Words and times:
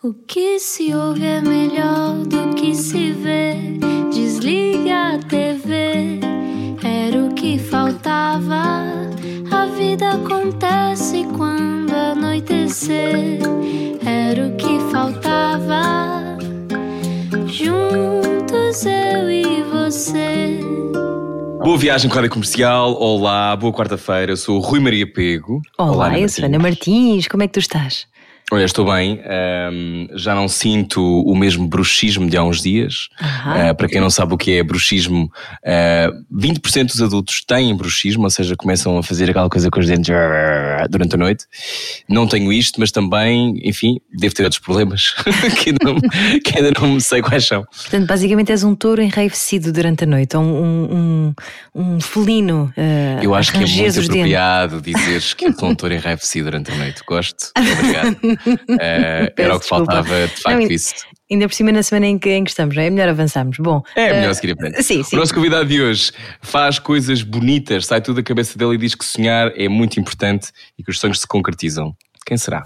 O 0.00 0.14
que 0.14 0.60
se 0.60 0.94
ouve 0.94 1.26
é 1.26 1.40
melhor 1.40 2.18
do 2.18 2.54
que 2.54 2.72
se 2.72 3.10
vê. 3.10 3.56
Desliga 4.12 5.14
a 5.14 5.18
TV, 5.18 6.20
era 6.84 7.24
o 7.24 7.34
que 7.34 7.58
faltava. 7.58 8.84
A 9.50 9.66
vida 9.76 10.10
acontece 10.12 11.26
quando 11.36 11.92
anoitecer, 11.92 13.40
era 14.06 14.46
o 14.46 14.54
que 14.54 14.78
faltava. 14.92 16.38
Juntos 17.48 18.86
eu 18.86 19.28
e 19.28 19.64
você. 19.64 20.60
Boa 21.64 21.76
viagem 21.76 22.08
com 22.08 22.14
a 22.14 22.20
Rádio 22.20 22.30
Comercial. 22.34 22.94
Olá, 22.94 23.56
boa 23.56 23.72
quarta-feira. 23.72 24.30
Eu 24.30 24.36
sou 24.36 24.58
o 24.58 24.60
Rui 24.60 24.78
Maria 24.78 25.12
Pego. 25.12 25.60
Olá, 25.76 26.16
eu 26.16 26.28
sou 26.28 26.44
Ana 26.44 26.60
Martins. 26.60 27.26
Como 27.26 27.42
é 27.42 27.48
que 27.48 27.54
tu 27.54 27.58
estás? 27.58 28.06
Olha, 28.50 28.64
estou 28.64 28.90
bem. 28.90 29.20
Um, 29.72 30.08
já 30.14 30.34
não 30.34 30.48
sinto 30.48 31.02
o 31.02 31.36
mesmo 31.36 31.68
bruxismo 31.68 32.28
de 32.28 32.36
há 32.36 32.42
uns 32.42 32.62
dias. 32.62 33.08
Uh, 33.20 33.74
para 33.76 33.88
quem 33.88 34.00
não 34.00 34.08
sabe 34.08 34.32
o 34.32 34.38
que 34.38 34.52
é 34.52 34.62
bruxismo, 34.62 35.30
uh, 35.64 36.24
20% 36.34 36.86
dos 36.86 37.02
adultos 37.02 37.42
têm 37.46 37.76
bruxismo, 37.76 38.24
ou 38.24 38.30
seja, 38.30 38.56
começam 38.56 38.96
a 38.96 39.02
fazer 39.02 39.28
aquela 39.28 39.50
coisa 39.50 39.70
com 39.70 39.78
os 39.78 39.86
dentes 39.86 40.14
durante 40.88 41.14
a 41.14 41.18
noite. 41.18 41.44
Não 42.08 42.26
tenho 42.26 42.50
isto, 42.50 42.80
mas 42.80 42.90
também, 42.90 43.60
enfim, 43.62 44.00
devo 44.10 44.34
ter 44.34 44.44
outros 44.44 44.60
problemas 44.60 45.14
que, 45.62 45.70
ainda 45.70 45.84
não, 45.84 46.00
que 46.40 46.56
ainda 46.56 46.72
não 46.80 46.98
sei 47.00 47.20
quais 47.20 47.46
são. 47.46 47.64
Portanto, 47.64 48.06
basicamente 48.06 48.50
és 48.50 48.64
um 48.64 48.74
touro 48.74 49.02
enraivecido 49.02 49.72
durante 49.72 50.04
a 50.04 50.06
noite, 50.06 50.36
ou 50.36 50.42
um, 50.42 50.84
um, 50.94 51.34
um 51.74 52.00
felino. 52.00 52.72
Uh, 52.76 53.22
Eu 53.22 53.34
acho 53.34 53.52
que 53.52 53.58
é 53.58 53.66
muito 53.66 54.00
apropriado 54.00 54.80
dizeres 54.80 55.34
que 55.34 55.46
eu 55.46 55.52
sou 55.52 55.68
um 55.68 55.74
touro 55.74 55.94
enraivecido 55.94 56.46
durante 56.46 56.70
a 56.70 56.76
noite. 56.76 57.02
Gosto. 57.06 57.50
Obrigado. 57.58 58.37
Uh, 58.46 59.32
era 59.36 59.56
o 59.56 59.60
que 59.60 59.66
faltava, 59.66 60.26
de 60.26 60.42
facto, 60.42 60.60
não, 60.60 60.60
isso. 60.60 60.94
Ainda 61.30 61.46
por 61.46 61.54
cima 61.54 61.70
na 61.72 61.82
semana 61.82 62.06
em 62.06 62.18
que, 62.18 62.30
em 62.30 62.42
que 62.42 62.50
estamos, 62.50 62.74
não 62.74 62.82
é? 62.82 62.86
É 62.86 62.90
melhor 62.90 63.08
avançarmos. 63.10 63.58
Bom, 63.58 63.82
é 63.94 64.14
melhor 64.14 64.30
uh, 64.30 64.34
seguir 64.34 64.52
a 64.52 64.56
frente. 64.56 64.82
Sim, 64.82 65.02
sim. 65.02 65.16
O 65.16 65.18
nosso 65.18 65.34
convidado 65.34 65.66
de 65.66 65.82
hoje 65.82 66.10
faz 66.40 66.78
coisas 66.78 67.22
bonitas, 67.22 67.86
sai 67.86 68.00
tudo 68.00 68.16
da 68.16 68.22
cabeça 68.22 68.58
dele 68.58 68.74
e 68.74 68.78
diz 68.78 68.94
que 68.94 69.04
sonhar 69.04 69.52
é 69.54 69.68
muito 69.68 70.00
importante 70.00 70.50
e 70.78 70.82
que 70.82 70.90
os 70.90 70.98
sonhos 70.98 71.20
se 71.20 71.26
concretizam. 71.26 71.94
Quem 72.24 72.36
será? 72.36 72.64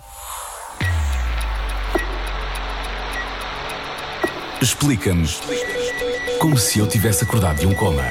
Explica-nos 4.61 5.41
como 6.39 6.57
se 6.57 6.79
eu 6.79 6.87
tivesse 6.87 7.25
acordado 7.25 7.59
de 7.59 7.67
um 7.67 7.75
coma. 7.75 8.03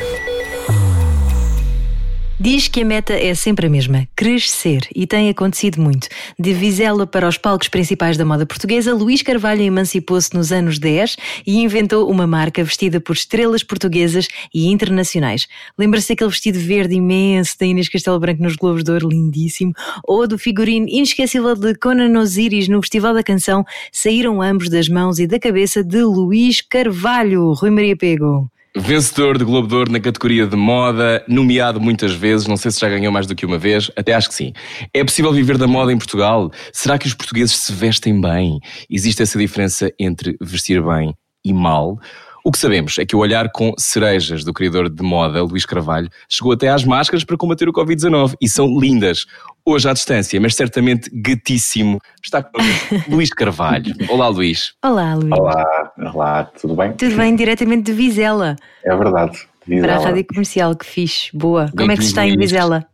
Diz 2.43 2.67
que 2.67 2.81
a 2.81 2.85
meta 2.85 3.13
é 3.13 3.35
sempre 3.35 3.67
a 3.67 3.69
mesma, 3.69 4.07
crescer, 4.15 4.87
e 4.95 5.05
tem 5.05 5.29
acontecido 5.29 5.79
muito. 5.79 6.07
De 6.39 6.51
Vizela 6.53 7.05
para 7.05 7.27
os 7.27 7.37
palcos 7.37 7.67
principais 7.67 8.17
da 8.17 8.25
moda 8.25 8.47
portuguesa, 8.47 8.95
Luís 8.95 9.21
Carvalho 9.21 9.61
emancipou-se 9.61 10.33
nos 10.33 10.51
anos 10.51 10.79
10 10.79 11.17
e 11.45 11.59
inventou 11.59 12.09
uma 12.09 12.25
marca 12.25 12.63
vestida 12.63 12.99
por 12.99 13.13
estrelas 13.13 13.61
portuguesas 13.61 14.27
e 14.51 14.69
internacionais. 14.69 15.47
Lembra-se 15.77 16.09
daquele 16.09 16.31
vestido 16.31 16.57
verde 16.57 16.95
imenso 16.95 17.55
da 17.59 17.67
Inês 17.67 17.87
Castelo 17.87 18.19
Branco 18.19 18.41
nos 18.41 18.55
Globos 18.55 18.83
de 18.83 18.91
Ouro, 18.91 19.09
lindíssimo, 19.09 19.73
ou 20.03 20.27
do 20.27 20.39
figurino 20.39 20.87
inesquecível 20.89 21.55
de 21.55 21.75
Conan 21.75 22.19
Osiris 22.19 22.67
no 22.67 22.81
Festival 22.81 23.13
da 23.13 23.21
Canção, 23.21 23.63
saíram 23.91 24.41
ambos 24.41 24.67
das 24.67 24.89
mãos 24.89 25.19
e 25.19 25.27
da 25.27 25.37
cabeça 25.37 25.83
de 25.83 26.01
Luís 26.01 26.59
Carvalho. 26.59 27.53
Rui 27.53 27.69
Maria 27.69 27.95
Pego. 27.95 28.49
Vencedor 28.75 29.37
de 29.37 29.43
Globo 29.43 29.67
de 29.67 29.75
Ouro 29.75 29.91
na 29.91 29.99
categoria 29.99 30.47
de 30.47 30.55
moda, 30.55 31.23
nomeado 31.27 31.81
muitas 31.81 32.13
vezes, 32.13 32.47
não 32.47 32.55
sei 32.55 32.71
se 32.71 32.79
já 32.79 32.87
ganhou 32.87 33.11
mais 33.11 33.27
do 33.27 33.35
que 33.35 33.45
uma 33.45 33.57
vez, 33.57 33.91
até 33.97 34.13
acho 34.13 34.29
que 34.29 34.35
sim. 34.35 34.53
É 34.93 35.03
possível 35.03 35.33
viver 35.33 35.57
da 35.57 35.67
moda 35.67 35.91
em 35.91 35.97
Portugal? 35.97 36.49
Será 36.71 36.97
que 36.97 37.05
os 37.05 37.13
portugueses 37.13 37.53
se 37.55 37.73
vestem 37.73 38.19
bem? 38.21 38.59
Existe 38.89 39.21
essa 39.21 39.37
diferença 39.37 39.91
entre 39.99 40.37
vestir 40.41 40.81
bem 40.81 41.13
e 41.43 41.51
mal? 41.51 41.99
O 42.43 42.51
que 42.51 42.57
sabemos 42.57 42.97
é 42.97 43.05
que 43.05 43.15
o 43.15 43.19
olhar 43.19 43.51
com 43.51 43.71
cerejas 43.77 44.43
do 44.43 44.51
criador 44.51 44.89
de 44.89 45.03
moda, 45.03 45.43
Luís 45.43 45.63
Carvalho, 45.63 46.09
chegou 46.27 46.53
até 46.53 46.69
às 46.69 46.83
máscaras 46.83 47.23
para 47.23 47.37
combater 47.37 47.69
o 47.69 47.73
Covid-19 47.73 48.33
e 48.41 48.49
são 48.49 48.67
lindas. 48.79 49.27
Hoje 49.63 49.87
à 49.87 49.93
distância, 49.93 50.41
mas 50.41 50.55
certamente 50.55 51.07
gatíssimo, 51.13 51.99
está 52.23 52.41
com 52.41 52.59
Luís 53.07 53.29
Carvalho. 53.29 53.93
Olá, 54.09 54.27
Luís. 54.27 54.73
Olá, 54.83 55.13
Luís. 55.13 55.31
Olá, 55.31 55.91
olá, 56.13 56.43
tudo 56.59 56.75
bem? 56.75 56.93
Tudo 56.93 57.15
bem, 57.15 57.35
diretamente 57.35 57.83
de 57.83 57.93
Vizela. 57.93 58.55
É 58.83 58.95
verdade. 58.95 59.39
Vizela. 59.67 59.87
Para 59.87 60.01
a 60.01 60.05
rádio 60.07 60.25
comercial, 60.25 60.75
que 60.75 60.85
fixe, 60.85 61.29
boa. 61.37 61.65
Bem 61.65 61.75
Como 61.75 61.91
é 61.91 61.95
que 61.95 62.01
se 62.01 62.09
está 62.09 62.25
em 62.25 62.35
Vizela? 62.35 62.87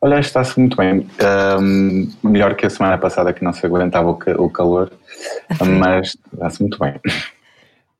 Olha, 0.00 0.20
está-se 0.20 0.60
muito 0.60 0.76
bem. 0.76 1.04
Um, 1.60 2.08
melhor 2.22 2.54
que 2.54 2.66
a 2.66 2.70
semana 2.70 2.96
passada 2.98 3.32
que 3.32 3.42
não 3.42 3.52
se 3.52 3.66
aguentava 3.66 4.08
o, 4.08 4.50
calor, 4.50 4.92
mas 5.80 6.16
está-se 6.32 6.60
muito 6.60 6.78
bem. 6.78 6.94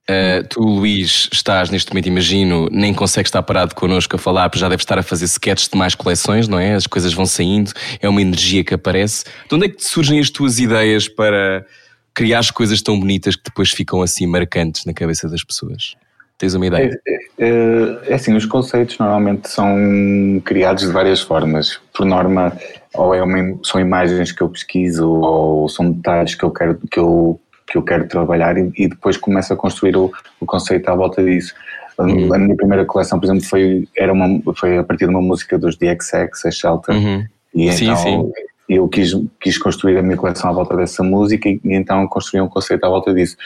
Uh, 0.09 0.47
tu, 0.49 0.61
Luís, 0.61 1.29
estás 1.33 1.69
neste 1.69 1.91
momento, 1.91 2.07
imagino, 2.07 2.69
nem 2.71 2.95
consegues 2.95 3.29
estar 3.29 3.43
parado 3.43 3.75
connosco 3.75 4.15
a 4.15 4.19
falar, 4.19 4.49
porque 4.49 4.61
já 4.61 4.69
deves 4.69 4.83
estar 4.83 4.99
a 4.99 5.03
fazer 5.03 5.25
sketches 5.25 5.69
de 5.69 5.77
mais 5.77 5.97
coleções, 5.97 6.47
não 6.47 6.61
é? 6.61 6.75
As 6.75 6.87
coisas 6.87 7.13
vão 7.13 7.27
saindo, 7.27 7.73
é 8.01 8.09
uma 8.09 8.23
energia 8.23 8.63
que 8.63 8.73
aparece. 8.73 9.25
De 9.49 9.55
onde 9.55 9.67
é 9.67 9.69
que 9.69 9.83
surgem 9.83 10.21
as 10.21 10.31
tuas 10.31 10.61
ideias 10.61 11.09
para 11.09 11.67
criar 12.15 12.39
as 12.39 12.53
coisas 12.53 12.81
tão 12.81 12.99
bonitas 12.99 13.35
que 13.35 13.43
depois 13.45 13.71
ficam 13.71 14.01
assim 14.01 14.27
marcantes 14.29 14.85
na 14.85 14.95
cabeça 14.95 15.29
das 15.29 15.43
pessoas? 15.43 15.97
Tens 16.39 16.55
uma 16.55 16.67
ideia? 16.67 17.01
É, 17.07 17.49
é, 17.49 18.11
é 18.11 18.15
assim, 18.15 18.35
os 18.37 18.47
conceitos 18.47 18.99
normalmente 18.99 19.49
são 19.49 20.41
criados 20.45 20.85
de 20.87 20.93
várias 20.93 21.21
formas. 21.21 21.81
Por 21.93 22.05
norma, 22.05 22.57
ou 22.95 23.15
é 23.15 23.23
uma, 23.23 23.59
são 23.65 23.81
imagens 23.81 24.31
que 24.33 24.43
eu 24.43 24.49
pesquiso, 24.51 25.09
ou 25.09 25.69
são 25.69 25.91
detalhes 25.91 26.35
que 26.35 26.45
eu 26.45 26.51
quero 26.51 26.79
que 26.91 26.99
eu 27.01 27.41
que 27.67 27.77
eu 27.77 27.83
quero 27.83 28.07
trabalhar 28.07 28.57
e, 28.57 28.73
e 28.77 28.89
depois 28.89 29.17
começo 29.17 29.53
a 29.53 29.57
construir 29.57 29.97
o, 29.97 30.13
o, 30.41 30.47
conceito 30.47 30.89
à 30.89 30.95
volta 30.95 31.23
disso. 31.23 31.55
Uhum. 31.99 32.33
A 32.33 32.39
minha 32.39 32.57
primeira 32.57 32.85
coleção, 32.85 33.19
por 33.19 33.27
exemplo, 33.27 33.45
foi, 33.45 33.89
era 33.97 34.13
uma, 34.13 34.41
foi 34.55 34.79
a 34.79 34.85
partir 34.85 35.07
de 35.07 35.11
uma 35.11 35.23
música 35.23 35.59
dos 35.59 35.77
DXX, 35.77 36.47
a 36.47 36.51
Shelter. 36.51 36.95
Uhum. 36.95 37.25
E 37.55 37.73
sim, 37.73 37.85
então 37.85 37.97
sim. 37.97 38.33
eu 38.69 38.87
quis, 38.89 39.13
quis 39.41 39.59
construir 39.59 39.97
a 39.97 40.03
minha 40.03 40.17
coleção 40.17 40.51
à 40.51 40.53
volta 40.53 40.77
dessa 40.77 41.03
música 41.03 41.49
e, 41.49 41.59
e 41.65 41.75
então 41.75 42.07
construí 42.07 42.41
um 42.41 42.49
conceito 42.49 42.85
à 42.85 42.89
volta 42.89 43.13
disso. 43.15 43.37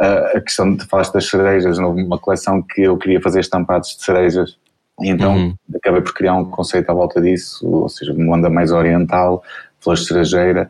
Uh, 0.00 0.36
a 0.36 0.40
questão 0.40 0.74
de 0.74 0.84
falaste 0.86 1.12
das 1.12 1.28
cerejas, 1.28 1.78
uma 1.78 2.18
coleção 2.18 2.60
que 2.60 2.82
eu 2.82 2.96
queria 2.98 3.20
fazer 3.20 3.40
estampados 3.40 3.96
de 3.96 4.04
cerejas 4.04 4.56
e 5.00 5.08
então 5.08 5.34
uhum. 5.36 5.54
acabei 5.76 6.00
por 6.00 6.12
criar 6.12 6.34
um 6.34 6.44
conceito 6.44 6.90
à 6.90 6.94
volta 6.94 7.20
disso, 7.20 7.66
ou 7.66 7.88
seja, 7.88 8.12
uma 8.12 8.36
onda 8.36 8.50
mais 8.50 8.72
oriental, 8.72 9.42
flores 9.82 10.02
de 10.02 10.08
cerejeira. 10.08 10.68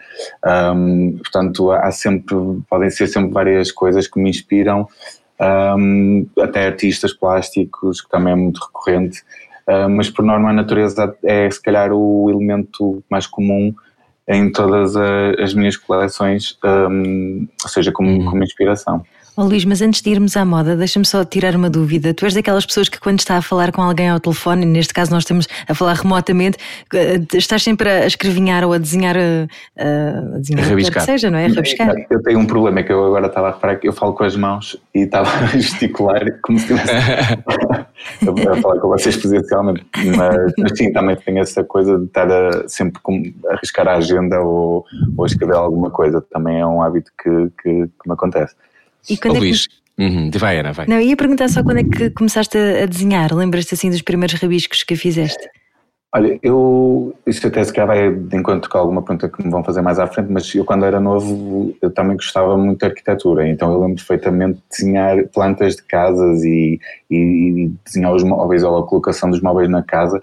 Um, 0.74 1.18
portanto, 1.18 1.70
há 1.70 1.90
sempre, 1.90 2.36
podem 2.68 2.90
ser 2.90 3.06
sempre 3.06 3.32
várias 3.32 3.70
coisas 3.70 4.06
que 4.06 4.20
me 4.20 4.30
inspiram, 4.30 4.88
um, 5.78 6.26
até 6.40 6.66
artistas 6.66 7.12
plásticos, 7.12 8.00
que 8.00 8.08
também 8.08 8.32
é 8.32 8.36
muito 8.36 8.60
recorrente, 8.60 9.20
uh, 9.68 9.88
mas 9.88 10.08
por 10.08 10.24
norma 10.24 10.50
a 10.50 10.52
natureza 10.52 11.14
é 11.24 11.50
se 11.50 11.60
calhar 11.60 11.92
o 11.92 12.30
elemento 12.30 13.02
mais 13.10 13.26
comum 13.26 13.74
em 14.28 14.52
todas 14.52 14.94
as 14.96 15.52
minhas 15.52 15.76
coleções, 15.76 16.56
um, 16.64 17.46
ou 17.62 17.68
seja, 17.68 17.90
como, 17.90 18.08
uhum. 18.08 18.24
como 18.24 18.44
inspiração. 18.44 19.04
Oh, 19.34 19.44
Luís, 19.44 19.64
mas 19.64 19.80
antes 19.80 20.02
de 20.02 20.10
irmos 20.10 20.36
à 20.36 20.44
moda, 20.44 20.76
deixa-me 20.76 21.06
só 21.06 21.24
tirar 21.24 21.56
uma 21.56 21.70
dúvida. 21.70 22.12
Tu 22.12 22.26
és 22.26 22.34
daquelas 22.34 22.66
pessoas 22.66 22.90
que, 22.90 23.00
quando 23.00 23.18
está 23.18 23.38
a 23.38 23.42
falar 23.42 23.72
com 23.72 23.80
alguém 23.80 24.10
ao 24.10 24.20
telefone, 24.20 24.66
neste 24.66 24.92
caso 24.92 25.10
nós 25.10 25.22
estamos 25.22 25.48
a 25.66 25.74
falar 25.74 25.94
remotamente, 25.94 26.58
eh, 26.92 27.18
estás 27.32 27.62
sempre 27.62 27.88
a 27.88 28.06
escrevinhar 28.06 28.62
ou 28.62 28.74
a 28.74 28.78
desenhar, 28.78 29.16
eh, 29.16 29.48
a, 29.78 30.36
desenhar 30.36 30.70
a 30.70 30.90
que 30.90 31.00
seja, 31.00 31.30
não 31.30 31.38
é? 31.38 31.46
A 31.46 31.48
rabiscar. 31.48 31.94
Eu 32.10 32.22
tenho 32.22 32.40
um 32.40 32.46
problema 32.46 32.80
é 32.80 32.82
que 32.82 32.92
eu 32.92 33.06
agora 33.06 33.26
estava 33.26 33.48
a 33.48 33.52
reparar 33.52 33.76
que 33.76 33.88
eu 33.88 33.94
falo 33.94 34.12
com 34.12 34.22
as 34.22 34.36
mãos 34.36 34.76
e 34.94 35.00
estava 35.00 35.30
a 35.30 35.46
gesticular 35.46 36.38
como 36.42 36.58
se 36.58 36.70
estivesse 36.70 36.90
a 36.92 38.56
falar 38.60 38.80
com 38.80 38.88
vocês 38.88 39.16
presencialmente. 39.16 39.86
Mas, 40.14 40.52
mas, 40.58 40.76
sim, 40.76 40.92
também 40.92 41.16
tenho 41.16 41.38
essa 41.38 41.64
coisa 41.64 41.96
de 41.96 42.04
estar 42.04 42.30
a, 42.30 42.68
sempre 42.68 43.00
a 43.48 43.54
arriscar 43.54 43.88
a 43.88 43.94
agenda 43.94 44.42
ou, 44.42 44.84
ou 45.16 45.24
a 45.24 45.26
escrever 45.26 45.56
alguma 45.56 45.90
coisa. 45.90 46.20
Também 46.20 46.60
é 46.60 46.66
um 46.66 46.82
hábito 46.82 47.10
que, 47.16 47.30
que, 47.62 47.86
que 47.86 48.08
me 48.08 48.12
acontece. 48.12 48.54
E 49.08 49.16
quando 49.16 49.34
oh, 49.34 49.36
é 49.36 49.40
que... 49.40 49.46
Luís, 49.46 49.68
uhum, 49.98 50.30
vai 50.36 50.58
Ana, 50.58 50.72
vai. 50.72 50.86
Não, 50.86 51.00
ia 51.00 51.16
perguntar 51.16 51.48
só 51.48 51.62
quando 51.62 51.78
é 51.78 51.84
que 51.84 52.10
começaste 52.10 52.56
a 52.56 52.86
desenhar, 52.86 53.34
lembras-te 53.34 53.74
assim 53.74 53.90
dos 53.90 54.02
primeiros 54.02 54.40
rabiscos 54.40 54.82
que 54.82 54.96
fizeste? 54.96 55.48
Olha, 56.14 56.38
eu, 56.42 57.14
isto 57.26 57.46
até 57.46 57.64
se 57.64 57.72
calhar 57.72 57.86
vai 57.86 58.14
de 58.14 58.36
encontro 58.36 58.68
com 58.68 58.76
alguma 58.76 59.00
pergunta 59.00 59.30
que 59.30 59.42
me 59.42 59.50
vão 59.50 59.64
fazer 59.64 59.80
mais 59.80 59.98
à 59.98 60.06
frente, 60.06 60.30
mas 60.30 60.54
eu 60.54 60.62
quando 60.62 60.84
era 60.84 61.00
novo, 61.00 61.74
eu 61.80 61.90
também 61.90 62.16
gostava 62.16 62.54
muito 62.58 62.80
de 62.80 62.84
arquitetura, 62.84 63.48
então 63.48 63.72
eu 63.72 63.80
lembro 63.80 63.96
perfeitamente 63.96 64.58
de 64.58 64.62
desenhar 64.70 65.26
plantas 65.28 65.76
de 65.76 65.82
casas 65.84 66.44
e, 66.44 66.78
e, 67.10 67.16
e 67.16 67.72
desenhar 67.82 68.12
os 68.12 68.22
móveis 68.22 68.62
ou 68.62 68.76
a 68.76 68.86
colocação 68.86 69.30
dos 69.30 69.40
móveis 69.40 69.70
na 69.70 69.82
casa 69.82 70.20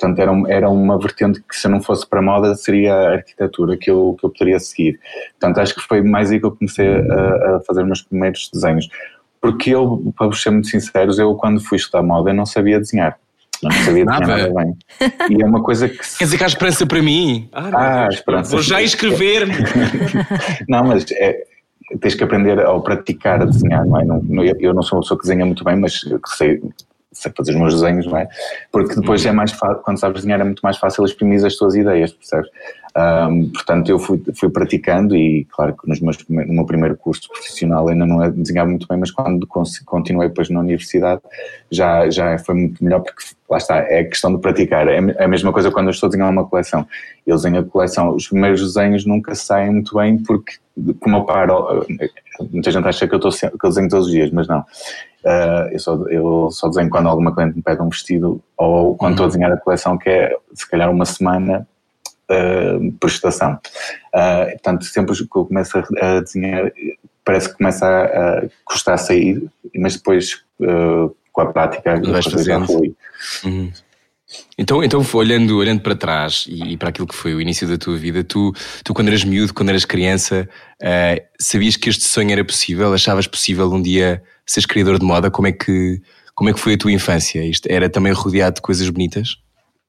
Portanto, 0.00 0.18
era, 0.18 0.32
era 0.48 0.70
uma 0.70 0.98
vertente 0.98 1.42
que, 1.42 1.54
se 1.54 1.68
não 1.68 1.82
fosse 1.82 2.08
para 2.08 2.22
moda, 2.22 2.54
seria 2.54 2.94
a 2.94 3.12
arquitetura 3.16 3.76
que 3.76 3.90
eu, 3.90 4.16
que 4.18 4.24
eu 4.24 4.30
poderia 4.30 4.58
seguir. 4.58 4.98
Portanto, 5.38 5.58
acho 5.58 5.74
que 5.74 5.82
foi 5.82 6.00
mais 6.00 6.30
aí 6.30 6.40
que 6.40 6.46
eu 6.46 6.52
comecei 6.52 6.88
a, 6.88 7.56
a 7.56 7.60
fazer 7.66 7.82
os 7.82 7.86
meus 7.86 8.02
primeiros 8.02 8.50
desenhos. 8.50 8.88
Porque 9.42 9.70
eu, 9.70 10.12
para 10.16 10.28
vos 10.28 10.42
ser 10.42 10.50
muito 10.50 10.68
sinceros, 10.68 11.18
eu 11.18 11.34
quando 11.34 11.60
fui 11.60 11.76
estudar 11.76 12.02
moda, 12.02 12.30
eu 12.30 12.34
não 12.34 12.46
sabia 12.46 12.80
desenhar. 12.80 13.18
Não 13.62 13.70
sabia 13.70 14.06
nada. 14.06 14.26
nada 14.26 14.54
bem. 14.54 14.74
E 15.28 15.42
é 15.42 15.44
uma 15.44 15.62
coisa 15.62 15.86
que. 15.86 15.98
Quer 15.98 16.24
dizer 16.24 16.38
que 16.38 16.44
há 16.44 16.46
esperança 16.46 16.86
para 16.86 17.02
mim? 17.02 17.50
Ah, 17.52 18.04
ah 18.04 18.08
esperança. 18.08 18.52
Vou 18.52 18.62
já 18.62 18.82
inscrever-me. 18.82 19.52
não, 20.66 20.84
mas 20.84 21.04
é, 21.12 21.44
tens 22.00 22.14
que 22.14 22.24
aprender 22.24 22.58
a 22.58 22.80
praticar 22.80 23.42
a 23.42 23.44
desenhar, 23.44 23.84
não 23.84 24.00
é? 24.00 24.04
Não, 24.06 24.44
eu 24.44 24.72
não 24.72 24.82
sou 24.82 24.96
uma 24.96 25.02
pessoa 25.02 25.18
que 25.18 25.26
desenha 25.26 25.44
muito 25.44 25.62
bem, 25.62 25.76
mas 25.76 26.00
sei, 26.38 26.62
sei 27.12 27.32
fazer 27.36 27.52
os 27.52 27.56
meus 27.58 27.74
desenhos, 27.74 28.06
não 28.06 28.16
é? 28.16 28.28
Porque 28.70 28.94
depois 28.94 29.24
é 29.26 29.32
mais 29.32 29.52
fácil, 29.52 29.82
quando 29.82 29.98
sabes 29.98 30.22
desenhar 30.22 30.40
é 30.40 30.44
muito 30.44 30.60
mais 30.60 30.78
fácil 30.78 31.04
exprimir 31.04 31.44
as 31.44 31.56
tuas 31.56 31.74
ideias, 31.74 32.12
percebes? 32.12 32.48
Um, 32.96 33.50
portanto, 33.50 33.88
eu 33.88 33.98
fui, 34.00 34.20
fui 34.34 34.50
praticando 34.50 35.14
e, 35.14 35.44
claro, 35.44 35.76
que 35.76 35.88
nos 35.88 36.00
meus, 36.00 36.18
no 36.28 36.54
meu 36.54 36.66
primeiro 36.66 36.96
curso 36.96 37.28
profissional 37.28 37.88
ainda 37.88 38.04
não 38.04 38.22
é 38.22 38.30
desenhava 38.30 38.68
muito 38.68 38.86
bem, 38.88 38.98
mas 38.98 39.12
quando 39.12 39.46
continuei 39.84 40.28
depois 40.28 40.50
na 40.50 40.58
universidade 40.58 41.20
já, 41.70 42.10
já 42.10 42.36
foi 42.38 42.54
muito 42.56 42.82
melhor, 42.82 43.00
porque 43.00 43.22
lá 43.48 43.58
está, 43.58 43.78
é 43.78 44.02
questão 44.04 44.34
de 44.34 44.40
praticar. 44.40 44.88
É, 44.88 44.96
é 44.96 45.24
a 45.24 45.28
mesma 45.28 45.52
coisa 45.52 45.70
quando 45.70 45.86
eu 45.86 45.92
estou 45.92 46.08
a 46.08 46.10
desenhar 46.10 46.30
uma 46.30 46.46
coleção. 46.46 46.86
Eu 47.24 47.36
desenho 47.36 47.60
a 47.60 47.64
coleção, 47.64 48.14
os 48.14 48.28
primeiros 48.28 48.60
desenhos 48.60 49.06
nunca 49.06 49.36
saem 49.36 49.70
muito 49.70 49.96
bem, 49.96 50.18
porque, 50.18 50.54
como 50.98 51.18
eu 51.18 51.24
paro, 51.24 51.86
muita 52.50 52.72
gente 52.72 52.88
acha 52.88 53.06
que 53.06 53.14
eu, 53.14 53.18
estou, 53.18 53.30
que 53.30 53.66
eu 53.66 53.70
desenho 53.70 53.88
todos 53.88 54.06
os 54.06 54.12
dias, 54.12 54.32
mas 54.32 54.48
não. 54.48 54.64
Uh, 55.24 55.68
eu, 55.72 55.78
só, 55.78 55.94
eu 56.08 56.48
só 56.50 56.68
desenho 56.68 56.88
quando 56.88 57.08
alguma 57.08 57.34
cliente 57.34 57.56
me 57.56 57.62
pede 57.62 57.82
um 57.82 57.88
vestido 57.88 58.42
ou 58.56 58.96
quando 58.96 59.12
estou 59.12 59.26
a 59.26 59.28
desenhar 59.28 59.52
a 59.52 59.56
coleção, 59.56 59.98
que 59.98 60.08
é 60.08 60.36
se 60.54 60.68
calhar 60.68 60.90
uma 60.90 61.04
semana 61.04 61.66
uh, 62.30 62.92
por 62.92 63.08
estação. 63.08 63.58
Uh, 64.14 64.50
portanto, 64.52 64.84
sempre 64.84 65.14
que 65.14 65.22
eu 65.22 65.44
começo 65.44 65.78
a, 65.78 66.20
desenhar, 66.20 66.72
parece 67.24 67.50
que 67.50 67.56
começa 67.56 67.86
a, 67.86 68.38
a 68.38 68.42
custar 68.64 68.94
a 68.94 68.98
sair, 68.98 69.46
mas 69.76 69.96
depois 69.96 70.42
uh, 70.60 71.14
com 71.32 71.40
a 71.42 71.52
prática 71.52 72.00
já 72.42 72.64
flui. 72.64 72.94
Uhum. 73.44 73.72
Então, 74.56 74.82
então 74.84 75.04
olhando, 75.14 75.56
olhando 75.56 75.80
para 75.80 75.94
trás 75.94 76.44
e, 76.48 76.72
e, 76.72 76.76
para 76.76 76.90
aquilo 76.90 77.06
que 77.06 77.14
foi 77.14 77.34
o 77.34 77.40
início 77.40 77.66
da 77.66 77.76
tua 77.76 77.96
vida, 77.96 78.22
tu, 78.22 78.52
tu 78.84 78.94
quando 78.94 79.08
eras 79.08 79.24
miúdo, 79.24 79.54
quando 79.54 79.70
eras 79.70 79.84
criança, 79.84 80.48
uh, 80.82 81.22
sabias 81.38 81.76
que 81.76 81.88
este 81.88 82.04
sonho 82.04 82.30
era 82.30 82.44
possível? 82.44 82.92
Achavas 82.92 83.26
possível 83.26 83.70
um 83.72 83.82
dia 83.82 84.22
seres 84.46 84.66
criador 84.66 84.98
de 84.98 85.04
moda? 85.04 85.30
Como 85.30 85.48
é 85.48 85.52
que, 85.52 86.00
como 86.34 86.50
é 86.50 86.52
que 86.52 86.60
foi 86.60 86.74
a 86.74 86.78
tua 86.78 86.92
infância? 86.92 87.44
Isto 87.44 87.66
era 87.70 87.88
também 87.88 88.12
rodeado 88.12 88.56
de 88.56 88.62
coisas 88.62 88.88
bonitas? 88.88 89.36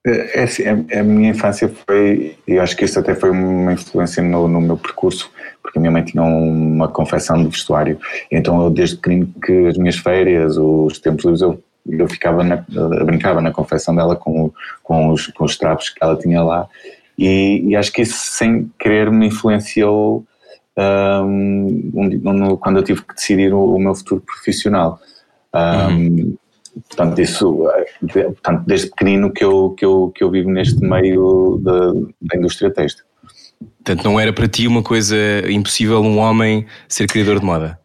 É, 0.04 0.40
é 0.40 0.42
assim, 0.42 0.64
a, 0.66 1.02
minha 1.02 1.30
infância 1.30 1.72
foi, 1.86 2.36
e 2.46 2.58
acho 2.58 2.76
que 2.76 2.84
isso 2.84 2.98
até 2.98 3.14
foi 3.14 3.30
uma 3.30 3.72
influência 3.72 4.22
no, 4.22 4.48
no, 4.48 4.60
meu 4.60 4.76
percurso, 4.76 5.30
porque 5.62 5.78
a 5.78 5.80
minha 5.80 5.92
mãe 5.92 6.02
tinha 6.02 6.22
uma 6.22 6.88
confecção 6.88 7.40
de 7.40 7.48
vestuário, 7.48 7.98
então 8.30 8.60
eu 8.62 8.70
desde 8.70 8.96
pequenino 8.96 9.32
que 9.44 9.66
as 9.68 9.78
minhas 9.78 9.96
férias, 9.96 10.56
os 10.56 10.98
tempos 10.98 11.24
livres, 11.24 11.42
eu, 11.42 11.62
eu 11.88 12.08
ficava 12.08 12.42
na, 12.44 12.64
eu 12.70 13.04
brincava 13.04 13.40
na 13.40 13.52
confecção 13.52 13.94
dela 13.94 14.16
com, 14.16 14.52
com, 14.82 15.10
os, 15.10 15.26
com 15.28 15.44
os 15.44 15.56
trapos 15.56 15.90
que 15.90 16.02
ela 16.02 16.16
tinha 16.16 16.42
lá, 16.42 16.68
e, 17.18 17.62
e 17.68 17.76
acho 17.76 17.92
que 17.92 18.02
isso 18.02 18.32
sem 18.32 18.70
querer 18.78 19.10
me 19.10 19.26
influenciou 19.26 20.24
um, 20.78 21.90
um, 21.94 22.56
quando 22.56 22.78
eu 22.78 22.82
tive 22.82 23.02
que 23.02 23.14
decidir 23.14 23.52
o, 23.52 23.74
o 23.74 23.78
meu 23.78 23.94
futuro 23.94 24.22
profissional. 24.22 24.98
Um, 25.54 25.58
uhum. 25.58 26.36
Portanto, 26.88 27.20
isso, 27.20 27.68
eh, 27.68 28.22
portanto, 28.22 28.64
desde 28.66 28.88
pequenino 28.88 29.30
que 29.30 29.44
eu, 29.44 29.70
que 29.76 29.84
eu, 29.84 30.12
que 30.14 30.24
eu 30.24 30.30
vivo 30.30 30.50
neste 30.50 30.82
meio 30.82 31.60
da, 31.62 31.92
da 32.22 32.38
indústria 32.38 32.70
têxtil. 32.70 33.04
Portanto, 33.60 34.04
não 34.04 34.18
era 34.18 34.32
para 34.32 34.48
ti 34.48 34.66
uma 34.66 34.82
coisa 34.82 35.16
impossível 35.50 36.00
um 36.00 36.18
homem 36.18 36.66
ser 36.88 37.06
criador 37.06 37.40
de 37.40 37.44
moda? 37.44 37.78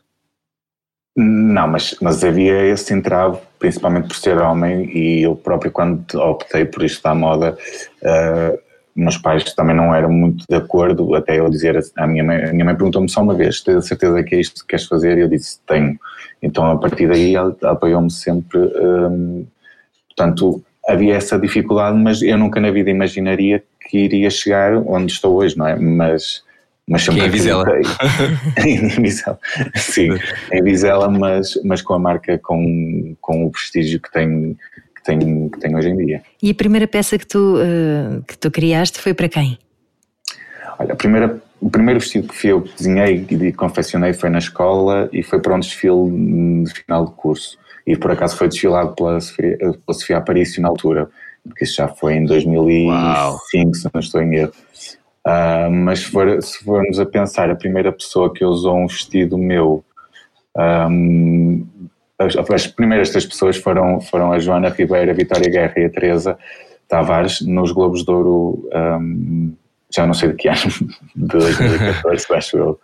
Não, 1.16 1.68
mas, 1.68 1.96
mas 2.02 2.24
havia 2.24 2.66
esse 2.68 2.94
entrave, 2.94 3.40
principalmente 3.59 4.07
por 4.07 4.15
ser 4.15 4.38
homem, 4.38 4.89
e 4.95 5.24
eu 5.24 5.36
próprio, 5.36 5.71
quando 5.71 6.04
optei 6.15 6.65
por 6.65 6.83
isto 6.83 7.01
da 7.04 7.15
moda, 7.15 7.57
uh, 8.01 8.68
meus 8.98 9.18
pais 9.18 9.54
também 9.54 9.75
não 9.75 9.94
eram 9.94 10.12
muito 10.12 10.44
de 10.50 10.56
acordo, 10.56 11.13
até 11.13 11.39
eu 11.39 11.50
dizer 11.50 11.80
à 11.95 12.07
minha 12.07 12.24
mãe, 12.24 12.45
a 12.45 12.51
minha 12.51 12.65
mãe 12.65 12.75
perguntou-me 12.75 13.07
só 13.07 13.21
uma 13.21 13.36
vez, 13.36 13.62
tens 13.62 13.77
a 13.77 13.81
certeza 13.81 14.24
que 14.24 14.36
é 14.36 14.39
isto 14.39 14.62
que 14.62 14.68
queres 14.69 14.86
fazer? 14.86 15.18
E 15.18 15.21
eu 15.21 15.27
disse, 15.27 15.59
tenho. 15.68 16.00
Então, 16.42 16.65
a 16.65 16.77
partir 16.77 17.07
daí, 17.07 17.36
ela 17.36 17.56
apoiou-me 17.63 18.09
sempre. 18.09 18.57
Hum, 18.57 19.45
portanto, 20.07 20.63
havia 20.88 21.15
essa 21.15 21.38
dificuldade, 21.38 21.95
mas 21.95 22.24
eu 22.24 22.38
nunca 22.39 22.59
na 22.59 22.71
vida 22.71 22.89
imaginaria 22.89 23.63
que 23.88 24.00
iria 24.00 24.31
chegar 24.31 24.75
onde 24.75 25.12
estou 25.12 25.36
hoje, 25.36 25.56
não 25.56 25.68
é? 25.68 25.75
Mas, 25.75 26.44
mas 26.88 27.04
sempre 27.04 27.22
que 27.22 27.25
é 27.25 27.28
em 27.28 27.31
Vizela. 27.31 27.66
em 28.66 28.88
Vizela, 28.88 29.39
sim, 29.75 30.10
em 30.51 30.63
Vizela, 30.63 31.10
mas, 31.10 31.60
mas 31.63 31.81
com 31.81 31.94
a 31.94 32.00
marca, 32.00 32.38
com, 32.38 33.16
com 33.19 33.45
o 33.45 33.51
prestígio 33.51 34.00
que 34.01 34.12
tem, 34.12 34.57
que, 34.95 35.04
tem, 35.04 35.50
que 35.50 35.60
tem 35.60 35.75
hoje 35.75 35.89
em 35.89 35.98
dia. 35.98 36.22
E 36.42 36.50
a 36.50 36.56
primeira 36.56 36.88
peça 36.88 37.18
que 37.18 37.28
tu, 37.28 37.56
uh, 37.57 38.24
que 38.24 38.38
tu 38.38 38.50
criaste 38.50 39.00
foi 39.00 39.13
para 39.13 39.28
quem? 39.28 39.57
Olha, 40.80 40.94
a 40.94 40.95
primeira 40.95 41.42
o 41.60 41.69
primeiro 41.69 42.00
vestido 42.00 42.28
que 42.28 42.48
eu 42.48 42.68
desenhei 42.78 43.25
e 43.30 43.51
confeccionei 43.51 44.13
foi 44.13 44.30
na 44.30 44.38
escola 44.38 45.10
e 45.12 45.24
foi 45.24 45.40
para 45.40 45.56
um 45.56 45.60
desfile 45.60 46.63
de 46.63 46.72
final 46.72 47.06
de 47.06 47.12
curso. 47.13 47.57
E 47.86 47.98
por 47.98 48.12
acaso 48.12 48.38
foi 48.38 48.48
desfilado 48.48 48.94
pela 48.94 49.19
Sofia, 49.19 49.57
pela 49.57 49.94
Sofia 49.94 50.18
Aparício 50.18 50.62
na 50.62 50.68
altura, 50.68 51.10
porque 51.44 51.63
isso 51.63 51.75
já 51.75 51.88
foi 51.88 52.16
em 52.16 52.25
2005, 52.25 52.92
Uau. 52.92 53.40
se 53.74 53.90
não 53.92 54.00
estou 54.00 54.22
em 54.22 54.36
erro. 54.36 54.51
Uh, 55.28 55.70
mas 55.70 56.00
se, 56.00 56.06
for, 56.06 56.42
se 56.42 56.64
formos 56.64 57.02
a 57.02 57.06
pensar, 57.06 57.50
a 57.50 57.56
primeira 57.56 57.92
pessoa 57.92 58.34
que 58.34 58.46
usou 58.46 58.78
um 58.78 58.88
vestido 58.88 59.38
meu, 59.38 59.84
um, 60.56 61.68
as, 62.18 62.38
as, 62.38 62.68
primeiras 62.68 63.10
três 63.10 63.26
pessoas 63.26 63.58
foram, 63.58 64.00
foram 64.00 64.32
a 64.32 64.40
Joana 64.40 64.70
Ribeira, 64.70 65.12
a 65.12 65.16
Vitória 65.16 65.52
Guerra 65.52 65.74
e 65.76 65.86
a 65.86 65.90
Teresa 65.90 66.40
Tavares 66.88 67.42
nos 67.42 67.74
Globos 67.74 68.06
de 68.06 68.12
Ouro. 68.12 68.70
Um, 68.74 69.54
já 69.94 70.08
não 70.08 70.14
sei 70.14 70.30
de 70.30 70.36
que 70.36 70.48
ano, 70.48 70.60
de 71.14 71.28
2014, 71.28 72.26
acho 72.34 72.58
eu. 72.58 72.80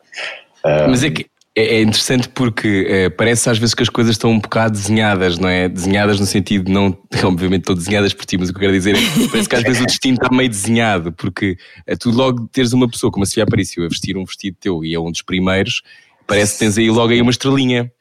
Um, 0.66 0.90
Mas 0.90 1.04
é 1.04 1.12
que 1.12 1.25
é, 1.55 1.77
é 1.77 1.81
interessante 1.81 2.29
porque 2.29 2.85
é, 2.89 3.09
parece 3.09 3.50
às 3.50 3.57
vezes 3.57 3.75
que 3.75 3.83
as 3.83 3.89
coisas 3.89 4.13
estão 4.13 4.31
um 4.31 4.39
bocado 4.39 4.73
desenhadas, 4.73 5.38
não 5.38 5.47
é? 5.47 5.69
Desenhadas 5.69 6.19
no 6.19 6.25
sentido, 6.25 6.71
não, 6.71 6.97
obviamente, 7.23 7.61
estão 7.61 7.75
desenhadas 7.75 8.13
por 8.13 8.25
ti, 8.25 8.38
mas 8.38 8.50
o 8.50 8.53
que 8.53 8.57
eu 8.57 8.61
quero 8.61 8.73
dizer 8.73 8.95
é 8.95 9.00
que 9.00 9.29
parece 9.29 9.50
que 9.50 9.55
às 9.55 9.63
vezes 9.63 9.81
o 9.81 9.85
destino 9.85 10.17
está 10.21 10.35
meio 10.35 10.50
desenhado, 10.50 11.11
porque 11.13 11.57
é, 11.85 11.95
tu 11.95 12.09
logo 12.09 12.47
teres 12.47 12.73
uma 12.73 12.89
pessoa 12.89 13.11
como 13.11 13.23
a 13.23 13.25
Sofia 13.25 13.44
Apareceu 13.44 13.85
a 13.85 13.88
vestir 13.88 14.17
um 14.17 14.25
vestido 14.25 14.57
teu 14.59 14.83
e 14.83 14.95
é 14.95 15.00
um 15.00 15.11
dos 15.11 15.21
primeiros, 15.21 15.83
parece 16.25 16.53
que 16.53 16.59
tens 16.59 16.77
aí 16.77 16.89
logo 16.89 17.11
aí 17.11 17.21
uma 17.21 17.31
estrelinha. 17.31 17.91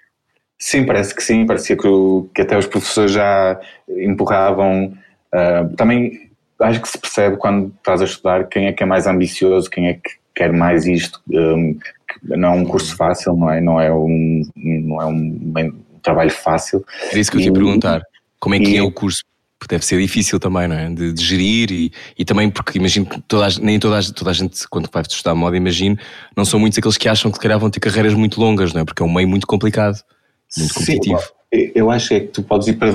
Sim, 0.58 0.86
parece 0.86 1.14
que 1.14 1.22
sim, 1.22 1.44
parecia 1.44 1.76
que, 1.76 1.88
que 2.34 2.42
até 2.42 2.56
os 2.56 2.66
professores 2.66 3.12
já 3.12 3.60
empurravam. 3.88 4.96
Uh, 5.34 5.74
também 5.76 6.30
acho 6.60 6.80
que 6.80 6.88
se 6.88 6.98
percebe 6.98 7.36
quando 7.36 7.74
estás 7.76 8.00
a 8.00 8.04
estudar 8.04 8.48
quem 8.48 8.66
é 8.66 8.72
que 8.72 8.82
é 8.82 8.86
mais 8.86 9.06
ambicioso, 9.06 9.68
quem 9.68 9.88
é 9.88 9.94
que 9.94 10.22
quer 10.34 10.52
mais 10.52 10.86
isto. 10.86 11.20
Um, 11.30 11.76
não 12.22 12.48
é 12.48 12.52
um 12.52 12.64
curso 12.64 12.96
fácil, 12.96 13.34
não 13.36 13.50
é? 13.50 13.60
Não 13.60 13.80
é 13.80 13.92
um, 13.92 14.42
não 14.56 15.00
é 15.00 15.06
um, 15.06 15.72
trabalho 16.02 16.30
fácil. 16.30 16.84
Era 17.10 17.18
isso 17.18 17.30
que 17.30 17.36
eu 17.36 17.40
te 17.40 17.46
ia 17.46 17.52
perguntar. 17.52 18.02
Como 18.40 18.54
é 18.54 18.58
que 18.58 18.70
e, 18.70 18.76
é 18.76 18.82
o 18.82 18.90
curso? 18.90 19.22
Porque 19.58 19.76
deve 19.76 19.84
ser 19.84 20.00
difícil 20.00 20.40
também, 20.40 20.66
não 20.66 20.76
é? 20.76 20.88
De, 20.90 21.12
de 21.12 21.24
gerir 21.24 21.70
e, 21.70 21.92
e 22.18 22.24
também 22.24 22.50
porque 22.50 22.78
imagino 22.78 23.06
que 23.06 23.20
toda 23.22 23.46
a, 23.46 23.50
nem 23.60 23.78
toda 23.78 23.98
a, 23.98 24.02
toda 24.02 24.30
a 24.30 24.34
gente, 24.34 24.66
quando 24.68 24.90
vai 24.92 25.02
estudar 25.02 25.34
moda, 25.34 25.56
imagino, 25.56 25.96
não 26.36 26.44
são 26.44 26.58
muitos 26.58 26.78
aqueles 26.78 26.98
que 26.98 27.08
acham 27.08 27.30
que 27.30 27.38
calhar 27.38 27.58
vão 27.58 27.70
ter 27.70 27.78
carreiras 27.78 28.14
muito 28.14 28.40
longas, 28.40 28.72
não 28.72 28.80
é? 28.80 28.84
Porque 28.84 29.02
é 29.02 29.06
um 29.06 29.12
meio 29.12 29.28
muito 29.28 29.46
complicado, 29.46 29.98
muito 30.58 30.74
competitivo. 30.74 31.20
Sim, 31.20 31.70
eu 31.74 31.90
acho 31.90 32.14
é 32.14 32.20
que 32.20 32.28
tu 32.28 32.42
podes 32.42 32.66
ir 32.68 32.74
para, 32.74 32.92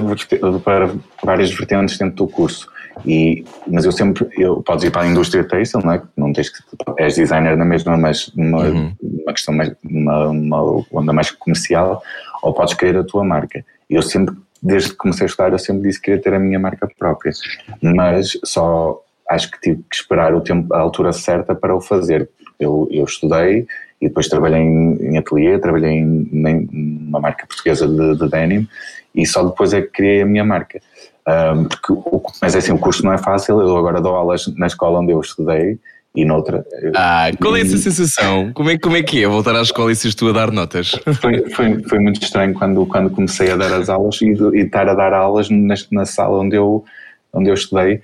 para 0.60 0.92
várias 1.24 1.52
vertentes 1.52 1.98
dentro 1.98 2.16
do 2.16 2.28
curso. 2.28 2.68
E, 3.06 3.46
mas 3.68 3.86
eu 3.86 3.92
sempre, 3.92 4.28
eu, 4.38 4.62
podes 4.64 4.84
ir 4.84 4.92
para 4.92 5.04
a 5.04 5.08
indústria 5.08 5.44
têxtil, 5.44 5.82
não 5.84 5.92
é? 5.92 6.02
Não 6.16 6.34
tens 6.34 6.50
que, 6.50 6.58
és 6.98 7.16
designer 7.16 7.56
na 7.56 7.66
mesma, 7.66 7.96
mas 7.96 8.30
uma, 8.30 8.64
uhum. 8.64 8.94
Uma 9.28 9.34
questão 9.34 9.54
mais, 9.54 9.74
uma, 9.84 10.28
uma 10.30 10.86
onda 10.92 11.14
mais 11.14 11.30
comercial, 11.32 12.02
ou 12.42 12.54
podes 12.54 12.74
criar 12.74 13.00
a 13.00 13.04
tua 13.04 13.24
marca. 13.24 13.64
Eu 13.90 14.02
sempre, 14.02 14.36
desde 14.64 14.92
que 14.92 14.96
comecei 14.96 15.26
a 15.26 15.28
estudar, 15.28 15.52
eu 15.52 15.60
sempre 15.60 15.84
disse 15.84 16.00
que 16.00 16.06
queria 16.06 16.22
ter 16.22 16.34
a 16.34 16.40
minha 16.40 16.60
marca 16.60 16.90
própria, 16.98 17.34
mas 17.82 18.40
só 18.44 19.02
acho 19.30 19.52
que 19.52 19.60
tive 19.60 19.84
que 19.90 19.96
esperar 19.96 20.34
o 20.34 20.42
tempo, 20.42 20.74
a 20.74 20.80
altura 20.80 21.12
certa 21.12 21.54
para 21.54 21.76
o 21.76 21.82
fazer. 21.82 22.30
Eu, 22.60 22.88
eu 22.90 23.04
estudei 23.04 23.68
e 24.02 24.08
depois 24.08 24.28
trabalhei 24.28 24.62
em, 24.62 24.94
em 25.02 25.18
ateliê, 25.18 25.60
trabalhei 25.60 25.92
em, 25.92 26.30
em, 26.34 27.08
uma 27.08 27.20
marca 27.20 27.46
portuguesa 27.46 27.88
de, 27.88 28.18
de 28.18 28.30
denim 28.30 28.68
e 29.14 29.26
só 29.26 29.44
depois 29.44 29.74
é 29.74 29.82
que 29.82 29.90
criei 29.90 30.22
a 30.22 30.26
minha 30.26 30.46
marca. 30.46 30.80
Um, 31.28 31.66
porque 31.66 31.94
mas 32.42 32.56
é 32.56 32.60
assim, 32.60 32.72
o 32.72 32.80
curso 32.80 33.04
não 33.04 33.12
é 33.12 33.18
fácil, 33.18 33.60
eu 33.60 33.76
agora 33.76 34.00
dou 34.00 34.16
aulas 34.16 34.48
na 34.56 34.68
escola 34.68 35.00
onde 35.00 35.12
eu 35.12 35.20
estudei 35.20 35.78
e 36.18 36.26
noutra. 36.26 36.66
Ah, 36.96 37.30
qual 37.40 37.56
é 37.56 37.62
essa 37.62 37.78
sensação? 37.78 38.52
Como 38.54 38.72
é, 38.72 38.78
como 38.80 38.98
é 38.98 39.04
que 39.04 39.24
é 39.24 39.28
voltar 39.28 39.56
à 39.56 39.62
escola 39.62 39.92
e 39.92 39.96
seres 39.96 40.16
tu 40.16 40.28
a 40.28 40.32
dar 40.32 40.52
notas? 40.52 41.00
Foi, 41.22 41.48
foi, 41.52 41.84
foi 41.84 42.00
muito 42.00 42.20
estranho 42.24 42.56
quando, 42.56 42.88
quando 42.88 43.12
comecei 43.12 43.52
a 43.52 43.56
dar 43.56 43.72
as 43.72 43.88
aulas 43.88 44.20
e, 44.24 44.32
e 44.32 44.62
estar 44.62 44.90
a 44.90 44.96
dar 44.96 45.14
aulas 45.14 45.48
na, 45.52 45.76
na 45.92 46.06
sala 46.06 46.40
onde 46.40 46.56
eu, 46.56 46.84
onde 47.32 47.52
eu 47.52 47.54
estudei. 47.54 48.02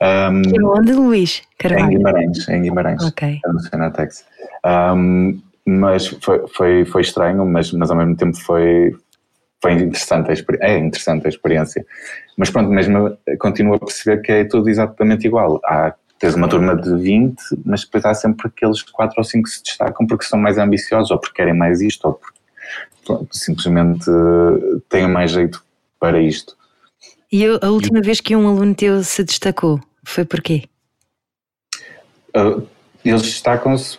Um, 0.00 0.70
onde, 0.70 0.92
Luís? 0.92 1.42
Carvalho. 1.58 1.86
Em 1.86 1.96
Guimarães, 1.96 2.48
em 2.48 2.62
Guimarães, 2.62 3.02
okay. 3.02 3.40
no 3.44 3.58
Senatex. 3.58 4.24
Um, 4.64 5.40
mas 5.66 6.06
foi, 6.06 6.46
foi, 6.54 6.84
foi 6.84 7.02
estranho, 7.02 7.44
mas, 7.44 7.72
mas 7.72 7.90
ao 7.90 7.96
mesmo 7.96 8.16
tempo 8.16 8.36
foi, 8.36 8.94
foi 9.60 9.72
interessante 9.72 10.30
a 10.30 10.64
é 10.64 10.78
interessante 10.78 11.26
a 11.26 11.28
experiência. 11.28 11.84
Mas 12.36 12.50
pronto, 12.50 12.70
mesmo 12.70 13.18
continuo 13.40 13.74
a 13.74 13.78
perceber 13.80 14.22
que 14.22 14.30
é 14.30 14.44
tudo 14.44 14.68
exatamente 14.68 15.26
igual. 15.26 15.60
Há 15.64 15.92
tens 16.18 16.34
uma 16.34 16.48
turma 16.48 16.76
de 16.76 16.94
20, 16.94 17.36
mas 17.64 17.84
depois 17.84 18.04
há 18.04 18.14
sempre 18.14 18.48
aqueles 18.48 18.82
4 18.82 19.14
ou 19.18 19.24
5 19.24 19.44
que 19.44 19.50
se 19.50 19.62
destacam 19.62 20.06
porque 20.06 20.24
são 20.24 20.38
mais 20.38 20.58
ambiciosos 20.58 21.10
ou 21.10 21.18
porque 21.18 21.36
querem 21.36 21.54
mais 21.54 21.80
isto 21.80 22.06
ou 22.06 22.14
porque 22.14 22.38
simplesmente 23.30 24.04
têm 24.88 25.08
mais 25.08 25.30
jeito 25.30 25.62
para 25.98 26.20
isto. 26.20 26.56
E 27.30 27.44
a 27.44 27.70
última 27.70 28.00
vez 28.00 28.20
que 28.20 28.34
um 28.34 28.48
aluno 28.48 28.74
teu 28.74 29.02
se 29.02 29.22
destacou, 29.22 29.80
foi 30.02 30.24
porquê? 30.24 30.64
Uh, 32.34 32.66
eles 33.04 33.22
destacam-se, 33.22 33.98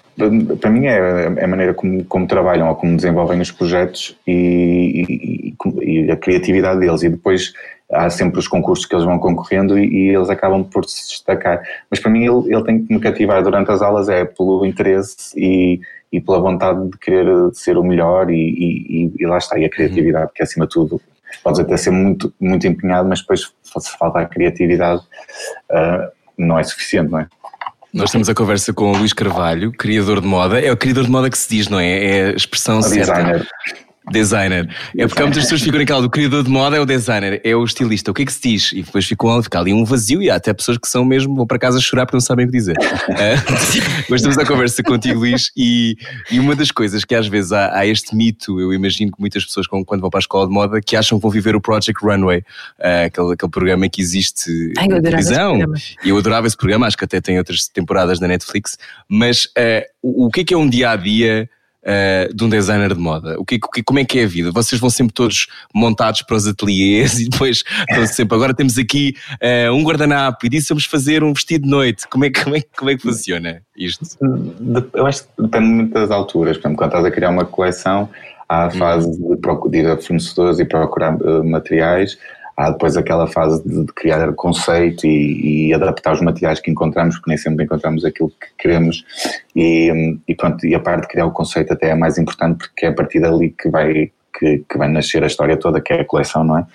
para 0.60 0.70
mim, 0.70 0.86
é, 0.86 1.26
é 1.38 1.44
a 1.44 1.48
maneira 1.48 1.74
como, 1.74 2.04
como, 2.06 2.28
trabalham 2.28 2.68
ou 2.68 2.76
como 2.76 2.96
desenvolvem 2.96 3.40
os 3.40 3.52
projetos 3.52 4.16
e, 4.28 5.04
e, 5.08 5.56
e, 5.82 6.12
a 6.12 6.18
criatividade 6.18 6.80
deles. 6.80 7.04
E 7.04 7.10
depois 7.10 7.54
há 7.92 8.10
sempre 8.10 8.40
os 8.40 8.48
concursos 8.48 8.86
que 8.86 8.96
eles 8.96 9.06
vão 9.06 9.18
concorrendo 9.18 9.78
e, 9.78 9.88
e 9.88 10.16
eles 10.16 10.30
acabam 10.30 10.64
por 10.64 10.86
se 10.86 11.08
destacar. 11.08 11.62
Mas 11.90 12.00
para 12.00 12.12
mim, 12.12 12.26
ele, 12.26 12.54
ele 12.54 12.64
tem 12.64 12.86
que 12.86 12.94
me 12.94 13.00
cativar 13.00 13.44
durante 13.44 13.72
as 13.72 13.82
aulas 13.82 14.10
é 14.10 14.26
pelo 14.26 14.66
interesse 14.66 15.34
e, 15.36 15.80
e 16.12 16.22
pela 16.22 16.40
vontade 16.40 16.90
de 16.90 16.98
querer 16.98 17.28
ser 17.54 17.78
o 17.78 17.84
melhor 17.84 18.30
e, 18.30 19.12
lá 19.22 19.38
está, 19.38 19.58
e 19.58 19.66
a 19.66 19.70
criatividade, 19.70 20.32
que 20.34 20.44
acima 20.44 20.66
de 20.66 20.74
tudo 20.74 21.02
podes 21.44 21.60
até 21.60 21.78
ser 21.78 21.92
muito, 21.92 22.34
muito 22.40 22.68
empenhado, 22.68 23.08
mas 23.08 23.22
depois 23.22 23.54
se 23.64 23.98
falta 23.98 24.20
a 24.20 24.26
criatividade 24.26 25.02
uh, 25.70 26.12
não 26.38 26.58
é 26.58 26.64
suficiente, 26.64 27.12
não 27.12 27.20
é? 27.20 27.28
Nós 27.94 28.12
temos 28.12 28.30
a 28.30 28.36
conversa 28.36 28.72
com 28.72 28.92
o 28.92 28.98
Luís 28.98 29.14
Carvalho, 29.14 29.72
criador 29.72 30.22
de 30.22 30.28
moda. 30.28 30.60
É 30.60 30.72
o 30.72 30.78
criador 30.78 31.06
de 31.06 31.10
moda 31.10 31.30
que 31.30 31.38
se 31.38 31.50
diz, 31.50 31.68
não 31.68 31.80
é? 31.80 32.06
É 32.06 32.26
a 32.28 32.32
expressão 32.32 32.80
o 32.80 32.84
certa. 32.84 33.14
Designer. 33.14 33.48
Designer. 34.12 34.70
É 34.98 35.08
porque 35.08 35.22
há 35.22 35.26
muitas 35.26 35.44
pessoas 35.44 35.62
que 35.62 35.66
ficam 35.66 35.80
naquela 35.80 36.02
do 36.02 36.10
criador 36.10 36.44
de 36.44 36.50
moda 36.50 36.78
é 36.78 36.80
o 36.80 36.86
designer, 36.86 37.42
é 37.44 37.56
o 37.56 37.64
estilista. 37.64 38.12
O 38.12 38.14
que 38.14 38.24
é 38.24 38.26
que 38.26 38.34
se 38.34 38.42
diz? 38.42 38.72
E 38.74 38.84
depois 38.84 39.06
ficam, 39.06 39.42
fica 39.42 39.60
ali 39.60 39.74
um 39.74 39.84
vazio 39.84 40.22
e 40.22 40.30
há 40.30 40.36
até 40.36 40.54
pessoas 40.54 40.78
que 40.78 40.88
são 40.88 41.06
mesmo, 41.06 41.36
vão 41.36 41.46
para 41.46 41.60
casa 41.60 41.80
chorar 41.80 42.06
porque 42.06 42.16
não 42.16 42.22
sabem 42.22 42.46
o 42.46 42.52
que 42.52 42.58
dizer. 42.58 42.76
uh, 42.78 43.14
mas 44.10 44.22
estamos 44.22 44.38
à 44.38 44.46
conversa 44.46 44.82
contigo, 44.84 45.20
Luís, 45.20 45.52
e, 45.56 45.98
e 46.32 46.40
uma 46.40 46.56
das 46.56 46.72
coisas 46.72 47.04
que 47.04 47.16
às 47.16 47.28
vezes 47.28 47.52
há, 47.52 47.78
há, 47.78 47.86
este 47.86 48.16
mito, 48.16 48.60
eu 48.60 48.74
imagino 48.74 49.12
que 49.12 49.20
muitas 49.20 49.46
pessoas 49.46 49.68
quando 49.68 50.02
vão 50.02 50.10
para 50.10 50.20
a 50.20 50.22
escola 50.22 50.48
de 50.48 50.54
moda 50.54 50.82
que 50.82 50.96
acham 50.96 51.18
que 51.18 51.22
vão 51.22 51.32
viver 51.32 51.56
o 51.56 51.62
Project 51.62 52.04
Runway, 52.04 52.40
uh, 52.40 53.06
aquele, 53.06 53.34
aquele 53.34 53.52
programa 53.52 53.90
que 53.90 54.02
existe 54.02 54.74
Ai, 54.78 54.88
na 54.88 55.02
televisão. 55.02 55.60
E 56.04 56.10
eu 56.10 56.18
adorava 56.18 56.48
esse 56.48 56.58
programa, 56.58 56.88
acho 56.88 56.98
que 56.98 57.06
até 57.06 57.22
tem 57.22 57.38
outras 57.38 57.68
temporadas 57.68 58.20
na 58.20 58.28
Netflix, 58.28 58.78
mas 59.08 59.46
uh, 59.46 59.86
o, 60.02 60.28
o 60.28 60.30
que 60.30 60.42
é 60.42 60.44
que 60.44 60.54
é 60.54 60.58
um 60.58 60.70
dia 60.70 60.92
a 60.92 60.96
dia? 60.96 61.50
Uh, 61.84 62.34
de 62.34 62.44
um 62.44 62.50
designer 62.50 62.94
de 62.94 63.00
moda? 63.00 63.40
O 63.40 63.46
que, 63.46 63.60
que, 63.60 63.84
como 63.84 64.00
é 64.00 64.06
que 64.06 64.20
é 64.20 64.24
a 64.24 64.28
vida? 64.28 64.52
Vocês 64.52 64.80
vão 64.80 64.90
sempre 64.90 65.14
todos 65.14 65.48
montados 65.74 66.22
para 66.22 66.36
os 66.36 66.48
ateliês 66.48 67.20
e 67.22 67.30
depois 67.30 67.64
estão 67.90 68.08
sempre. 68.08 68.36
Agora 68.36 68.54
temos 68.54 68.78
aqui 68.78 69.16
uh, 69.36 69.74
um 69.74 69.84
guardanapo 69.84 70.46
e 70.46 70.50
disso 70.50 70.70
vamos 70.70 70.86
fazer 70.86 71.24
um 71.24 71.34
vestido 71.34 71.64
de 71.64 71.70
noite. 71.70 72.08
Como 72.08 72.26
é, 72.26 72.32
como 72.32 72.56
é, 72.56 72.62
como 72.78 72.92
é 72.92 72.96
que 72.96 73.04
funciona 73.04 73.62
isto? 73.78 74.06
Eu 74.94 75.06
acho 75.06 75.24
que 75.24 75.30
depende 75.42 75.68
muito 75.68 75.94
das 75.94 76.12
alturas. 76.12 76.58
Por 76.58 76.68
exemplo, 76.68 76.78
quando 76.78 76.90
estás 76.90 77.06
a 77.06 77.12
criar 77.12 77.30
uma 77.30 77.46
coleção, 77.46 78.10
há 78.48 78.64
a 78.64 78.68
hum. 78.68 78.72
fase 78.72 79.12
de, 79.12 79.38
procurar, 79.38 79.72
de 79.72 79.78
ir 79.78 79.88
a 79.88 79.98
fornecedores 79.98 80.60
e 80.60 80.66
procurar 80.66 81.16
uh, 81.16 81.44
materiais 81.44 82.18
há 82.60 82.72
depois 82.72 82.98
aquela 82.98 83.26
fase 83.26 83.64
de, 83.64 83.86
de 83.86 83.94
criar 83.94 84.34
conceito 84.34 85.08
e, 85.08 85.70
e, 85.70 85.74
adaptar 85.74 86.14
os 86.14 86.22
materiais 86.22 86.60
que 86.60 86.70
encontramos, 86.70 87.16
porque 87.16 87.30
nem 87.30 87.38
sempre 87.38 87.64
encontramos 87.64 88.04
aquilo 88.04 88.30
que 88.30 88.48
queremos 88.58 89.06
e, 89.56 90.18
e 90.28 90.36
pronto, 90.36 90.66
e 90.68 90.76
a 90.76 90.80
parte 90.80 91.04
de 91.04 91.08
criar 91.08 91.26
o 91.26 91.32
conceito 91.32 91.72
até 91.72 91.92
é 91.92 91.96
mais 91.96 92.18
importante 92.18 92.58
porque 92.58 92.86
é 92.86 92.90
a 92.90 92.94
partir 92.94 93.22
dali 93.22 93.52
que 93.58 93.70
vai, 93.70 94.12
que, 94.38 94.66
que 94.70 94.78
vai 94.78 94.90
nascer 94.90 95.24
a 95.24 95.28
história 95.28 95.56
toda, 95.56 95.80
que 95.80 95.94
é 95.94 96.02
a 96.02 96.06
coleção, 96.06 96.44
não 96.44 96.58
é? 96.58 96.66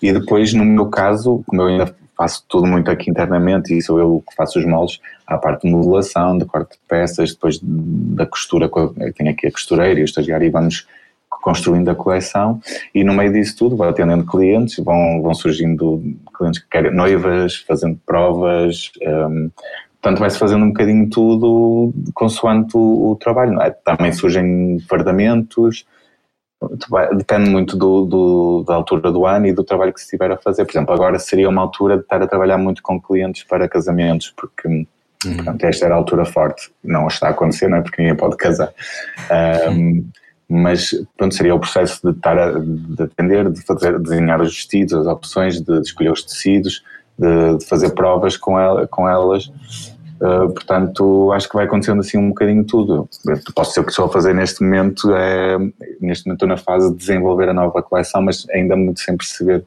E 0.00 0.12
depois, 0.12 0.54
no 0.54 0.64
meu 0.64 0.86
caso, 0.86 1.42
como 1.46 1.62
eu 1.62 1.66
ainda 1.66 1.96
faço 2.16 2.44
tudo 2.48 2.68
muito 2.68 2.88
aqui 2.88 3.10
internamente 3.10 3.76
e 3.76 3.82
sou 3.82 3.98
eu 3.98 4.22
que 4.28 4.36
faço 4.36 4.60
os 4.60 4.64
moldes, 4.64 5.00
a 5.26 5.36
parte 5.36 5.62
de 5.62 5.72
modulação, 5.72 6.38
de 6.38 6.44
corte 6.44 6.76
de 6.76 6.78
peças, 6.86 7.32
depois 7.32 7.58
da 7.60 8.24
costura, 8.24 8.70
tenho 9.16 9.30
aqui 9.30 9.48
a 9.48 9.50
costureira 9.50 9.98
e 9.98 10.02
o 10.02 10.04
estagiário 10.04 10.46
e 10.46 10.50
vamos 10.50 10.86
construindo 11.44 11.90
a 11.90 11.94
coleção 11.94 12.58
e 12.94 13.04
no 13.04 13.12
meio 13.12 13.30
disso 13.30 13.54
tudo 13.58 13.76
vai 13.76 13.90
atendendo 13.90 14.24
clientes, 14.24 14.82
vão, 14.82 15.20
vão 15.20 15.34
surgindo 15.34 16.02
clientes 16.34 16.62
que 16.62 16.68
querem 16.70 16.90
noivas, 16.90 17.56
fazendo 17.56 18.00
provas, 18.06 18.90
um, 19.02 19.50
portanto 20.00 20.20
vai-se 20.20 20.38
fazendo 20.38 20.64
um 20.64 20.68
bocadinho 20.68 21.10
tudo 21.10 21.92
consoante 22.14 22.74
o, 22.74 23.10
o 23.10 23.16
trabalho, 23.16 23.60
é? 23.60 23.70
Também 23.70 24.10
surgem 24.10 24.78
fardamentos, 24.88 25.84
depende 27.14 27.50
muito 27.50 27.76
do, 27.76 28.06
do, 28.06 28.64
da 28.66 28.76
altura 28.76 29.12
do 29.12 29.26
ano 29.26 29.46
e 29.46 29.52
do 29.52 29.62
trabalho 29.62 29.92
que 29.92 30.00
se 30.00 30.06
estiver 30.06 30.30
a 30.32 30.38
fazer. 30.38 30.64
Por 30.64 30.72
exemplo, 30.72 30.94
agora 30.94 31.18
seria 31.18 31.50
uma 31.50 31.60
altura 31.60 31.98
de 31.98 32.04
estar 32.04 32.22
a 32.22 32.26
trabalhar 32.26 32.56
muito 32.56 32.82
com 32.82 32.98
clientes 32.98 33.44
para 33.44 33.68
casamentos, 33.68 34.32
porque 34.34 34.66
uhum. 34.66 34.86
portanto, 35.36 35.62
esta 35.64 35.84
era 35.84 35.94
a 35.94 35.98
altura 35.98 36.24
forte. 36.24 36.72
Não 36.82 37.06
está 37.06 37.26
a 37.26 37.30
acontecer, 37.32 37.68
não 37.68 37.76
é? 37.76 37.82
Porque 37.82 38.00
ninguém 38.00 38.16
pode 38.16 38.34
casar. 38.38 38.72
Um, 39.70 40.06
mas 40.54 40.94
pronto, 41.16 41.34
seria 41.34 41.54
o 41.54 41.58
processo 41.58 42.00
de 42.04 42.16
estar 42.16 42.38
a, 42.38 42.52
de 42.58 43.02
atender, 43.02 43.50
de 43.50 43.60
fazer, 43.62 43.98
desenhar 43.98 44.40
os 44.40 44.54
vestidos, 44.54 44.94
as 44.94 45.06
opções, 45.06 45.60
de, 45.60 45.80
de 45.80 45.86
escolher 45.86 46.12
os 46.12 46.22
tecidos, 46.22 46.84
de, 47.18 47.58
de, 47.58 47.66
fazer 47.66 47.90
provas 47.90 48.36
com, 48.36 48.58
ela, 48.58 48.86
com 48.86 49.08
elas. 49.08 49.46
Uh, 50.20 50.52
portanto, 50.54 51.32
acho 51.32 51.48
que 51.48 51.56
vai 51.56 51.64
acontecendo 51.64 52.00
assim 52.00 52.18
um 52.18 52.28
bocadinho 52.28 52.64
tudo. 52.64 53.08
Eu 53.26 53.38
posso 53.52 53.72
ser 53.72 53.80
o 53.80 53.84
que 53.84 53.90
estou 53.90 54.04
a 54.04 54.08
fazer 54.08 54.32
neste 54.32 54.62
momento, 54.62 55.12
é, 55.12 55.58
neste 56.00 56.26
momento 56.26 56.44
estou 56.44 56.48
na 56.48 56.56
fase 56.56 56.90
de 56.92 56.96
desenvolver 56.96 57.48
a 57.48 57.54
nova 57.54 57.82
coleção, 57.82 58.22
mas 58.22 58.46
ainda 58.50 58.76
muito 58.76 59.00
sem 59.00 59.16
perceber 59.16 59.64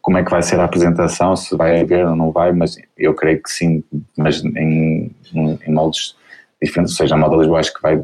como 0.00 0.16
é 0.16 0.24
que 0.24 0.30
vai 0.30 0.42
ser 0.42 0.58
a 0.58 0.64
apresentação, 0.64 1.36
se 1.36 1.54
vai 1.54 1.82
haver 1.82 2.06
ou 2.06 2.16
não 2.16 2.32
vai, 2.32 2.50
mas 2.52 2.76
eu 2.96 3.12
creio 3.12 3.42
que 3.42 3.50
sim, 3.50 3.84
mas 4.16 4.42
em, 4.42 5.14
em 5.34 5.72
moldes 5.72 6.16
diferentes, 6.62 6.94
ou 6.94 6.96
seja, 6.96 7.14
a 7.14 7.18
moda 7.18 7.36
Lisboa 7.36 7.60
acho 7.60 7.74
que 7.74 7.82
vai 7.82 8.02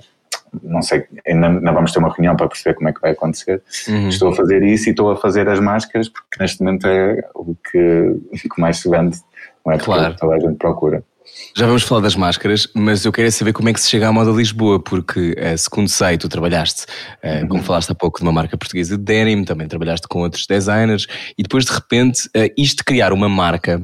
não 0.63 0.83
sei, 0.83 1.05
ainda, 1.27 1.49
ainda, 1.49 1.73
vamos 1.73 1.93
ter 1.93 1.99
uma 1.99 2.13
reunião 2.13 2.37
para 2.37 2.49
perceber 2.49 2.75
como 2.75 2.89
é 2.89 2.93
que 2.93 3.01
vai 3.01 3.13
acontecer. 3.13 3.63
Uhum. 3.89 4.09
Estou 4.09 4.31
a 4.31 4.35
fazer 4.35 4.63
isso 4.63 4.89
e 4.89 4.91
estou 4.91 5.11
a 5.11 5.17
fazer 5.17 5.49
as 5.49 5.61
máscaras 5.61 6.09
porque 6.09 6.41
neste 6.41 6.63
momento 6.63 6.87
é 6.87 7.29
o 7.35 7.55
que, 7.55 8.49
que 8.49 8.61
mais 8.61 8.79
se 8.79 8.89
vende, 8.89 9.19
não 9.65 9.73
é? 9.73 9.79
Claro. 9.79 10.15
Porque 10.15 10.21
toda 10.21 10.35
a 10.35 10.41
gente 10.41 10.57
procura. 10.57 11.05
Já 11.57 11.67
vamos 11.67 11.83
falar 11.83 12.03
das 12.03 12.15
máscaras, 12.15 12.69
mas 12.75 13.05
eu 13.05 13.13
queria 13.13 13.31
saber 13.31 13.53
como 13.53 13.69
é 13.69 13.73
que 13.73 13.81
se 13.81 13.91
chega 13.91 14.09
à 14.09 14.13
moda 14.13 14.31
Lisboa, 14.31 14.81
porque, 14.81 15.35
eh, 15.37 15.57
segundo 15.57 15.89
sei, 15.89 16.17
tu 16.17 16.29
trabalhaste, 16.29 16.87
eh, 17.23 17.43
uhum. 17.43 17.49
como 17.49 17.63
falaste 17.63 17.91
há 17.91 17.95
pouco, 17.95 18.19
de 18.19 18.25
uma 18.25 18.33
marca 18.33 18.57
portuguesa 18.57 18.97
de 18.97 19.03
denim, 19.03 19.45
também 19.45 19.67
trabalhaste 19.67 20.07
com 20.09 20.21
outros 20.21 20.47
designers, 20.47 21.07
e 21.37 21.43
depois 21.43 21.65
de 21.65 21.73
repente, 21.73 22.29
eh, 22.35 22.53
isto 22.57 22.79
de 22.79 22.85
criar 22.85 23.13
uma 23.13 23.29
marca 23.29 23.83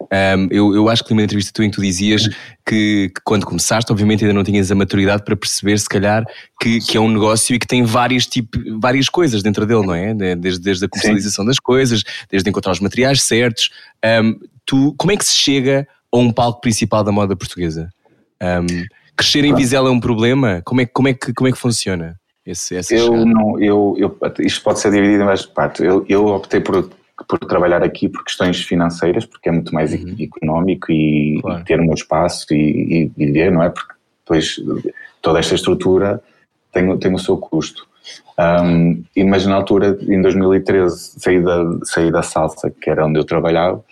um, 0.00 0.48
eu, 0.50 0.74
eu 0.74 0.88
acho 0.88 1.04
que 1.04 1.10
numa 1.10 1.22
entrevista 1.22 1.52
tu 1.54 1.62
em 1.62 1.70
que 1.70 1.76
tu 1.76 1.82
dizias 1.82 2.28
que, 2.66 3.10
que, 3.14 3.20
quando 3.24 3.46
começaste, 3.46 3.90
obviamente 3.90 4.24
ainda 4.24 4.34
não 4.34 4.44
tinhas 4.44 4.70
a 4.70 4.74
maturidade 4.74 5.24
para 5.24 5.36
perceber, 5.36 5.78
se 5.78 5.88
calhar, 5.88 6.24
que, 6.60 6.80
que 6.80 6.96
é 6.96 7.00
um 7.00 7.10
negócio 7.10 7.54
e 7.54 7.58
que 7.58 7.66
tem 7.66 7.82
várias, 7.84 8.26
tipo, 8.26 8.58
várias 8.80 9.08
coisas 9.08 9.42
dentro 9.42 9.66
dele, 9.66 9.86
não 9.86 9.94
é? 9.94 10.14
Desde, 10.34 10.60
desde 10.60 10.84
a 10.84 10.88
comercialização 10.88 11.44
Sim. 11.44 11.48
das 11.48 11.58
coisas, 11.58 12.02
desde 12.30 12.48
encontrar 12.48 12.72
os 12.72 12.80
materiais 12.80 13.22
certos. 13.22 13.70
Um, 14.04 14.38
tu, 14.64 14.94
como 14.96 15.12
é 15.12 15.16
que 15.16 15.24
se 15.24 15.34
chega 15.34 15.86
a 16.12 16.16
um 16.16 16.32
palco 16.32 16.60
principal 16.60 17.02
da 17.02 17.12
moda 17.12 17.36
portuguesa? 17.36 17.90
Um, 18.42 18.84
crescer 19.16 19.44
em 19.44 19.54
Vizela 19.54 19.88
é 19.88 19.92
um 19.92 20.00
problema? 20.00 20.62
Como 20.64 20.80
é, 20.80 20.86
como 20.86 21.08
é, 21.08 21.14
que, 21.14 21.32
como 21.32 21.48
é 21.48 21.52
que 21.52 21.58
funciona? 21.58 22.16
Esse, 22.44 22.74
eu 22.90 23.24
não, 23.24 23.58
eu, 23.60 23.94
eu, 23.96 24.18
isto 24.40 24.62
pode 24.62 24.80
ser 24.80 24.90
dividido 24.90 25.22
em 25.22 25.26
várias 25.26 25.46
partes. 25.46 25.80
Eu, 25.80 26.04
eu 26.08 26.26
optei 26.26 26.58
por 26.58 26.90
por 27.28 27.38
trabalhar 27.40 27.82
aqui 27.82 28.08
por 28.08 28.24
questões 28.24 28.62
financeiras, 28.62 29.24
porque 29.24 29.48
é 29.48 29.52
muito 29.52 29.74
mais 29.74 29.92
uhum. 29.92 30.16
económico 30.18 30.90
e, 30.90 31.40
claro. 31.40 31.60
e, 31.60 31.64
ter 31.64 31.80
o 31.80 31.84
meu 31.84 31.94
espaço 31.94 32.46
e, 32.52 33.10
e, 33.16 33.22
e 33.22 33.32
ver, 33.32 33.50
não 33.50 33.62
é? 33.62 33.70
Porque 33.70 33.92
depois 34.24 34.56
toda 35.20 35.38
esta 35.38 35.54
estrutura 35.54 36.22
tem, 36.72 36.98
tem 36.98 37.14
o 37.14 37.18
seu 37.18 37.36
custo. 37.36 37.86
Um, 38.38 39.04
e, 39.14 39.24
mas 39.24 39.46
na 39.46 39.54
altura, 39.54 39.96
em 40.02 40.20
2013, 40.20 41.14
saí 41.18 41.42
da, 41.42 41.64
saí 41.84 42.10
da 42.10 42.22
salsa, 42.22 42.70
que 42.70 42.90
era 42.90 43.06
onde 43.06 43.18
eu 43.18 43.24
trabalhava, 43.24 43.84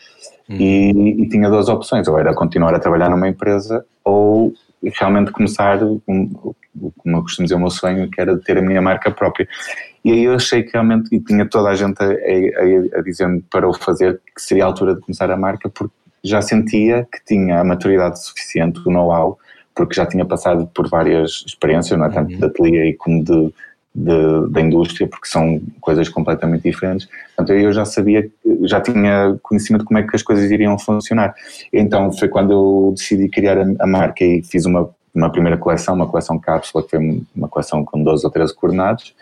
uhum. 0.49 0.57
e, 0.57 1.23
e, 1.23 1.29
tinha 1.29 1.49
duas 1.49 1.69
opções: 1.69 2.09
ou 2.09 2.19
era 2.19 2.35
continuar 2.35 2.75
a 2.75 2.81
trabalhar 2.81 3.11
numa 3.11 3.29
empresa, 3.29 3.85
ou 4.05 4.53
realmente 4.99 5.31
começar, 5.31 5.83
um, 5.83 5.99
como 6.09 7.17
eu 7.17 7.23
costumo 7.23 7.47
dizer, 7.47 7.55
o 7.55 7.61
meu 7.61 7.71
sonho, 7.71 8.11
que 8.11 8.21
era 8.21 8.37
ter 8.39 8.59
a 8.59 8.63
minha 8.63 8.81
marca 8.81 9.11
própria. 9.11 9.47
E 10.05 10.11
aí 10.13 10.25
eu 10.25 10.35
achei 10.35 10.63
que 10.63 10.73
realmente, 10.73 11.15
e 11.15 11.21
tinha 11.21 11.47
toda 11.47 11.69
a 11.69 11.75
gente 11.75 12.03
a, 12.03 12.07
a, 12.07 12.99
a 12.99 13.03
dizer-me 13.03 13.43
para 13.43 13.69
o 13.69 13.75
fazer, 13.75 14.21
que 14.35 14.41
seria 14.41 14.65
a 14.65 14.67
altura 14.67 14.95
de 14.95 15.01
começar 15.01 15.31
a 15.31 15.37
marca, 15.37 15.69
porque 15.69 15.95
já 16.23 16.41
sentia 16.43 17.07
que 17.11 17.25
tinha 17.25 17.61
a 17.61 17.65
maturidade 17.65 18.25
suficiente, 18.25 18.81
o 18.87 18.91
know-how, 18.91 19.39
porque 19.75 19.95
já 19.95 20.07
tinha 20.07 20.25
passado 20.25 20.67
por 20.75 20.89
várias 20.89 21.45
experiências, 21.47 21.99
não 21.99 22.07
é? 22.07 22.11
tanto 22.11 22.33
uhum. 22.33 22.39
de 22.39 22.45
ateliê 22.45 22.95
como 22.95 23.25
de, 23.25 23.55
de, 23.95 24.51
da 24.51 24.61
indústria, 24.61 25.09
porque 25.09 25.29
são 25.29 25.61
coisas 25.81 26.09
completamente 26.09 26.63
diferentes. 26.63 27.09
Portanto, 27.37 27.57
eu 27.57 27.73
já 27.73 27.85
sabia, 27.85 28.29
já 28.63 28.81
tinha 28.81 29.39
conhecimento 29.43 29.83
de 29.83 29.87
como 29.87 29.99
é 29.99 30.03
que 30.03 30.15
as 30.15 30.23
coisas 30.23 30.51
iriam 30.51 30.79
funcionar. 30.79 31.35
Então 31.73 32.13
foi 32.13 32.29
quando 32.29 32.53
eu 32.53 32.95
decidi 32.95 33.29
criar 33.29 33.59
a, 33.59 33.65
a 33.81 33.87
marca 33.87 34.25
e 34.25 34.43
fiz 34.43 34.67
uma, 34.67 34.91
uma 35.15 35.31
primeira 35.31 35.57
coleção, 35.57 35.95
uma 35.95 36.07
coleção 36.07 36.39
cápsula, 36.39 36.85
que 36.85 36.91
foi 36.91 37.25
uma 37.35 37.49
coleção 37.49 37.85
com 37.85 38.03
12 38.03 38.25
ou 38.25 38.31
13 38.31 38.55
coordenados, 38.55 39.15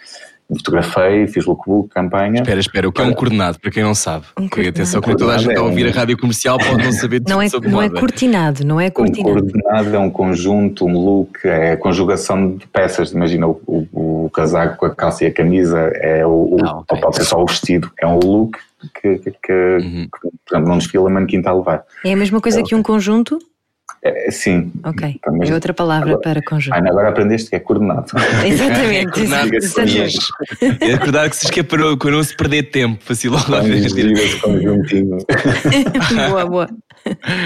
fotografei, 0.56 1.26
fiz 1.26 1.44
lookbook, 1.44 1.90
campanha. 1.90 2.40
Espera, 2.40 2.60
espera, 2.60 2.88
o 2.88 2.92
que 2.92 3.00
é 3.02 3.04
um 3.04 3.12
coordenado, 3.12 3.58
para 3.60 3.70
quem 3.70 3.82
não 3.82 3.94
sabe? 3.94 4.24
Um 4.38 4.48
Porque, 4.48 4.68
atenção, 4.68 5.00
que 5.00 5.14
toda 5.16 5.34
a 5.34 5.38
gente 5.38 5.50
está 5.50 5.60
a 5.60 5.62
Coordenado 5.62 5.68
é 5.68 5.70
ouvir 5.70 5.86
a 5.86 5.90
um- 5.90 6.00
rádio 6.00 6.18
comercial 6.18 6.58
pode 6.58 6.84
não 6.84 6.92
saber 6.92 7.20
tudo 7.20 7.28
Não 7.30 7.42
é, 7.42 7.48
sobre 7.48 7.68
não 7.68 7.82
é 7.82 7.88
moda. 7.88 8.00
cortinado, 8.00 8.64
não 8.64 8.80
é 8.80 8.86
Um 8.86 8.90
cortinado. 8.90 9.34
coordenado 9.40 9.96
é 9.96 9.98
um 9.98 10.10
conjunto, 10.10 10.86
um 10.86 10.92
look, 10.98 11.44
é 11.44 11.72
a 11.72 11.76
conjugação 11.76 12.56
de 12.56 12.66
peças. 12.66 13.12
Imagina 13.12 13.46
o, 13.46 13.60
o- 13.66 14.24
o 14.26 14.30
casaco 14.30 14.78
com 14.78 14.86
a 14.86 14.94
calça 14.94 15.24
e 15.24 15.26
a 15.26 15.32
camisa, 15.32 15.78
é 15.96 16.24
o, 16.26 16.30
o- 16.30 16.58
Ah, 16.64 16.78
ok. 16.78 16.84
ou 16.96 17.00
pode 17.00 17.16
ser 17.16 17.24
só 17.24 17.42
o 17.42 17.46
vestido, 17.46 17.90
é 18.00 18.06
um 18.06 18.18
look 18.18 18.58
que, 19.02 19.18
que- 19.18 19.30
que, 19.30 19.52
Uhum. 19.52 20.08
que, 20.10 20.20
por 20.46 20.54
exemplo, 20.56 20.68
num 20.72 20.78
desfile 20.78 21.06
a 21.06 21.10
manequim 21.10 21.38
está 21.38 21.50
a 21.50 21.54
levar. 21.54 21.82
É 22.04 22.12
a 22.12 22.16
mesma 22.16 22.40
coisa 22.40 22.62
que 22.62 22.74
um 22.74 22.82
conjunto? 22.82 23.38
É, 24.02 24.30
sim. 24.30 24.70
Ok. 24.84 25.18
Tá, 25.22 25.32
mas- 25.32 25.50
É 25.50 25.54
outra 25.54 25.74
palavra 25.74 26.10
agora- 26.10 26.20
para 26.22 26.42
conjunto. 26.42 26.74
Ana, 26.76 26.90
agora 26.90 27.08
aprendeste 27.08 27.50
que 27.50 27.56
é 27.56 27.60
coordenado. 27.60 28.06
Exatamente. 28.46 29.20
É 30.80 30.94
acordar 30.94 31.28
que 31.30 31.36
se 31.36 31.46
esquece 31.46 31.66
para, 31.66 31.96
para 31.96 32.10
não 32.10 32.22
se 32.22 32.36
perder 32.36 32.64
tempo, 32.70 33.04
assim 33.10 33.28
logo 33.28 33.50
lá 33.50 33.60
conjuntinho. 34.40 35.18
boa, 36.30 36.46
boa. 36.46 36.68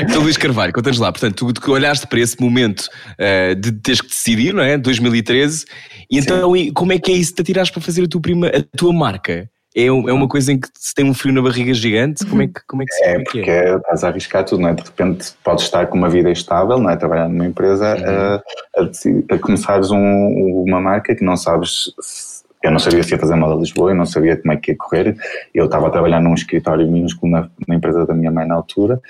Então, 0.03 0.23
Luís 0.23 0.37
Carvalho, 0.37 0.73
conta-nos 0.73 0.99
lá. 0.99 1.11
Portanto, 1.13 1.35
tu, 1.35 1.53
tu 1.53 1.73
olhaste 1.73 2.07
para 2.07 2.21
esse 2.21 2.41
momento 2.41 2.89
eh, 3.19 3.55
de 3.55 3.73
teres 3.73 4.01
que 4.01 4.09
decidir, 4.09 4.53
não 4.55 4.63
é? 4.63 4.77
2013. 4.79 5.65
E 6.11 6.19
então, 6.19 6.57
e 6.57 6.71
como 6.73 6.93
é 6.93 6.99
que 6.99 7.11
é 7.11 7.15
isso 7.15 7.31
de 7.31 7.37
te 7.37 7.43
atirares 7.43 7.71
para 7.71 7.81
fazer 7.81 8.05
a 8.05 8.09
tua, 8.09 8.21
prima, 8.21 8.49
a 8.49 8.77
tua 8.77 8.93
marca? 8.93 9.49
É, 9.75 9.91
um- 9.91 10.09
é 10.09 10.13
uma 10.13 10.29
coisa 10.29 10.53
em 10.53 10.59
que 10.61 10.69
se 10.75 10.95
tem 10.95 11.09
um 11.09 11.15
frio 11.15 11.33
na 11.33 11.41
barriga 11.43 11.73
gigante? 11.73 12.27
Como 12.27 12.43
é 12.43 12.47
que, 12.47 12.61
como 12.67 12.83
é 12.83 12.87
que, 12.87 12.93
se- 12.95 13.05
É 13.05 13.13
é, 13.13 13.19
que 13.19 13.25
porque 13.25 13.51
é? 13.51 13.77
estás 13.77 14.05
a 14.05 14.09
arriscar 14.09 14.45
tudo, 14.45 14.61
não 14.63 14.69
é? 14.69 14.75
De 14.75 14.83
repente 14.83 15.33
podes 15.43 15.65
estar 15.65 15.87
com 15.87 15.97
uma 15.97 16.11
vida 16.11 16.31
estável, 16.31 16.79
não 16.79 16.91
é? 16.91 16.97
Trabalhar 16.97 17.29
numa 17.29 17.47
empresa, 17.47 17.95
a, 17.95 18.81
a, 18.81 18.85
deci- 18.85 19.25
a 19.31 19.39
começares 19.39 19.91
um- 19.91 20.65
uma 20.67 20.81
marca 20.81 21.15
que 21.15 21.25
não 21.25 21.37
sabes. 21.37 21.93
se- 22.01 22.43
eu 22.63 22.71
não 22.71 22.79
sabia 22.79 23.03
se 23.03 23.11
ia 23.13 23.19
fazer 23.19 23.35
moda 23.35 23.59
Lisboa, 23.59 23.91
eu 23.91 23.95
não 23.97 24.07
sabia 24.07 24.37
como 24.37 24.53
é 24.53 24.57
que 24.57 24.71
ia 24.71 24.77
correr. 24.77 25.17
Eu 25.53 25.65
estava 25.65 25.89
a 25.89 25.91
trabalhar 25.91 26.21
num 26.21 26.33
escritório 26.35 26.89
minúsculo 26.89 27.33
na, 27.33 27.51
na 27.67 27.75
empresa 27.75 28.07
da 28.07 28.15
minha 28.15 28.31
mãe 28.31 28.47
na 28.47 28.55
altura 28.55 29.01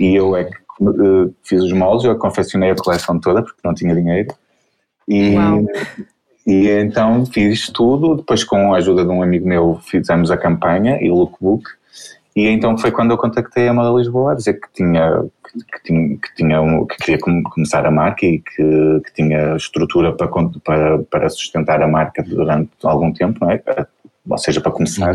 e 0.00 0.14
eu 0.14 0.34
é 0.34 0.44
que 0.44 0.52
eh, 0.54 1.30
fiz 1.44 1.62
os 1.62 1.72
moldes, 1.72 2.06
eu 2.06 2.16
confeccionei 2.16 2.70
a 2.70 2.74
coleção 2.74 3.18
toda 3.20 3.42
porque 3.42 3.60
não 3.62 3.74
tinha 3.74 3.94
dinheiro. 3.94 4.32
E, 5.06 5.34
Uau. 5.36 5.66
E 6.46 6.68
então 6.68 7.24
fiz 7.26 7.68
tudo, 7.70 8.16
depois 8.16 8.42
com 8.44 8.74
a 8.74 8.78
ajuda 8.78 9.04
de 9.04 9.10
um 9.10 9.22
amigo 9.22 9.46
meu 9.46 9.80
fizemos 9.84 10.30
a 10.30 10.36
campanha 10.36 10.98
e 11.00 11.10
o 11.10 11.14
lookbook 11.14 11.64
e 12.34 12.48
então 12.48 12.76
foi 12.78 12.90
quando 12.90 13.10
eu 13.12 13.18
contactei 13.18 13.68
a 13.68 13.74
Moda 13.74 13.96
Lisboa 13.96 14.32
a 14.32 14.34
dizer 14.34 14.54
que 14.54 14.68
tinha 14.74 15.24
que, 15.52 15.82
tinha, 15.84 16.08
que, 16.16 16.34
tinha 16.34 16.60
um- 16.62 16.86
que 16.86 16.96
queria 16.96 17.18
com- 17.18 17.42
começar 17.42 17.84
a 17.84 17.90
marca 17.90 18.24
e 18.24 18.38
que, 18.38 19.00
que 19.04 19.12
tinha 19.14 19.54
estrutura 19.54 20.10
para, 20.12 20.26
para, 20.64 20.98
para 21.10 21.28
sustentar 21.28 21.82
a 21.82 21.86
marca 21.86 22.22
durante 22.22 22.70
algum 22.82 23.12
tempo, 23.12 23.38
não 23.42 23.50
é? 23.50 23.62
Ou 24.28 24.38
seja, 24.38 24.62
para 24.62 24.72
começar. 24.72 25.14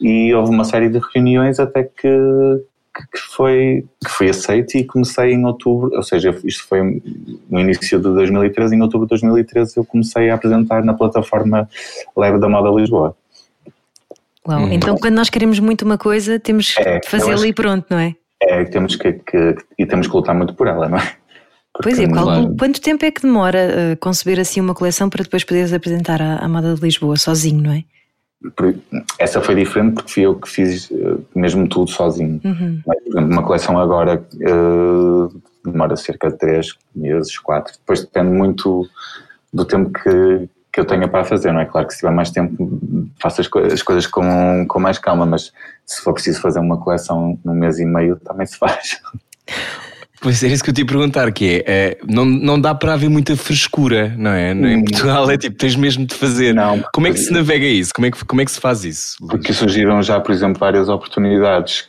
E 0.00 0.34
houve 0.34 0.50
uma 0.50 0.64
série 0.64 0.88
de 0.88 1.00
reuniões 1.14 1.60
até 1.60 1.84
que, 1.84 2.08
que, 3.12 3.18
foi, 3.34 3.84
que 4.04 4.10
foi 4.10 4.28
aceito 4.30 4.76
e 4.76 4.84
comecei 4.84 5.32
em 5.32 5.44
outubro, 5.44 5.90
ou 5.94 6.02
seja, 6.02 6.34
isto 6.44 6.66
foi 6.66 7.02
no 7.50 7.60
início 7.60 7.98
de 7.98 8.04
2013, 8.04 8.74
em 8.76 8.82
outubro 8.82 9.06
de 9.06 9.10
2013 9.10 9.76
eu 9.76 9.84
comecei 9.84 10.30
a 10.30 10.34
apresentar 10.34 10.84
na 10.84 10.94
plataforma 10.94 11.68
Leve 12.16 12.38
da 12.38 12.48
Moda 12.48 12.70
Lisboa. 12.70 13.16
Uau. 14.48 14.60
Hum. 14.60 14.72
Então, 14.72 14.96
quando 14.96 15.14
nós 15.14 15.28
queremos 15.28 15.58
muito 15.58 15.82
uma 15.84 15.98
coisa, 15.98 16.38
temos 16.38 16.74
É, 16.78 17.00
de 17.00 17.08
fazê-la 17.08 17.46
e 17.46 17.52
pronto, 17.52 17.86
não 17.90 17.98
é? 17.98 18.14
É, 18.42 18.64
temos 18.64 18.94
que, 18.96 19.12
que- 19.14 19.56
e 19.78 19.86
temos 19.86 20.06
que 20.06 20.14
lutar 20.14 20.34
muito 20.34 20.54
por 20.54 20.66
ela, 20.68 20.88
não 20.88 20.98
é? 20.98 21.12
Pois 21.82 21.98
é, 21.98 22.06
Porque, 22.06 22.22
qual- 22.22 22.56
quanto 22.56 22.80
tempo 22.80 23.04
é 23.04 23.10
que 23.10 23.20
demora 23.22 23.92
a 23.92 23.96
conceber 23.96 24.40
assim 24.40 24.60
uma 24.60 24.74
coleção 24.74 25.10
para 25.10 25.22
depois 25.22 25.44
poderes 25.44 25.72
apresentar 25.72 26.22
à, 26.22 26.36
à 26.36 26.48
moda 26.48 26.74
de 26.74 26.80
Lisboa 26.80 27.16
sozinho, 27.16 27.62
não 27.62 27.72
é? 27.72 27.84
Essa 29.18 29.40
foi 29.40 29.54
diferente 29.54 29.94
porque 29.94 30.12
fui 30.12 30.22
eu 30.24 30.34
que 30.38 30.48
fiz 30.48 30.90
eh, 30.92 31.16
mesmo 31.34 31.68
tudo 31.68 31.90
sozinho. 31.90 32.40
Uhum. 32.44 32.80
Mas, 32.86 32.98
Por 33.02 33.08
exemplo, 33.08 33.32
uma 33.32 33.42
coleção 33.42 33.78
agora 33.78 34.24
eh, 34.40 35.38
demora 35.64 35.96
cerca 35.96 36.30
de 36.30 36.38
3 36.38 36.74
meses, 36.94 37.38
4. 37.38 37.74
Depois 37.78 38.00
depende 38.02 38.30
muito 38.30 38.88
do 39.52 39.64
tempo 39.64 39.90
que, 39.90 40.48
que 40.72 40.80
eu 40.80 40.84
tenha 40.84 41.08
para 41.08 41.24
fazer, 41.24 41.50
não 41.52 41.60
é? 41.60 41.64
Claro 41.64 41.86
que 41.86 41.94
se 41.94 42.00
tiver 42.00 42.12
mais 42.12 42.30
tempo 42.30 43.08
faço 43.20 43.40
as, 43.40 43.48
co- 43.48 43.58
as 43.60 43.82
coisas 43.82 44.06
com, 44.06 44.64
com 44.68 44.78
mais 44.78 44.98
calma, 44.98 45.24
mas 45.26 45.52
se 45.84 46.02
for 46.02 46.12
preciso 46.12 46.40
fazer 46.40 46.60
uma 46.60 46.76
coleção 46.78 47.38
num 47.44 47.54
mês 47.54 47.78
e 47.78 47.84
meio 47.86 48.16
também 48.16 48.46
se 48.46 48.58
faz. 48.58 49.00
Pois 50.26 50.42
é 50.42 50.48
isso 50.48 50.64
que 50.64 50.70
eu 50.70 50.74
te 50.74 50.80
ia 50.80 50.86
perguntar, 50.86 51.30
que 51.30 51.62
é, 51.64 51.70
eh, 51.92 51.98
não, 52.04 52.24
não 52.24 52.60
dá 52.60 52.74
para 52.74 52.94
haver 52.94 53.08
muita 53.08 53.36
frescura, 53.36 54.12
não 54.18 54.32
é? 54.32 54.50
Em 54.50 54.78
Hum. 54.78 54.84
Portugal 54.84 55.30
é 55.30 55.38
tipo, 55.38 55.56
tens 55.56 55.76
mesmo 55.76 56.04
de 56.04 56.16
fazer. 56.16 56.52
Não, 56.52 56.82
Como 56.92 57.06
é 57.06 57.12
que 57.12 57.18
se 57.18 57.32
navega 57.32 57.64
isso? 57.64 57.92
Como 57.94 58.08
é 58.08 58.10
que, 58.10 58.24
como 58.24 58.40
é 58.40 58.44
que 58.44 58.50
se 58.50 58.60
faz 58.60 58.84
isso? 58.84 59.16
Luís? 59.20 59.30
Porque 59.30 59.52
surgiram 59.52 60.02
já, 60.02 60.18
por 60.18 60.32
exemplo, 60.32 60.58
várias 60.58 60.88
oportunidades 60.88 61.88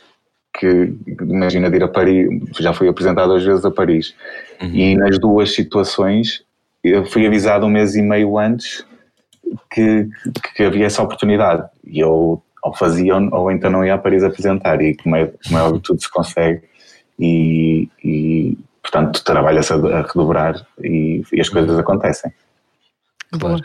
que, 0.56 0.92
imagina, 1.20 1.68
de 1.68 1.78
ir 1.78 1.82
a 1.82 1.88
Paris, 1.88 2.28
já 2.60 2.72
fui 2.72 2.88
apresentado 2.88 3.26
duas 3.28 3.42
vezes 3.44 3.64
a 3.64 3.72
Paris, 3.72 4.14
e 4.62 4.94
nas 4.94 5.18
duas 5.18 5.52
situações 5.52 6.42
eu 6.84 7.04
fui 7.06 7.26
avisado 7.26 7.66
um 7.66 7.68
mês 7.70 7.96
e 7.96 8.02
meio 8.02 8.38
antes 8.38 8.84
que, 9.72 10.08
que 10.54 10.62
havia 10.62 10.86
essa 10.86 11.02
oportunidade, 11.02 11.64
e 11.84 11.98
eu 11.98 12.40
ou 12.62 12.74
fazia 12.76 13.16
ou- 13.16 13.50
então 13.50 13.68
não 13.68 13.84
ia 13.84 13.94
a 13.94 13.98
Paris 13.98 14.22
apresentar, 14.22 14.80
e 14.80 14.94
como 14.96 15.16
é, 15.16 15.28
como 15.48 15.58
é 15.76 15.80
tudo 15.82 16.00
se 16.00 16.08
consegue, 16.10 16.60
e, 17.18 17.88
e 18.04 18.56
portanto 18.82 19.22
trabalha-se 19.24 19.72
a, 19.72 19.76
a 19.76 20.02
redobrar 20.02 20.66
e, 20.82 21.22
e 21.32 21.40
as 21.40 21.48
coisas 21.48 21.78
acontecem. 21.78 22.32
Claro. 23.38 23.62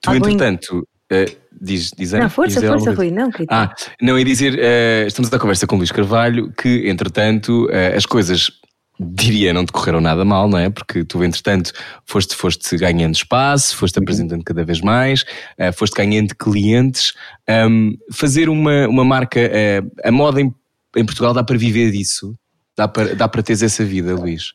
Tu, 0.00 0.10
em- 0.12 0.16
entretanto, 0.16 0.86
eh, 1.10 1.26
diz, 1.60 1.90
diz 1.96 2.12
Não, 2.12 2.28
força, 2.28 2.60
diz 2.60 2.68
força, 2.68 2.92
Rui, 2.92 3.10
não, 3.10 3.30
querido. 3.30 3.52
Ah, 3.52 3.72
não, 4.00 4.18
ia 4.18 4.24
dizer, 4.24 4.58
eh, 4.58 5.04
estamos 5.06 5.32
a 5.32 5.38
conversa 5.38 5.66
com 5.66 5.76
o 5.76 5.78
Luís 5.78 5.92
Carvalho, 5.92 6.52
que 6.52 6.88
entretanto 6.88 7.68
eh, 7.70 7.94
as 7.96 8.04
coisas, 8.04 8.50
diria, 8.98 9.52
não 9.52 9.64
decorreram 9.64 10.00
nada 10.00 10.24
mal, 10.24 10.48
não 10.48 10.58
é? 10.58 10.68
Porque 10.70 11.04
tu, 11.04 11.22
entretanto, 11.22 11.72
foste, 12.04 12.34
foste 12.34 12.76
ganhando 12.76 13.14
espaço, 13.14 13.76
foste 13.76 13.98
apresentando 13.98 14.42
cada 14.44 14.64
vez 14.64 14.80
mais, 14.80 15.24
eh, 15.56 15.72
foste 15.72 15.94
ganhando 15.96 16.34
clientes. 16.34 17.12
Ahm, 17.48 17.92
fazer 18.12 18.48
uma, 18.48 18.88
uma 18.88 19.04
marca, 19.04 19.40
eh, 19.40 19.82
a 20.02 20.10
moda 20.10 20.40
em, 20.40 20.52
em 20.96 21.04
Portugal 21.04 21.32
dá 21.32 21.44
para 21.44 21.56
viver 21.56 21.90
disso? 21.92 22.34
Dá 22.76 22.88
para, 22.88 23.14
dá 23.14 23.28
para 23.28 23.42
teres 23.42 23.62
essa 23.62 23.84
vida, 23.84 24.14
Luís? 24.14 24.52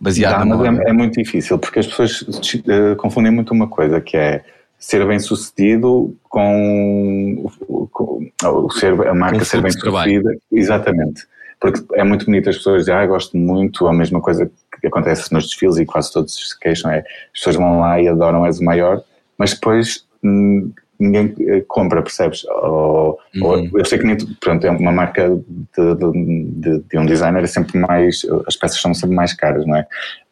Baseado 0.00 0.40
Dá, 0.40 0.44
na 0.44 0.56
mas 0.56 0.78
é, 0.80 0.90
é 0.90 0.92
muito 0.92 1.22
difícil, 1.22 1.58
porque 1.58 1.78
as 1.78 1.86
pessoas 1.86 2.24
eh, 2.68 2.94
confundem 2.96 3.32
muito 3.32 3.54
uma 3.54 3.68
coisa, 3.68 4.00
que 4.00 4.16
é 4.16 4.44
ser 4.78 5.06
bem 5.06 5.18
sucedido 5.18 6.14
com, 6.24 7.50
com 7.90 8.70
ser, 8.70 8.92
a 9.06 9.14
marca 9.14 9.38
Com 9.38 9.44
ser 9.44 9.62
bem 9.62 9.72
sucedida. 9.72 10.36
Exatamente. 10.52 11.26
Porque 11.60 11.82
é 11.94 12.04
muito 12.04 12.26
bonito 12.26 12.50
as 12.50 12.56
pessoas 12.56 12.80
dizem, 12.80 12.94
ah, 12.94 13.06
gosto 13.06 13.36
muito, 13.36 13.86
a 13.86 13.92
mesma 13.92 14.20
coisa 14.20 14.50
que 14.80 14.86
acontece 14.86 15.32
nos 15.32 15.44
desfiles 15.44 15.78
e 15.78 15.86
quase 15.86 16.12
todos 16.12 16.34
se 16.34 16.58
queixam 16.58 16.90
é, 16.90 16.98
as 16.98 17.38
pessoas 17.38 17.56
vão 17.56 17.80
lá 17.80 17.98
e 18.00 18.08
adoram, 18.08 18.44
és 18.44 18.60
o 18.60 18.64
maior, 18.64 19.02
mas 19.38 19.54
depois 19.54 20.04
hum, 20.22 20.70
ninguém 20.98 21.34
eh, 21.40 21.64
compra, 21.66 22.02
percebes? 22.02 22.44
Ou, 22.44 23.18
ou- 23.42 23.56
Uhum. 23.58 23.70
eu 23.74 23.84
sei 23.84 23.98
que 23.98 24.04
nem 24.06 24.16
pronto, 24.40 24.64
é 24.66 24.70
uma 24.70 24.92
marca 24.92 25.28
de, 25.28 25.94
de- 25.94 26.78
de- 26.88 26.98
um 26.98 27.06
designer 27.06 27.42
é 27.42 27.46
sempre 27.46 27.78
mais, 27.78 28.22
as 28.46 28.56
peças 28.56 28.80
são 28.80 28.94
sempre 28.94 29.16
mais 29.16 29.32
caras, 29.32 29.66
não 29.66 29.76
é? 29.76 29.86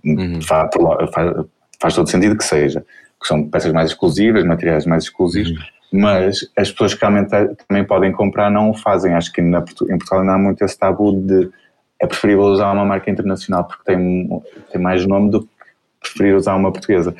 Uhum. 0.05 0.41
Fa- 0.43 0.67
por 0.69 0.83
lo- 0.83 1.13
faz, 1.13 1.37
faz 1.81 1.95
todo 1.95 2.09
sentido 2.09 2.37
que 2.37 2.45
seja, 2.45 2.85
que 3.21 3.27
são 3.27 3.49
peças 3.49 3.73
mais 3.73 3.91
exclusivas, 3.91 4.45
materiais 4.45 4.87
mais 4.87 5.05
exclusivos, 5.05 5.53
mas 5.93 6.41
as 6.57 6.71
pessoas 6.71 6.95
que 6.95 7.01
realmente 7.01 7.31
também 7.69 7.85
podem 7.85 8.13
comprar 8.13 8.51
não 8.51 8.71
o 8.71 8.75
fazem. 8.75 9.15
Acho 9.15 9.33
que 9.33 9.43
na 9.43 9.59
em 9.59 9.63
Portugal 9.99 10.21
ainda 10.21 10.33
há 10.35 10.39
muito 10.39 10.65
esse 10.65 10.79
tabu 10.79 11.13
de 11.21 11.51
é 12.01 12.07
preferível 12.07 12.45
usar 12.45 12.73
uma 12.73 12.85
marca 12.85 13.11
internacional 13.11 13.65
porque 13.65 13.85
tem, 13.85 14.29
tem 14.73 14.81
mais 14.81 15.07
nome 15.07 15.31
do 15.31 15.43
que 15.43 15.49
preferir 16.01 16.35
usar 16.35 16.57
uma 16.57 16.73
portuguesa. 16.73 17.15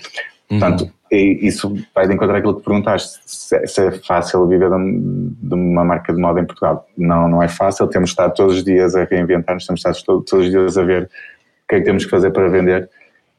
Portanto, 0.49 0.91
e 1.13 1.47
isso 1.47 1.77
vai 1.95 2.09
de 2.09 2.15
encontrar 2.15 2.39
aquilo 2.39 2.57
que 2.57 2.65
perguntaste, 2.65 3.21
se, 3.27 3.55
é- 3.57 3.67
se 3.67 3.87
é 3.87 3.93
fácil 3.93 4.47
viver 4.49 4.71
de, 4.71 4.75
um- 4.77 5.37
uma 5.53 5.85
marca 5.85 6.13
de 6.13 6.19
moda 6.21 6.41
em 6.41 6.47
Portugal. 6.47 6.89
Não, 6.97 7.29
não 7.29 7.43
é 7.43 7.49
fácil, 7.49 7.87
temos 7.87 8.11
estado 8.11 8.35
todos 8.35 8.57
os 8.57 8.65
dias 8.65 8.95
a 8.97 9.05
reinventar-nos, 9.05 9.67
temos 9.67 9.81
estado 9.81 10.03
to- 10.03 10.23
todos 10.23 10.47
os 10.47 10.51
dias 10.51 10.79
a 10.79 10.83
ver 10.85 11.03
o 11.05 11.69
que 11.69 11.75
é 11.75 11.79
que 11.81 11.85
temos 11.85 12.05
que 12.05 12.11
fazer 12.11 12.31
para 12.31 12.49
vender 12.49 12.89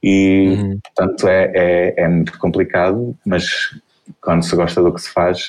e, 0.03 0.55
Uhum. 0.57 0.79
portanto, 0.83 1.27
é, 1.27 1.51
é, 1.55 1.93
é 2.03 2.07
muito 2.07 2.37
complicado, 2.37 3.15
mas 3.25 3.45
quando 4.21 4.43
se 4.43 4.55
gosta 4.55 4.81
do 4.81 4.93
que 4.93 5.01
se 5.01 5.09
faz, 5.11 5.47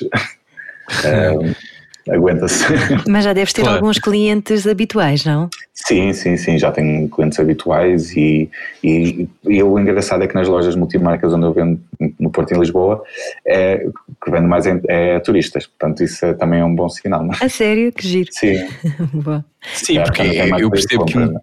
eh, 1.03 1.31
aguenta-se. 2.09 2.63
Mas 3.09 3.23
já 3.23 3.33
deves 3.33 3.53
ter 3.53 3.61
Claro. 3.61 3.77
alguns 3.77 3.97
clientes 3.99 4.67
habituais, 4.67 5.25
não? 5.25 5.49
Sim, 5.73 6.13
sim, 6.13 6.37
sim, 6.37 6.57
já 6.57 6.71
tenho 6.71 7.07
clientes 7.09 7.39
habituais 7.39 8.11
e, 8.15 8.49
e, 8.83 9.27
e 9.45 9.61
o 9.63 9.77
engraçado 9.79 10.23
é 10.23 10.27
que 10.27 10.35
nas 10.35 10.47
lojas 10.47 10.75
multimarcas 10.75 11.33
onde 11.33 11.45
eu 11.45 11.53
vendo 11.53 11.79
no 12.19 12.29
Porto 12.29 12.51
e 12.51 12.55
em 12.55 12.59
Lisboa, 12.59 13.03
é, 13.45 13.85
que 14.23 14.31
vendo 14.31 14.47
mais 14.47 14.65
é, 14.65 14.79
é 14.87 15.19
turistas, 15.19 15.67
portanto 15.67 16.03
isso 16.03 16.25
é, 16.25 16.33
também 16.33 16.59
é 16.59 16.65
um 16.65 16.73
bom 16.75 16.87
sinal, 16.89 17.23
não 17.23 17.33
é? 17.33 17.37
A 17.45 17.49
sério, 17.49 17.91
que 17.91 18.07
giro. 18.07 18.29
Sim, 18.31 18.55
Boa. 19.13 19.43
Sim, 19.73 19.97
É, 19.99 20.03
porque 20.03 20.21
é 20.21 20.49
eu 20.61 20.69
percebo 20.69 21.05
que 21.05 21.13
compra? 21.13 21.41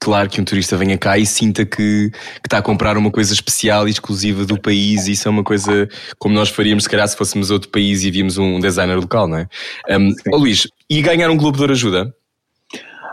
Claro 0.00 0.30
que 0.30 0.40
um 0.40 0.44
turista 0.44 0.76
venha 0.76 0.96
cá 0.96 1.18
e 1.18 1.26
sinta 1.26 1.64
que, 1.64 2.10
que 2.10 2.46
está 2.46 2.58
a 2.58 2.62
comprar 2.62 2.96
uma 2.96 3.10
coisa 3.10 3.34
especial 3.34 3.86
e 3.86 3.90
exclusiva 3.90 4.46
do 4.46 4.58
país. 4.58 5.06
E 5.06 5.12
isso 5.12 5.28
é 5.28 5.30
uma 5.30 5.44
coisa 5.44 5.88
como 6.18 6.34
nós 6.34 6.48
faríamos, 6.48 6.84
se 6.84 6.90
calhar, 6.90 7.06
se 7.06 7.16
fôssemos 7.16 7.50
outro 7.50 7.68
país 7.68 8.02
e 8.02 8.10
víamos 8.10 8.38
um 8.38 8.58
designer 8.58 8.96
local, 8.96 9.28
não 9.28 9.36
é? 9.36 9.48
Um, 9.90 10.12
oh, 10.32 10.38
Luís, 10.38 10.66
e 10.88 11.02
ganhar 11.02 11.30
um 11.30 11.36
Globo 11.36 11.58
de 11.58 11.62
Ouro 11.62 11.72
ajuda? 11.74 12.14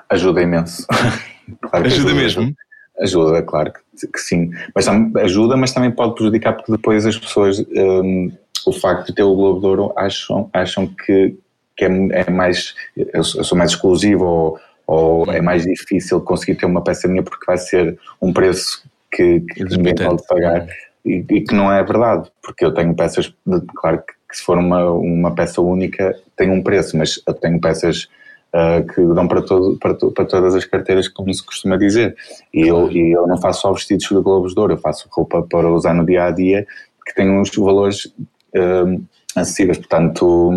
Ajuda 0.09 0.41
imenso. 0.41 0.87
claro 1.61 1.85
ajuda, 1.85 2.09
ajuda, 2.09 2.13
mesmo? 2.13 2.55
Ajuda, 3.01 3.43
claro 3.43 3.73
que, 3.73 4.07
que, 4.07 4.19
sim. 4.19 4.49
Mas 4.73 4.87
ajuda, 4.87 5.57
mas 5.57 5.73
também 5.73 5.91
pode 5.91 6.15
prejudicar 6.15 6.53
porque 6.53 6.71
depois 6.71 7.05
as 7.05 7.17
pessoas, 7.17 7.59
um, 7.59 8.31
o 8.65 8.71
facto 8.71 9.07
de 9.07 9.15
ter 9.15 9.23
o 9.23 9.35
Globo 9.35 9.59
de 9.59 9.65
Ouro, 9.67 9.93
acham, 9.97 10.49
acham 10.53 10.87
que, 10.87 11.35
que 11.75 11.83
é, 11.85 11.89
é 12.11 12.31
mais, 12.31 12.73
eu 12.95 13.23
sou 13.23 13.57
mais 13.57 13.71
exclusivo 13.71 14.23
ou 14.23 14.59
ou 14.87 15.29
é 15.31 15.41
mais 15.41 15.63
difícil 15.63 16.21
conseguir 16.21 16.55
ter 16.55 16.65
uma 16.65 16.81
peça 16.81 17.07
minha 17.09 17.21
porque 17.21 17.45
vai 17.45 17.57
ser 17.57 17.99
um 18.21 18.31
preço 18.31 18.89
que, 19.11 19.41
que 19.41 19.63
ninguém 19.65 19.93
pode 19.93 20.25
pagar. 20.25 20.65
E, 21.05 21.25
e, 21.29 21.41
que 21.41 21.53
não 21.53 21.71
é 21.71 21.83
verdade, 21.83 22.29
porque 22.41 22.65
eu 22.65 22.73
tenho 22.73 22.93
peças, 22.93 23.33
de, 23.45 23.61
claro 23.75 23.99
que, 23.99 24.13
que, 24.29 24.37
se 24.37 24.43
for 24.43 24.57
uma, 24.57 24.89
uma 24.91 25.33
peça 25.33 25.61
única 25.61 26.13
tem 26.35 26.49
um 26.49 26.61
preço, 26.61 26.97
mas 26.97 27.21
eu 27.25 27.33
tenho 27.33 27.61
peças 27.61 28.09
uh, 28.53 28.85
que 28.85 29.01
dão 29.13 29.25
para, 29.25 29.41
todo, 29.41 29.77
para, 29.77 29.93
to, 29.93 30.11
para 30.11 30.25
todas 30.25 30.53
as 30.53 30.65
carteiras, 30.65 31.07
como 31.07 31.33
se 31.33 31.45
costuma 31.45 31.77
dizer, 31.77 32.15
e 32.53 32.67
eu, 32.67 32.91
e 32.91 33.11
eu 33.11 33.25
não 33.25 33.37
faço 33.37 33.61
só 33.61 33.71
vestidos 33.71 34.05
de 34.05 34.15
Globos 34.15 34.53
de 34.53 34.59
Ouro, 34.59 34.73
eu 34.73 34.77
faço 34.77 35.07
roupa 35.09 35.41
para 35.43 35.69
usar 35.69 35.93
no 35.93 36.05
dia 36.05 36.25
a 36.25 36.31
dia 36.31 36.67
que 37.05 37.15
tem 37.15 37.29
uns 37.29 37.55
valores 37.55 38.05
uh, 38.05 39.01
acessíveis, 39.33 39.77
portanto 39.77 40.51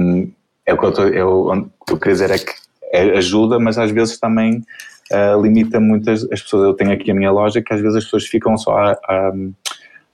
é 0.66 0.75
o 0.75 0.79
que 0.79 0.85
eu, 0.85 1.47
o 1.47 1.85
que 1.87 1.93
eu 1.93 1.99
queria 1.99 2.12
dizer 2.12 2.31
é 2.33 2.38
que 2.38 2.53
é, 2.92 3.18
ajuda, 3.18 3.59
mas 3.59 3.79
às 3.79 3.90
vezes 3.90 4.18
também 4.18 4.62
uh, 5.12 5.40
limita 5.40 5.81
muitas 5.81 6.24
as 6.31 6.42
pessoas. 6.42 6.64
Eu 6.64 6.74
tenho 6.74 6.92
aqui 6.92 7.11
a 7.11 7.14
minha 7.14 7.31
loja 7.31 7.62
que 7.62 7.72
às 7.72 7.81
vezes 7.81 7.96
as 7.96 8.05
pessoas 8.05 8.26
ficam 8.26 8.57
só 8.57 8.76
à, 8.76 8.92
à, 8.92 9.33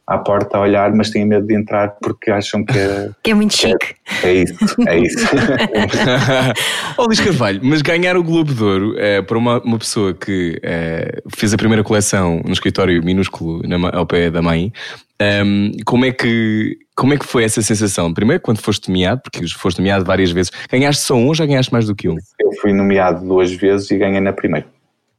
à 0.06 0.18
porta 0.18 0.56
a 0.56 0.60
olhar, 0.60 0.92
mas 0.92 1.10
têm 1.10 1.26
medo 1.26 1.46
de 1.46 1.54
entrar 1.54 1.96
porque 2.00 2.30
acham 2.30 2.64
que 2.64 2.78
é, 2.78 3.10
que 3.22 3.30
é 3.32 3.34
muito 3.34 3.56
que 3.56 3.68
chique. 3.68 3.94
É, 4.22 4.28
é, 4.28 4.34
isso, 4.34 4.76
é 4.86 4.98
isso. 4.98 5.26
oh, 6.96 7.04
Luís 7.04 7.20
Carvalho, 7.20 7.60
mas 7.62 7.82
ganhar 7.82 8.16
o 8.16 8.22
Globo 8.22 8.54
de 8.54 8.62
Ouro 8.62 8.94
é, 8.98 9.20
para 9.20 9.36
uma, 9.36 9.60
uma 9.62 9.78
pessoa 9.78 10.14
que 10.14 10.60
é, 10.62 11.20
fez 11.34 11.52
a 11.52 11.56
primeira 11.56 11.82
coleção 11.82 12.40
no 12.44 12.52
escritório 12.52 13.02
minúsculo 13.02 13.62
na, 13.66 13.90
ao 13.96 14.06
pé 14.06 14.30
da 14.30 14.40
mãe, 14.40 14.72
um, 15.20 15.72
como, 15.84 16.04
é 16.04 16.12
que, 16.12 16.78
como 16.94 17.14
é 17.14 17.18
que 17.18 17.24
foi 17.24 17.42
essa 17.42 17.62
sensação? 17.62 18.12
Primeiro, 18.12 18.40
quando 18.42 18.58
foste 18.58 18.88
nomeado, 18.88 19.22
porque 19.22 19.48
foste 19.48 19.78
nomeado 19.78 20.04
várias 20.04 20.30
vezes, 20.30 20.52
ganhaste 20.70 21.02
só 21.02 21.14
um 21.14 21.26
ou 21.26 21.34
já 21.34 21.46
ganhaste 21.46 21.72
mais 21.72 21.86
do 21.86 21.94
que 21.94 22.08
um? 22.08 22.16
Eu 22.38 22.52
fui 22.60 22.72
nomeado 22.72 23.26
duas 23.26 23.52
vezes 23.52 23.90
e 23.90 23.96
ganhei 23.96 24.20
na 24.20 24.32
primeira. 24.32 24.66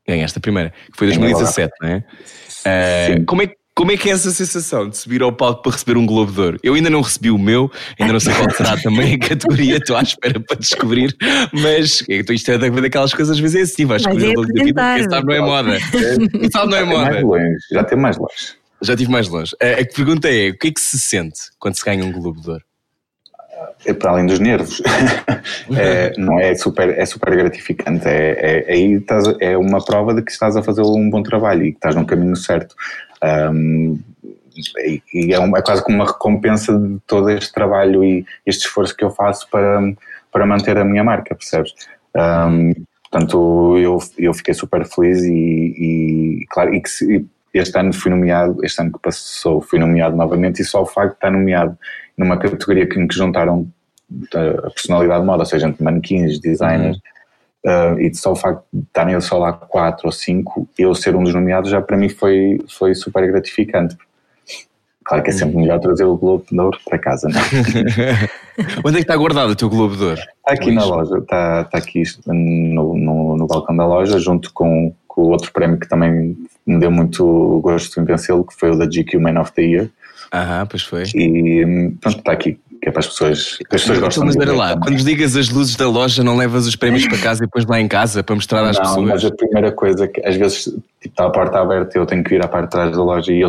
Ganhaste 0.07 0.37
a 0.37 0.41
primeira, 0.41 0.71
que 0.91 0.97
foi 0.97 1.07
2017, 1.07 1.73
não 1.81 1.89
é? 1.89 2.03
Uh, 2.65 3.25
como 3.25 3.41
é 3.41 3.51
como 3.77 3.91
é 3.91 3.97
que 3.97 4.09
é 4.09 4.11
essa 4.11 4.31
sensação 4.31 4.89
de 4.89 4.97
subir 4.97 5.21
ao 5.21 5.31
palco 5.31 5.61
para 5.61 5.71
receber 5.71 5.97
um 5.97 6.05
Globo 6.07 6.31
de 6.31 6.41
Ouro? 6.41 6.59
Eu 6.63 6.73
ainda 6.73 6.89
não 6.89 6.99
recebi 6.99 7.29
o 7.29 7.37
meu, 7.37 7.71
ainda 7.99 8.11
não 8.11 8.19
sei 8.19 8.33
qual 8.33 8.49
será 8.49 8.75
também 8.75 9.13
a 9.13 9.19
categoria, 9.19 9.77
estou 9.77 9.95
à 9.95 10.01
espera 10.01 10.39
para 10.39 10.57
descobrir, 10.57 11.15
mas 11.53 12.03
isto 12.09 12.51
é 12.51 12.57
daquelas 12.57 13.13
coisas 13.13 13.37
às 13.37 13.39
vezes 13.39 13.55
é 13.55 13.61
assim, 13.61 13.85
vais 13.85 14.01
escolher 14.01 14.25
é 14.25 14.29
o 14.29 14.41
logo 14.41 14.51
da 14.51 14.63
vida, 14.63 14.95
quem 14.95 15.03
sabe 15.07 15.27
não 15.27 15.33
é 15.35 15.41
moda. 15.41 15.77
Quem 16.31 16.51
sabe 16.51 16.71
não 16.71 16.77
é 16.77 16.83
moda. 16.83 17.11
Mais 17.11 17.23
longe, 17.23 17.57
já 17.71 17.83
tem 17.83 17.97
mais 17.99 18.17
longe. 18.17 18.57
Já 18.81 18.93
estive 18.93 19.11
mais 19.11 19.27
longe. 19.27 19.55
A, 19.61 19.81
a 19.81 19.85
pergunta 19.85 20.27
é: 20.27 20.49
o 20.49 20.57
que 20.57 20.69
é 20.69 20.71
que 20.71 20.81
se 20.81 20.99
sente 20.99 21.39
quando 21.59 21.75
se 21.75 21.85
ganha 21.85 22.03
um 22.03 22.11
Globo 22.11 22.41
de 22.41 22.49
Ouro? 22.49 22.63
É 23.85 23.93
para 23.93 24.11
além 24.11 24.25
dos 24.25 24.39
nervos, 24.39 24.81
é, 25.77 26.13
não 26.17 26.39
é 26.39 26.55
super, 26.55 26.89
é 26.89 27.05
super 27.05 27.35
gratificante. 27.35 28.07
É, 28.07 28.65
é, 28.67 28.73
aí 28.73 28.93
estás, 28.93 29.23
é 29.39 29.57
uma 29.57 29.83
prova 29.83 30.13
de 30.13 30.21
que 30.21 30.31
estás 30.31 30.55
a 30.55 30.63
fazer 30.63 30.81
um 30.81 31.09
bom 31.09 31.21
trabalho 31.21 31.63
e 31.63 31.71
que 31.71 31.77
estás 31.77 31.95
no 31.95 32.05
caminho 32.05 32.35
certo. 32.35 32.75
Um, 33.23 33.99
e, 34.79 35.01
e 35.13 35.33
é, 35.33 35.39
um, 35.39 35.55
é, 35.55 35.61
quase 35.61 35.83
como 35.83 35.97
uma 35.97 36.07
recompensa 36.07 36.77
de 36.77 36.99
todo 37.05 37.29
este 37.29 37.53
trabalho 37.53 38.03
e 38.03 38.25
este 38.45 38.65
esforço 38.65 38.95
que 38.95 39.03
eu 39.03 39.11
faço 39.11 39.47
para, 39.49 39.79
para 40.31 40.45
manter 40.45 40.77
a 40.77 40.85
minha 40.85 41.03
marca, 41.03 41.35
percebes? 41.35 41.73
Um, 42.15 42.73
portanto, 43.03 43.77
eu, 43.77 43.99
eu 44.17 44.33
fiquei 44.33 44.53
super 44.53 44.85
feliz 44.85 45.23
e, 45.23 45.31
e 45.31 46.45
claro, 46.49 46.73
e 46.73 46.81
que 46.81 46.89
se, 46.89 47.25
este 47.53 47.77
ano 47.77 47.93
fui 47.93 48.11
nomeado, 48.11 48.63
este 48.63 48.81
ano 48.81 48.91
que 48.91 48.99
passou 48.99 49.61
fui 49.61 49.79
nomeado 49.79 50.15
novamente 50.15 50.61
e 50.61 50.65
só 50.65 50.81
o 50.81 50.85
facto 50.85 51.11
de 51.11 51.15
estar 51.15 51.31
nomeado 51.31 51.77
numa 52.17 52.37
categoria 52.37 52.83
em 52.83 53.07
que 53.07 53.15
juntaram 53.15 53.67
a 54.33 54.69
personalidade 54.71 55.21
de 55.21 55.25
moda, 55.25 55.39
ou 55.39 55.45
seja, 55.45 55.67
entre 55.67 55.83
manequins, 55.83 56.39
designers, 56.39 56.97
uhum. 57.65 57.93
uh, 57.95 57.99
e 57.99 58.13
só 58.15 58.31
o 58.31 58.35
facto 58.35 58.63
de 58.71 58.83
estarem 58.83 59.19
só 59.19 59.37
lá 59.37 59.53
quatro 59.53 60.07
ou 60.07 60.11
cinco, 60.11 60.67
eu 60.77 60.95
ser 60.95 61.15
um 61.15 61.23
dos 61.23 61.33
nomeados 61.33 61.69
já 61.69 61.81
para 61.81 61.97
mim 61.97 62.09
foi, 62.09 62.59
foi 62.69 62.95
super 62.95 63.27
gratificante. 63.27 63.97
Claro 65.03 65.23
que 65.23 65.29
é 65.29 65.33
sempre 65.33 65.55
melhor 65.55 65.79
trazer 65.79 66.03
o 66.03 66.17
Globo 66.17 66.45
de 66.51 66.59
Ouro 66.59 66.77
para 66.83 66.99
casa, 66.99 67.29
não 67.29 67.39
é? 67.39 68.29
Onde 68.83 68.97
é 68.97 68.99
que 68.99 69.03
está 69.03 69.15
guardado 69.15 69.51
o 69.51 69.55
teu 69.55 69.69
Globo 69.69 69.95
de 69.95 70.03
Ouro? 70.03 70.19
Está 70.19 70.53
aqui 70.53 70.71
na 70.71 70.83
loja, 70.83 71.17
está, 71.19 71.61
está 71.61 71.77
aqui 71.77 72.03
no, 72.25 72.97
no, 72.97 73.37
no 73.37 73.47
balcão 73.47 73.75
da 73.75 73.85
loja, 73.85 74.19
junto 74.19 74.51
com, 74.51 74.93
com 75.07 75.21
o 75.21 75.29
outro 75.29 75.53
prémio 75.53 75.79
que 75.79 75.87
também 75.87 76.35
me 76.67 76.79
deu 76.79 76.91
muito 76.91 77.59
gosto 77.63 77.99
em 77.99 78.03
vencê-lo, 78.03 78.43
que 78.43 78.53
foi 78.53 78.71
o 78.71 78.75
da 78.77 78.85
GQ 78.85 79.17
Man 79.17 79.39
of 79.39 79.51
the 79.53 79.61
Year. 79.61 79.89
Aham, 80.33 80.65
pois 80.67 80.83
foi. 80.83 81.03
E 81.15 81.93
pronto, 82.01 82.19
está 82.19 82.33
aqui, 82.33 82.59
que 82.81 82.89
é 82.89 82.91
para 82.91 82.99
as 82.99 83.07
pessoas, 83.07 83.57
as 83.71 83.81
pessoas 83.81 83.99
gostam 83.99 84.25
Mas 84.25 84.35
olha 84.35 84.53
lá, 84.53 84.77
quando 84.77 84.97
ligas 84.99 85.35
as 85.35 85.49
luzes 85.49 85.75
da 85.75 85.89
loja, 85.89 86.23
não 86.23 86.35
levas 86.35 86.67
os 86.67 86.75
prémios 86.75 87.07
para 87.07 87.17
casa 87.17 87.43
e 87.43 87.47
depois 87.47 87.65
lá 87.65 87.79
em 87.79 87.87
casa 87.87 88.21
para 88.21 88.35
mostrar 88.35 88.65
às 88.65 88.75
não, 88.77 88.83
pessoas? 88.83 89.07
Não, 89.07 89.13
mas 89.13 89.25
a 89.25 89.31
primeira 89.31 89.71
coisa 89.71 90.07
que 90.07 90.25
às 90.25 90.35
vezes 90.35 90.63
tipo, 90.65 90.83
está 91.05 91.25
a 91.25 91.29
porta 91.29 91.59
aberta 91.59 91.97
e 91.97 92.01
eu 92.01 92.05
tenho 92.05 92.23
que 92.23 92.35
ir 92.35 92.43
à 92.43 92.47
parte 92.47 92.65
de 92.65 92.71
trás 92.71 92.91
da 92.91 93.01
loja 93.01 93.31
e 93.31 93.39
eu 93.39 93.47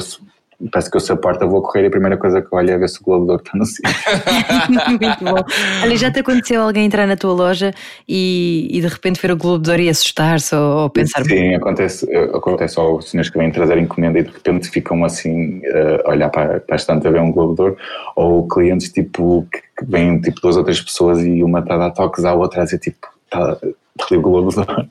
parece 0.72 0.90
que 0.90 0.96
eu 0.96 1.00
se 1.00 1.12
a 1.12 1.16
porta 1.16 1.46
vou 1.46 1.62
correr 1.62 1.84
e 1.84 1.86
a 1.86 1.90
primeira 1.90 2.16
coisa 2.16 2.42
que 2.42 2.52
eu 2.52 2.58
olho 2.58 2.70
é 2.70 2.78
ver 2.78 2.88
se 2.88 3.00
o 3.00 3.04
Globo 3.04 3.26
de 3.26 3.30
Ouro 3.30 3.42
está 3.44 3.56
no 3.56 3.64
sítio. 3.64 3.94
Muito 5.00 5.24
bom. 5.24 5.44
Olha, 5.82 5.96
já 5.96 6.10
te 6.10 6.18
aconteceu 6.18 6.60
alguém 6.62 6.84
entrar 6.84 7.06
na 7.06 7.16
tua 7.16 7.32
loja 7.32 7.72
e, 8.08 8.68
e 8.70 8.80
de 8.80 8.88
repente 8.88 9.20
ver 9.20 9.30
o 9.30 9.36
Globo 9.36 9.62
de 9.62 9.70
Ouro 9.70 9.82
e 9.82 9.88
assustar-se 9.88 10.54
ou, 10.56 10.82
ou, 10.82 10.90
pensar... 10.90 11.24
Sim, 11.24 11.54
acontece, 11.54 12.12
acontece 12.34 12.78
aos 12.78 13.08
senhores 13.08 13.30
que 13.30 13.38
vêm 13.38 13.52
trazer 13.52 13.78
encomenda 13.78 14.18
e 14.18 14.24
de 14.24 14.30
repente 14.30 14.68
ficam 14.68 15.04
assim 15.04 15.58
uh, 15.58 16.06
a 16.06 16.10
olhar 16.10 16.28
para, 16.28 16.60
para 16.60 16.74
a 16.74 16.76
estante 16.76 17.06
a 17.06 17.10
ver 17.10 17.20
um 17.20 17.30
Globo 17.30 17.54
de 17.54 17.62
Ouro 17.62 17.76
ou 18.16 18.48
clientes 18.48 18.90
tipo 18.90 19.46
que, 19.52 19.62
vêm 19.86 20.20
tipo 20.20 20.40
duas 20.40 20.56
ou 20.56 20.64
três 20.64 20.80
pessoas 20.80 21.24
e 21.24 21.44
uma 21.44 21.60
está 21.60 21.74
a 21.74 21.78
dar 21.78 21.90
toques 21.92 22.24
à 22.24 22.34
outra 22.34 22.62
a 22.62 22.64
dizer 22.64 22.78
tipo 22.78 23.06
está 23.26 23.56
ali 23.62 24.16
o 24.16 24.22
Globo 24.22 24.50
de 24.50 24.58
Ouro. 24.58 24.88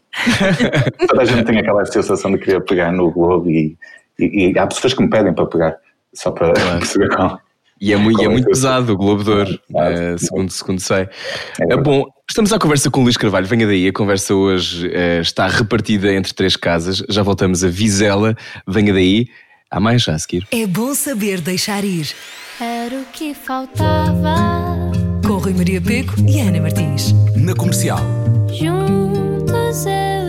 Toda 1.10 1.22
a 1.24 1.26
gente 1.26 1.44
tem 1.44 1.60
aquela 1.60 1.86
sensação 1.86 2.32
de 2.32 2.38
querer 2.38 2.62
pegar 2.62 2.94
no 2.94 3.12
Globo 3.12 3.50
e 3.50 3.78
e, 4.20 4.52
e, 4.52 4.60
há 4.60 4.68
pessoas 4.68 4.94
que 4.94 5.02
me 5.02 5.10
pedem 5.10 5.34
para 5.34 5.46
pegar, 5.46 5.78
só 6.14 6.32
para 6.32 6.54
claro. 6.54 6.80
perceber 6.80 7.10
qual. 7.10 7.40
E 7.80 7.94
é 7.94 7.98
muito, 7.98 8.22
é, 8.22 8.26
é 8.26 8.30
muito 8.30 8.48
pesado 8.48 8.94
o 8.94 8.98
Globo 8.98 9.24
de 9.24 9.30
Ouro, 9.30 9.60
é, 9.76 10.18
segundo, 10.18 10.52
segundo 10.52 10.80
sei. 10.80 11.08
É 11.60 11.78
bom, 11.78 12.06
estamos 12.28 12.52
à 12.52 12.58
conversa 12.58 12.90
com 12.90 13.02
o 13.02 13.04
Luís 13.04 13.18
Carvalho, 13.18 13.46
venha 13.46 13.68
daí, 13.68 13.88
a 13.88 13.94
conversa 13.94 14.34
hoje 14.34 14.90
é, 14.92 15.20
está 15.20 15.48
repartida 15.48 16.12
entre 16.12 16.34
três 16.34 16.56
casas, 16.56 17.04
já 17.08 17.22
voltamos 17.22 17.64
a 17.64 17.68
Vizela, 17.68 18.36
venha 18.68 18.92
daí, 18.92 19.28
há 19.70 19.80
mais 19.80 20.02
já 20.02 20.16
a 20.16 20.20
seguir. 20.20 20.48
É 20.52 20.66
bom 20.66 20.94
saber 20.96 21.40
deixar 21.40 21.84
ir. 21.84 22.08
Era 22.60 22.96
o 22.96 23.06
que 23.14 23.36
faltava. 23.36 24.36
Com 25.24 25.34
Rui 25.34 25.54
Maria 25.54 25.80
Peco 25.80 26.14
e 26.28 26.40
Ana 26.40 26.60
Martins. 26.60 27.14
Na 27.36 27.54
comercial. 27.54 28.00
Juntos 28.52 29.86
eu 29.86 30.27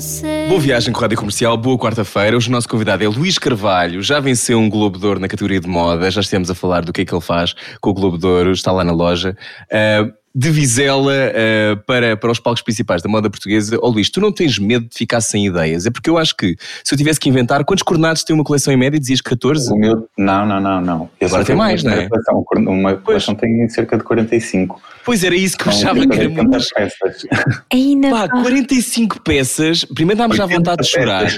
você. 0.00 0.46
Boa 0.48 0.60
viagem 0.60 0.92
com 0.92 0.98
a 0.98 1.02
Rádio 1.02 1.16
Comercial, 1.16 1.56
boa 1.56 1.78
quarta-feira. 1.78 2.36
Hoje 2.36 2.48
o 2.48 2.52
nosso 2.52 2.68
convidado 2.68 3.02
é 3.02 3.08
Luís 3.08 3.38
Carvalho, 3.38 4.02
já 4.02 4.20
venceu 4.20 4.58
um 4.58 4.68
Globo 4.68 4.98
de 4.98 5.06
Ouro 5.06 5.18
na 5.18 5.26
categoria 5.26 5.58
de 5.58 5.66
moda, 5.66 6.10
já 6.10 6.20
estivemos 6.20 6.50
a 6.50 6.54
falar 6.54 6.84
do 6.84 6.92
que 6.92 7.00
é 7.00 7.04
que 7.04 7.14
ele 7.14 7.20
faz 7.22 7.54
com 7.80 7.90
o 7.90 7.94
Globo 7.94 8.18
de 8.18 8.26
Ouro, 8.26 8.52
está 8.52 8.70
lá 8.72 8.84
na 8.84 8.92
loja. 8.92 9.36
Uh, 9.72 10.12
de 10.38 10.50
Vizela 10.50 11.14
uh, 11.14 11.76
para, 11.86 12.14
para 12.14 12.30
os 12.30 12.38
palcos 12.38 12.62
principais 12.62 13.00
da 13.00 13.08
moda 13.08 13.30
portuguesa. 13.30 13.78
Oh 13.80 13.88
Luís, 13.88 14.10
tu 14.10 14.20
não 14.20 14.30
tens 14.30 14.58
medo 14.58 14.86
de 14.86 14.94
ficar 14.94 15.22
sem 15.22 15.46
ideias? 15.46 15.86
É 15.86 15.90
porque 15.90 16.10
eu 16.10 16.18
acho 16.18 16.36
que 16.36 16.54
se 16.84 16.92
eu 16.92 16.98
tivesse 16.98 17.18
que 17.18 17.30
inventar, 17.30 17.64
quantos 17.64 17.82
coordenados 17.82 18.22
tem 18.22 18.34
uma 18.34 18.44
coleção 18.44 18.70
em 18.70 18.76
média? 18.76 19.00
Dizias 19.00 19.22
14? 19.22 19.72
O 19.72 19.76
meu, 19.76 20.06
não, 20.18 20.44
não, 20.44 20.60
não, 20.60 20.80
não. 20.82 21.10
Eu 21.18 21.28
Agora 21.28 21.42
tem 21.42 21.56
mais, 21.56 21.82
não 21.82 21.90
é? 21.90 22.06
Coleção, 22.06 22.44
uma 22.54 22.96
coleção 22.96 23.34
tem 23.34 23.66
cerca 23.70 23.96
de 23.96 24.04
45. 24.04 24.78
Pois 25.06 25.24
era 25.24 25.34
isso 25.34 25.56
que 25.56 25.68
eu 25.68 25.72
achava 25.72 26.06
que 26.06 26.18
era 26.20 26.28
muito. 26.28 26.50
peças. 26.50 27.26
Ainda 27.72 28.10
Pá, 28.10 28.28
45 28.28 29.22
peças, 29.22 29.86
primeiro 29.86 30.18
dá-me 30.18 30.36
já 30.36 30.44
vontade 30.44 30.82
de 30.82 30.88
chorar. 30.88 31.34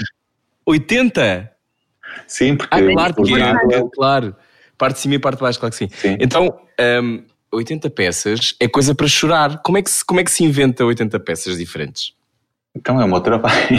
80? 0.65 1.49
Sim, 2.27 2.57
porque. 2.57 2.75
Ah, 2.75 2.93
claro, 2.93 3.13
porque 3.13 3.33
é, 3.33 3.83
claro. 3.95 4.35
Parte 4.77 4.95
de 4.95 4.99
cima 4.99 5.15
e 5.15 5.19
parte 5.19 5.37
de 5.37 5.41
baixo, 5.41 5.57
claro 5.57 5.71
que 5.71 5.77
sim. 5.77 5.89
sim. 5.89 6.17
Então. 6.19 6.53
Um, 7.01 7.23
80 7.51 7.89
peças 7.89 8.55
é 8.59 8.67
coisa 8.67 8.93
para 8.93 9.07
chorar. 9.07 9.61
Como 9.61 9.77
é 9.77 9.81
que 9.81 9.89
se, 9.89 10.05
como 10.05 10.19
é 10.19 10.23
que 10.23 10.31
se 10.31 10.43
inventa 10.43 10.85
80 10.85 11.19
peças 11.19 11.57
diferentes? 11.57 12.13
Então 12.75 13.01
é 13.01 13.05
o 13.05 13.07
meu 13.07 13.19
trabalho. 13.19 13.57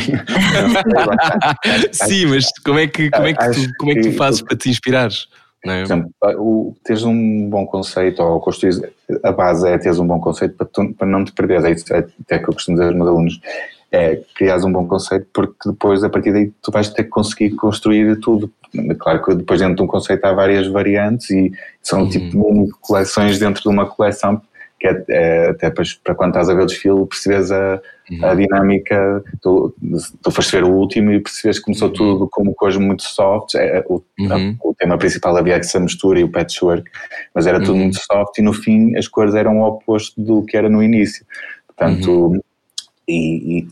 Sim, 1.93 2.27
mas 2.27 2.51
como 2.65 2.79
é 2.79 2.87
que, 2.87 3.11
como 3.11 3.27
é 3.27 3.33
que, 3.35 3.51
tu, 3.51 3.71
como 3.79 3.93
é 3.93 3.95
que 3.95 4.11
tu 4.11 4.13
fazes 4.17 4.43
para 4.43 4.57
te 4.57 4.69
inspirares? 4.69 5.29
Não 5.65 5.75
é? 5.75 5.79
Por 5.81 5.87
exemplo, 5.87 6.11
o, 6.39 6.77
teres 6.85 7.05
um 7.05 7.49
bom 7.49 7.67
conceito 7.67 8.23
ou 8.23 8.41
construir, 8.41 8.93
a 9.23 9.33
base 9.33 9.69
é 9.69 9.79
teres 9.79 9.99
um 9.99 10.07
bom 10.07 10.19
conceito 10.19 10.57
para, 10.57 10.67
tu, 10.67 10.93
para 10.95 11.07
não 11.07 11.25
te 11.25 11.33
perderes. 11.33 11.65
É 11.65 11.71
isso 11.71 11.93
é, 11.93 11.99
até 11.99 12.39
que 12.39 12.49
eu 12.49 12.55
costumo 12.55 12.77
dizer 12.77 12.89
aos 12.89 12.97
meus 12.97 13.09
alunos. 13.09 13.41
É 13.92 14.20
criares 14.37 14.64
um 14.64 14.72
bom 14.72 14.87
conceito, 14.87 15.26
porque 15.33 15.57
depois, 15.68 16.03
a 16.05 16.09
partir 16.11 16.33
daí, 16.33 16.53
tu 16.62 16.70
vais 16.70 16.88
ter 16.90 17.05
que 17.05 17.11
conseguir 17.11 17.50
construir 17.57 18.18
tudo. 18.20 18.50
Claro 18.98 19.24
que 19.24 19.35
depois 19.35 19.59
dentro 19.61 19.76
de 19.76 19.83
um 19.83 19.87
conceito 19.87 20.24
há 20.24 20.33
várias 20.33 20.68
variantes 20.68 21.29
e 21.31 21.50
são 21.83 22.09
tipo 22.09 22.38
mini 22.38 22.70
coleções 22.81 23.38
dentro 23.38 23.62
de 23.62 23.68
uma 23.68 23.85
coleção 23.87 24.40
que 24.79 24.87
é, 24.87 25.05
é 25.11 25.48
até 25.50 25.70
para, 25.70 25.85
para 26.03 26.14
quando 26.14 26.31
estás 26.31 26.48
a 26.48 26.55
ver 26.55 26.62
o 26.62 26.66
desfile 26.66 27.05
percebes 27.07 27.50
a, 27.53 27.81
a 28.22 28.35
dinâmica, 28.35 29.22
tu, 29.42 29.74
tu 30.22 30.31
foste 30.31 30.53
ver 30.53 30.64
o 30.64 30.70
último 30.70 31.12
e 31.12 31.20
percebes 31.20 31.59
que 31.59 31.64
começou 31.64 31.90
tudo 31.92 32.29
como 32.31 32.55
coisas 32.55 32.81
muito 32.81 33.03
soft, 33.03 33.57
é, 33.57 33.85
o, 33.88 34.03
Uhum. 34.18 34.57
o 34.62 34.74
tema 34.74 34.96
principal 34.96 35.37
havia 35.37 35.57
essa 35.57 35.79
mistura 35.81 36.20
e 36.20 36.24
o 36.24 36.31
patchwork, 36.31 36.88
mas 37.35 37.46
era 37.46 37.59
tudo 37.59 37.72
Uhum. 37.72 37.79
muito 37.81 37.98
soft 38.00 38.38
e 38.38 38.42
no 38.42 38.53
fim 38.55 38.96
as 38.96 39.07
cores 39.09 39.35
eram 39.35 39.61
o 39.61 39.66
oposto 39.66 40.18
do 40.20 40.42
que 40.44 40.57
era 40.57 40.70
no 40.70 40.83
início. 40.83 41.26
Portanto, 41.66 42.40
e, 43.11 43.59
e, 43.59 43.68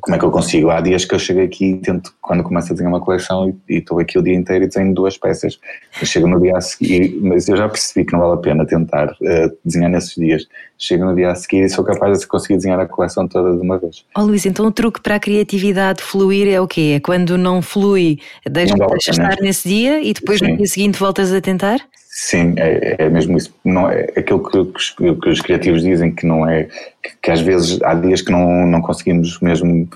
como 0.00 0.14
é 0.14 0.18
que 0.18 0.24
eu 0.24 0.30
consigo? 0.30 0.68
Há 0.70 0.80
dias 0.80 1.04
que 1.04 1.14
eu 1.14 1.18
chego 1.18 1.42
aqui 1.42 1.70
e 1.70 1.76
tento, 1.78 2.12
quando 2.20 2.42
começo 2.42 2.68
a 2.68 2.72
desenhar 2.72 2.92
uma 2.92 3.00
coleção 3.00 3.54
e 3.68 3.76
estou 3.76 3.98
aqui 3.98 4.18
o 4.18 4.22
dia 4.22 4.34
inteiro 4.34 4.64
e 4.64 4.68
desenho 4.68 4.92
duas 4.92 5.16
peças. 5.16 5.58
Eu 5.98 6.06
chego 6.06 6.28
no 6.28 6.38
dia 6.38 6.56
a 6.56 6.60
seguir, 6.60 7.18
mas 7.22 7.48
eu 7.48 7.56
já 7.56 7.66
percebi 7.68 8.04
que 8.04 8.12
não 8.12 8.20
vale 8.20 8.34
a 8.34 8.36
pena 8.36 8.66
tentar 8.66 9.16
eh, 9.22 9.50
desenhar 9.64 9.90
nesses 9.90 10.14
dias. 10.14 10.46
Chego 10.76 11.06
no 11.06 11.14
dia 11.14 11.30
a 11.30 11.34
seguir 11.34 11.64
e 11.64 11.70
sou 11.70 11.82
capaz 11.84 12.20
de 12.20 12.26
conseguir 12.26 12.56
desenhar 12.56 12.78
a 12.78 12.86
coleção 12.86 13.26
toda 13.26 13.56
de 13.56 13.62
uma 13.62 13.78
vez. 13.78 14.04
Ó 14.14 14.22
Luís, 14.22 14.44
então 14.44 14.66
o 14.66 14.70
truque 14.70 15.00
para 15.00 15.14
a 15.14 15.20
criatividade 15.20 16.02
fluir 16.02 16.48
é 16.48 16.60
o 16.60 16.68
quê? 16.68 16.94
É 16.96 17.00
quando 17.00 17.38
não 17.38 17.62
flui, 17.62 18.18
deixa, 18.48 18.76
Não 18.76 18.86
vale 18.86 18.90
deixa 18.90 19.10
estar 19.12 19.36
nesse 19.40 19.68
dia 19.68 20.02
e 20.02 20.12
depois 20.12 20.40
no 20.42 20.48
Sim. 20.48 20.56
dia 20.56 20.66
seguinte 20.66 20.98
voltas 20.98 21.32
a 21.32 21.40
tentar? 21.40 21.80
Sim, 22.20 22.54
é, 22.56 22.96
é 22.98 23.08
mesmo 23.08 23.38
isso. 23.38 23.54
Não 23.64 23.88
é 23.88 24.00
aquilo 24.16 24.42
que, 24.42 24.50
que 24.50 24.76
os, 24.76 24.90
que 24.90 25.28
os 25.28 25.40
criativos 25.40 25.82
dizem 25.82 26.12
que 26.12 26.26
não 26.26 26.48
é 26.48 26.64
que, 27.00 27.16
que 27.22 27.30
às 27.30 27.40
vezes 27.40 27.80
há 27.80 27.94
dias 27.94 28.22
que 28.22 28.32
não, 28.32 28.66
não 28.66 28.82
conseguimos 28.82 29.38
mesmo 29.38 29.88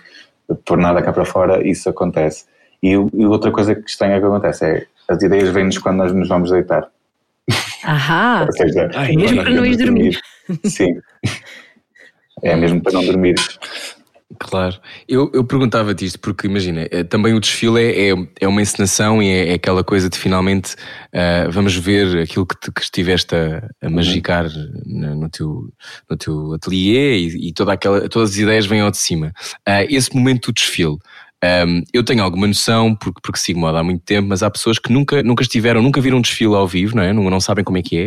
pôr 0.65 0.79
nada 0.79 1.03
cá 1.03 1.13
para 1.13 1.25
fora, 1.25 1.67
isso 1.67 1.89
acontece. 1.89 2.45
E, 2.81 2.91
e 2.93 3.27
outra 3.27 3.51
coisa 3.51 3.75
que 3.75 3.91
estranha 3.91 4.21
que 4.21 4.25
acontece 4.25 4.65
é 4.65 4.87
as 5.09 5.21
ideias 5.21 5.49
vêm-nos 5.49 5.79
quando 5.79 5.97
nós 5.97 6.13
nos 6.13 6.29
vamos 6.29 6.53
deitar. 6.53 6.89
Ahá! 7.83 8.45
Ou 8.47 8.53
seja, 8.53 8.89
Ai, 8.95 9.17
mesmo 9.17 9.43
para 9.43 9.51
não 9.51 9.57
nós 9.57 9.67
ires 9.67 9.79
dormir. 9.79 10.21
Sim. 10.65 11.01
É 12.43 12.57
mesmo 12.57 12.83
para 12.83 12.93
não 12.95 13.05
dormir. 13.05 13.37
Claro. 14.45 14.77
Eu, 15.09 15.31
eu 15.33 15.45
perguntava-te 15.45 16.05
isto 16.05 16.19
porque, 16.19 16.49
imagina, 16.49 16.89
eh, 16.91 17.05
também 17.05 17.33
o 17.33 17.39
desfile 17.39 17.81
é, 17.81 18.11
é, 18.11 18.15
é 18.41 18.49
uma 18.49 18.61
encenação 18.61 19.23
e 19.23 19.29
é, 19.29 19.51
é 19.51 19.55
aquela 19.55 19.85
coisa 19.85 20.11
de 20.11 20.19
finalmente 20.19 20.75
ah, 21.15 21.47
vamos 21.49 21.77
ver 21.77 22.19
aquilo 22.19 22.45
que, 22.45 22.59
te- 22.59 22.73
que 22.73 22.81
estiveste 22.83 23.37
a, 23.37 23.69
a 23.81 23.89
magicar 23.89 24.47
na- 24.85 25.15
no, 25.15 25.29
teu, 25.31 25.73
no 26.11 26.17
teu 26.17 26.53
ateliê 26.55 27.19
e, 27.19 27.49
e 27.49 27.53
toda 27.53 27.73
aquela, 27.73 28.09
todas 28.09 28.31
as 28.31 28.37
ideias 28.37 28.67
vêm 28.67 28.81
ao 28.81 28.91
de 28.91 28.99
cima. 28.99 29.33
Ah, 29.65 29.85
esse 29.85 30.13
momento 30.15 30.47
do 30.47 30.53
desfile. 30.55 30.97
Ahm, 31.43 31.83
eu 31.93 32.05
tenho 32.05 32.23
alguma 32.23 32.47
noção, 32.47 32.95
porque, 32.95 33.21
porque 33.23 33.39
sigo 33.39 33.59
moda 33.61 33.79
há 33.81 33.85
muito 33.85 34.03
tempo, 34.05 34.29
mas 34.29 34.43
há 34.43 34.51
pessoas 34.51 34.79
que 34.79 34.93
nunca, 34.93 35.23
nunca 35.23 35.43
estiveram, 35.43 35.83
nunca 35.83 36.01
viram 36.01 36.19
um 36.19 36.21
desfile 36.23 36.55
ao 36.55 36.67
vivo, 36.69 36.95
não 36.97 37.03
é? 37.03 37.13
Não, 37.13 37.29
não 37.29 37.41
sabem 37.41 37.65
como 37.65 37.79
é 37.79 37.83
que 37.83 37.99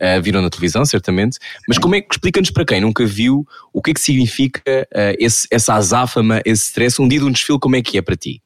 é, 0.00 0.14
Ah, 0.16 0.20
viram 0.20 0.42
na 0.42 0.50
televisão, 0.50 0.84
certamente, 0.84 1.38
mas 1.68 1.78
como 1.78 1.94
é 1.94 2.00
que 2.00 2.14
explica-nos 2.14 2.50
para 2.50 2.64
quem 2.64 2.80
nunca 2.80 3.04
viu 3.06 3.46
o 3.72 3.80
que 3.80 3.92
é 3.92 3.94
que 3.94 4.00
significa 4.00 4.62
ah, 4.94 5.14
esse, 5.18 5.46
essa 5.50 5.74
azáfama, 5.74 6.40
esse 6.44 6.64
stress, 6.64 7.00
um 7.00 7.08
dia 7.08 7.20
de 7.20 7.24
um 7.24 7.30
desfile, 7.30 7.58
como 7.58 7.76
é 7.76 7.82
que 7.82 7.96
é 7.98 8.02
para 8.02 8.16
ti? 8.16 8.42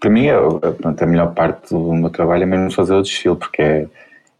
Para 0.00 0.10
mim, 0.10 0.26
é, 0.26 0.38
o- 0.38 0.58
pronto, 0.60 1.02
a 1.02 1.06
melhor 1.06 1.32
parte 1.34 1.70
do 1.70 1.94
meu 1.94 2.10
trabalho 2.10 2.42
é 2.42 2.46
mesmo 2.46 2.70
fazer 2.70 2.94
o 2.94 3.02
desfile, 3.02 3.36
porque 3.36 3.62
é, 3.62 3.86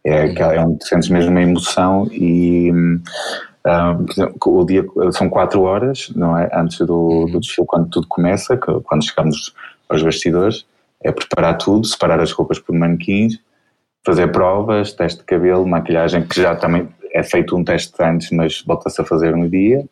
é, 0.05 0.21
aquela- 0.23 0.53
é 0.53 0.59
onde 0.59 0.85
sentes 0.87 1.09
mesmo 1.09 1.31
uma 1.31 1.41
emoção 1.41 2.07
e 2.11 2.71
exemplo, 4.09 4.37
o 4.45 4.65
dia 4.65 4.85
são 5.11 5.29
quatro 5.29 5.61
horas, 5.63 6.11
não 6.15 6.37
é? 6.37 6.49
Antes 6.53 6.79
do, 6.79 7.25
do 7.31 7.39
desfile, 7.39 7.67
quando 7.67 7.89
tudo 7.89 8.07
começa, 8.07 8.55
que- 8.57 8.79
quando 8.81 9.03
chegamos 9.05 9.53
aos 9.89 10.01
bastidores, 10.03 10.65
é 11.03 11.11
preparar 11.11 11.57
tudo, 11.57 11.85
separar 11.85 12.19
as 12.19 12.31
roupas 12.31 12.59
por 12.59 12.73
manequins, 12.75 13.39
fazer 14.05 14.31
provas, 14.31 14.93
teste 14.93 15.19
de 15.19 15.25
cabelo, 15.25 15.67
maquilhagem, 15.67 16.25
que 16.25 16.41
já 16.41 16.55
também 16.55 16.87
é 17.13 17.23
feito 17.23 17.55
um 17.57 17.63
teste 17.63 17.93
antes, 18.01 18.31
mas 18.31 18.61
volta-se 18.65 19.01
a 19.01 19.05
fazer 19.05 19.35
no 19.35 19.49
dia. 19.49 19.83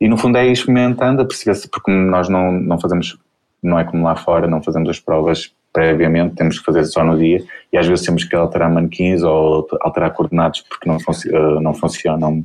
E 0.00 0.08
no 0.08 0.16
fundo 0.16 0.36
é 0.38 0.46
experimentando, 0.46 1.22
a 1.22 1.24
perceber 1.24 1.54
se, 1.54 1.68
porque 1.68 1.90
nós 1.90 2.28
não, 2.28 2.52
não 2.52 2.78
fazemos, 2.80 3.16
não 3.62 3.78
é 3.78 3.84
como 3.84 4.04
lá 4.04 4.16
fora, 4.16 4.46
não 4.46 4.62
fazemos 4.62 4.88
as 4.88 4.98
provas 5.00 5.52
previamente, 5.72 6.36
temos 6.36 6.58
que 6.58 6.64
fazer 6.64 6.84
só 6.84 7.02
no 7.04 7.18
dia 7.18 7.42
e 7.72 7.76
às 7.76 7.86
vezes 7.86 8.04
temos 8.04 8.22
que 8.24 8.36
alterar 8.36 8.70
manequins 8.70 9.22
ou 9.24 9.66
alterar 9.80 10.12
coordenados 10.12 10.60
porque 10.62 10.88
não, 10.88 11.00
funci- 11.00 11.28
eh, 11.34 11.60
não 11.60 11.74
funcionam. 11.74 12.44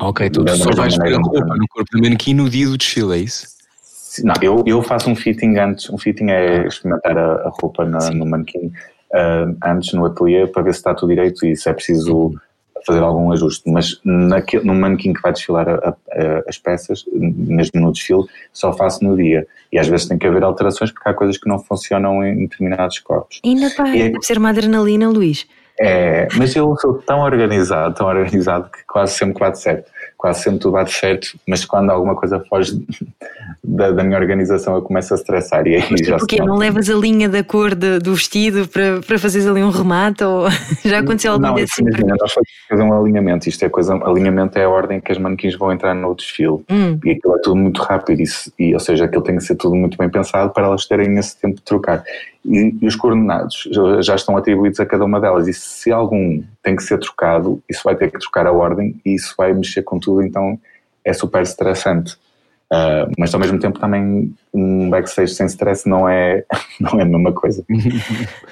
Ok, 0.00 0.30
tu, 0.30 0.44
só 0.56 0.70
vais 0.70 0.96
ver 0.96 1.14
a 1.14 1.18
roupa 1.18 1.44
no 1.56 1.68
corpo 1.68 1.90
do 1.92 2.02
manequim 2.02 2.34
no 2.34 2.48
dia 2.48 2.66
do 2.66 2.76
desfile, 2.78 3.12
é 3.14 3.18
isso? 3.18 3.46
Não, 4.22 4.34
eu, 4.42 4.62
eu 4.66 4.82
faço 4.82 5.08
um 5.10 5.16
fitting 5.16 5.56
antes. 5.56 5.88
Um 5.90 5.96
fitting 5.98 6.30
é 6.30 6.66
experimentar 6.66 7.16
a, 7.16 7.32
a 7.46 7.52
roupa 7.60 7.84
na- 7.84 8.10
no 8.10 8.26
manequim 8.26 8.70
ah, 9.14 9.46
antes 9.72 9.92
no 9.94 10.04
ateliê 10.04 10.46
para 10.46 10.62
ver 10.62 10.72
se 10.74 10.78
está 10.80 10.94
tudo 10.94 11.10
direito 11.10 11.44
e 11.46 11.56
se 11.56 11.68
é 11.68 11.72
preciso 11.72 12.34
fazer 12.86 13.00
algum 13.02 13.32
ajuste. 13.32 13.70
Mas 13.70 13.98
naquele, 14.04 14.64
no 14.64 14.74
manequim 14.74 15.12
que 15.12 15.22
vai 15.22 15.32
desfilar 15.32 15.68
a- 15.68 15.88
a- 15.88 16.42
as 16.48 16.58
peças, 16.58 17.04
mesmo 17.12 17.80
no 17.80 17.92
desfile, 17.92 18.24
só 18.52 18.72
faço 18.72 19.02
no 19.02 19.16
dia. 19.16 19.46
E 19.72 19.78
às 19.78 19.88
vezes 19.88 20.06
tem 20.06 20.18
que 20.18 20.26
haver 20.26 20.42
alterações 20.44 20.90
porque 20.90 21.08
há 21.08 21.14
coisas 21.14 21.38
que 21.38 21.48
não 21.48 21.58
funcionam 21.58 22.22
em 22.24 22.40
determinados 22.46 22.98
corpos. 22.98 23.40
Ainda 23.44 23.70
pá, 23.70 23.88
é- 23.88 24.10
deve 24.10 24.22
ser 24.22 24.36
uma 24.38 24.50
adrenalina, 24.50 25.08
Luís. 25.08 25.46
É, 25.80 26.28
mas 26.36 26.54
eu 26.54 26.76
sou 26.76 26.94
tão 26.94 27.20
organizado, 27.20 27.94
tão 27.94 28.06
organizado 28.06 28.70
que 28.70 28.84
quase 28.86 29.14
sempre 29.14 29.38
bate 29.40 29.58
certo. 29.58 29.90
Quase 30.16 30.42
sempre 30.42 30.60
tudo 30.60 30.72
bate 30.72 30.92
certo, 30.92 31.36
mas 31.48 31.64
quando 31.64 31.90
alguma 31.90 32.14
coisa 32.14 32.38
foge 32.48 32.80
da, 33.64 33.90
da 33.90 34.04
minha 34.04 34.18
organização 34.18 34.76
eu 34.76 34.82
começo 34.82 35.12
a 35.12 35.16
estressar 35.16 35.66
e 35.66 35.76
aí 35.76 35.96
já 36.04 36.16
nota. 36.16 36.44
Não 36.44 36.56
levas 36.56 36.88
a 36.88 36.94
linha 36.94 37.28
da 37.28 37.42
cor 37.42 37.74
de- 37.74 37.98
do 37.98 38.14
vestido 38.14 38.68
para, 38.68 39.00
para 39.00 39.18
fazeres 39.18 39.46
ali 39.48 39.62
um 39.62 39.70
remate? 39.70 40.22
Ou 40.22 40.48
já 40.84 41.00
aconteceu 41.00 41.32
algum 41.32 41.46
Não, 41.46 41.58
isso, 41.58 41.72
assim? 41.72 41.82
imagina, 41.82 42.14
nós 42.20 42.32
fazer 42.68 42.82
um 42.82 42.92
alinhamento. 42.92 43.48
Isto 43.48 43.64
é 43.64 43.68
coisa, 43.68 43.94
alinhamento 43.94 44.58
é 44.58 44.64
a 44.64 44.68
ordem 44.68 45.00
que 45.00 45.10
as 45.10 45.18
manequins 45.18 45.56
vão 45.56 45.72
entrar 45.72 45.94
no 45.94 46.14
desfile. 46.14 46.62
Hum. 46.70 47.00
E 47.04 47.10
aquilo 47.10 47.34
é 47.36 47.40
tudo 47.42 47.56
muito 47.56 47.82
rápido, 47.82 48.20
e, 48.20 48.24
e, 48.58 48.74
ou 48.74 48.80
seja, 48.80 49.06
aquilo 49.06 49.22
tem 49.22 49.36
que 49.36 49.42
ser 49.42 49.56
tudo 49.56 49.74
muito 49.74 49.98
bem 49.98 50.08
pensado 50.08 50.52
para 50.52 50.66
elas 50.66 50.86
terem 50.86 51.18
esse 51.18 51.36
tempo 51.40 51.56
de 51.56 51.62
trocar. 51.62 52.04
E, 52.44 52.74
e 52.80 52.86
os 52.86 52.96
coordenados 52.96 53.68
já, 54.00 54.14
estão 54.14 54.36
atribuídos 54.36 54.80
a 54.80 54.86
cada 54.86 55.04
uma 55.04 55.20
delas, 55.20 55.46
e 55.46 55.54
se 55.54 55.92
algum 55.92 56.42
tem 56.62 56.74
que 56.74 56.82
ser 56.82 56.98
trocado, 56.98 57.62
isso 57.68 57.82
vai 57.84 57.94
ter 57.94 58.10
que 58.10 58.18
trocar 58.18 58.46
a 58.46 58.52
ordem 58.52 59.00
e 59.04 59.14
isso 59.14 59.34
vai 59.36 59.52
mexer 59.52 59.82
com 59.82 59.98
tudo, 59.98 60.22
então 60.22 60.58
é 61.04 61.12
super 61.12 61.42
estressante. 61.42 62.16
Ah, 62.74 63.06
mas 63.18 63.34
ao 63.34 63.38
mesmo 63.38 63.58
tempo 63.58 63.78
também 63.78 64.34
um 64.54 64.88
backstage 64.88 65.34
sem 65.34 65.44
stress 65.44 65.86
não 65.86 66.08
é, 66.08 66.42
não 66.80 66.98
é 66.98 67.02
a 67.02 67.06
mesma 67.06 67.32
coisa. 67.32 67.62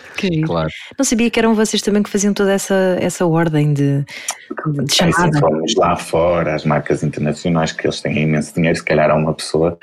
Claro. 0.44 0.68
Não 0.98 1.04
sabia 1.04 1.30
que 1.30 1.38
eram 1.38 1.54
vocês 1.54 1.80
também 1.80 2.02
que 2.02 2.10
faziam 2.10 2.34
toda 2.34 2.52
essa, 2.52 2.98
essa 3.00 3.24
ordem 3.24 3.72
de, 3.72 4.04
de 4.04 4.80
É 4.80 4.82
assim, 4.82 5.12
chamada. 5.12 5.38
fomos 5.40 5.74
lá 5.76 5.96
fora, 5.96 6.54
as 6.54 6.66
marcas 6.66 7.02
internacionais, 7.02 7.72
que 7.72 7.86
eles 7.86 8.02
têm 8.02 8.24
imenso 8.24 8.54
dinheiro, 8.54 8.76
se 8.76 8.84
calhar 8.84 9.10
há 9.10 9.14
uma 9.14 9.32
pessoa 9.32 9.78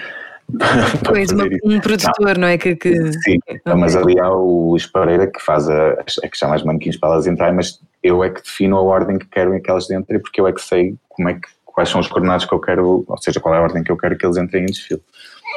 Pois, 1.06 1.32
uma- 1.32 1.46
um 1.64 1.80
produtor, 1.80 2.38
não, 2.38 2.48
é? 2.48 2.58
Que, 2.58 2.76
que- 2.76 3.12
Sim, 3.24 3.38
mas 3.78 3.96
ali 3.96 4.20
há 4.20 4.30
o 4.30 4.70
Luís 4.72 4.86
Pereira 4.86 5.28
que 5.28 5.42
faz 5.44 5.70
a, 5.70 5.98
é 6.24 6.28
que 6.30 6.38
chama 6.38 6.56
as 6.56 6.64
manequins 6.64 6.98
para 6.98 7.10
elas 7.14 7.28
entrarem, 7.28 7.56
mas 7.56 7.80
eu 8.02 8.24
é 8.24 8.30
que 8.30 8.42
defino 8.42 8.78
a 8.78 8.82
ordem 8.82 9.18
que 9.18 9.26
quero 9.28 9.60
que 9.62 9.70
elas 9.70 9.90
entrem, 9.90 10.20
porque 10.20 10.40
eu 10.40 10.48
é 10.48 10.54
que 10.54 10.62
sei 10.62 10.96
como 11.10 11.30
é 11.30 11.34
que, 11.34 11.42
quais 11.66 11.90
são 11.90 12.00
os 12.00 12.08
coordenados 12.08 12.46
que 12.46 12.54
eu 12.54 12.60
quero, 12.60 13.04
ou 13.08 13.18
seja, 13.18 13.40
qual 13.40 13.54
é 13.56 13.58
a 13.58 13.62
ordem 13.62 13.84
que 13.84 13.92
eu 13.92 13.98
quero 13.98 14.18
que 14.18 14.26
eles 14.26 14.38
entrem 14.38 14.64
em 14.64 14.68
desfile. 14.68 15.02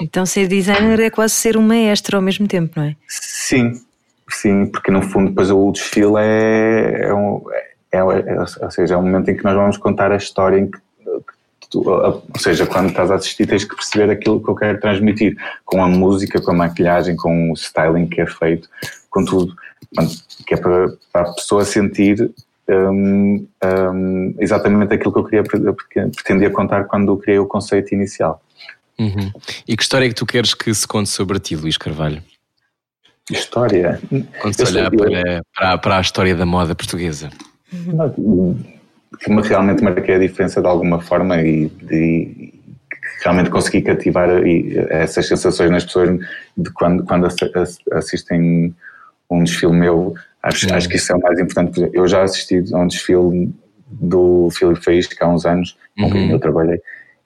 Então 0.02 0.24
ser 0.26 0.46
designer 0.48 0.98
é 1.00 1.10
quase 1.10 1.34
ser 1.34 1.56
um 1.56 1.62
maestro 1.62 2.16
ao 2.16 2.22
mesmo 2.22 2.48
tempo, 2.48 2.72
não 2.76 2.84
é? 2.84 2.96
Sim, 3.08 3.72
sim, 4.28 4.66
porque 4.66 4.90
no 4.90 5.02
fundo 5.02 5.28
depois 5.30 5.50
o 5.50 5.70
desfile 5.72 6.14
é, 6.18 7.02
é, 7.04 7.14
um, 7.14 7.42
é, 7.92 7.98
é- 7.98 8.40
ou 8.40 8.70
seja, 8.70 8.94
é 8.94 8.96
um 8.96 9.02
momento 9.02 9.30
em 9.30 9.36
que 9.36 9.44
nós 9.44 9.54
vamos 9.54 9.76
contar 9.76 10.10
a 10.12 10.16
história 10.16 10.58
em 10.58 10.70
que 10.70 10.78
tu- 11.70 11.88
ou 11.88 12.22
seja, 12.38 12.66
quando 12.66 12.88
estás 12.90 13.10
a 13.10 13.14
assistir 13.14 13.46
tens 13.46 13.64
que 13.64 13.74
perceber 13.74 14.10
aquilo 14.10 14.42
que 14.42 14.50
eu 14.50 14.54
quero 14.54 14.80
transmitir 14.80 15.36
com 15.64 15.82
a 15.82 15.88
música, 15.88 16.40
com 16.40 16.50
a 16.50 16.54
maquilhagem, 16.54 17.16
com 17.16 17.50
o 17.50 17.54
styling 17.54 18.06
que 18.08 18.20
é 18.20 18.26
feito, 18.26 18.68
com 19.08 19.24
tudo, 19.24 19.54
que 20.46 20.54
é 20.54 20.56
para, 20.56 20.88
para 21.12 21.22
a 21.22 21.32
pessoa 21.32 21.64
sentir 21.64 22.30
hum, 22.68 23.46
hum, 23.64 24.34
exatamente 24.38 24.94
aquilo 24.94 25.12
que 25.12 25.18
eu 25.18 25.24
queria 25.24 25.42
pretendia 25.42 26.50
contar 26.50 26.84
quando 26.84 27.12
eu 27.12 27.16
criei 27.16 27.38
o 27.38 27.46
conceito 27.46 27.94
inicial. 27.94 28.42
Uhum. 28.98 29.32
E 29.66 29.76
que 29.76 29.82
história 29.82 30.04
é 30.04 30.08
que 30.08 30.14
tu 30.14 30.26
queres 30.26 30.52
que 30.52 30.72
se 30.74 30.86
conte 30.86 31.08
sobre 31.08 31.38
ti, 31.38 31.56
Luís 31.56 31.78
Carvalho? 31.78 32.22
História. 33.30 34.00
Quando 34.40 34.54
se 34.54 34.64
olhar 34.64 34.90
para, 34.90 35.42
para, 35.56 35.78
para 35.78 35.98
a 35.98 36.00
história 36.00 36.34
da 36.34 36.44
moda 36.44 36.74
portuguesa. 36.74 37.30
Que 39.18 39.30
me 39.30 39.42
realmente 39.42 39.82
marquei 39.82 40.14
a 40.14 40.18
diferença 40.18 40.60
de 40.60 40.66
alguma 40.68 41.00
forma 41.00 41.40
e, 41.42 41.64
e 41.90 42.52
que 42.90 43.24
realmente 43.24 43.50
consegui 43.50 43.82
cativar 43.82 44.28
e- 44.46 44.76
essas 44.90 45.26
sensações 45.26 45.70
nas 45.70 45.84
pessoas 45.84 46.18
de 46.56 46.70
quando, 46.72 47.04
quando 47.04 47.26
assi- 47.26 47.50
ass- 47.54 47.78
assistem 47.92 48.74
um 49.30 49.42
desfile 49.44 49.72
meu. 49.72 50.14
Acho, 50.42 50.66
Sim. 50.68 50.74
acho 50.74 50.88
que 50.88 50.96
isso 50.96 51.12
é 51.12 51.16
o 51.16 51.20
mais 51.20 51.38
importante. 51.38 51.90
Eu 51.92 52.06
já 52.08 52.22
assisti 52.22 52.62
a 52.72 52.78
um 52.78 52.86
desfile 52.86 53.52
do 53.90 54.48
Filipe 54.52 54.82
Faísca 54.84 55.24
há 55.24 55.28
uns 55.28 55.44
anos, 55.44 55.76
com 55.98 56.10
quem 56.10 56.26
Uhum. 56.26 56.30
eu 56.32 56.38
trabalhei, 56.38 56.80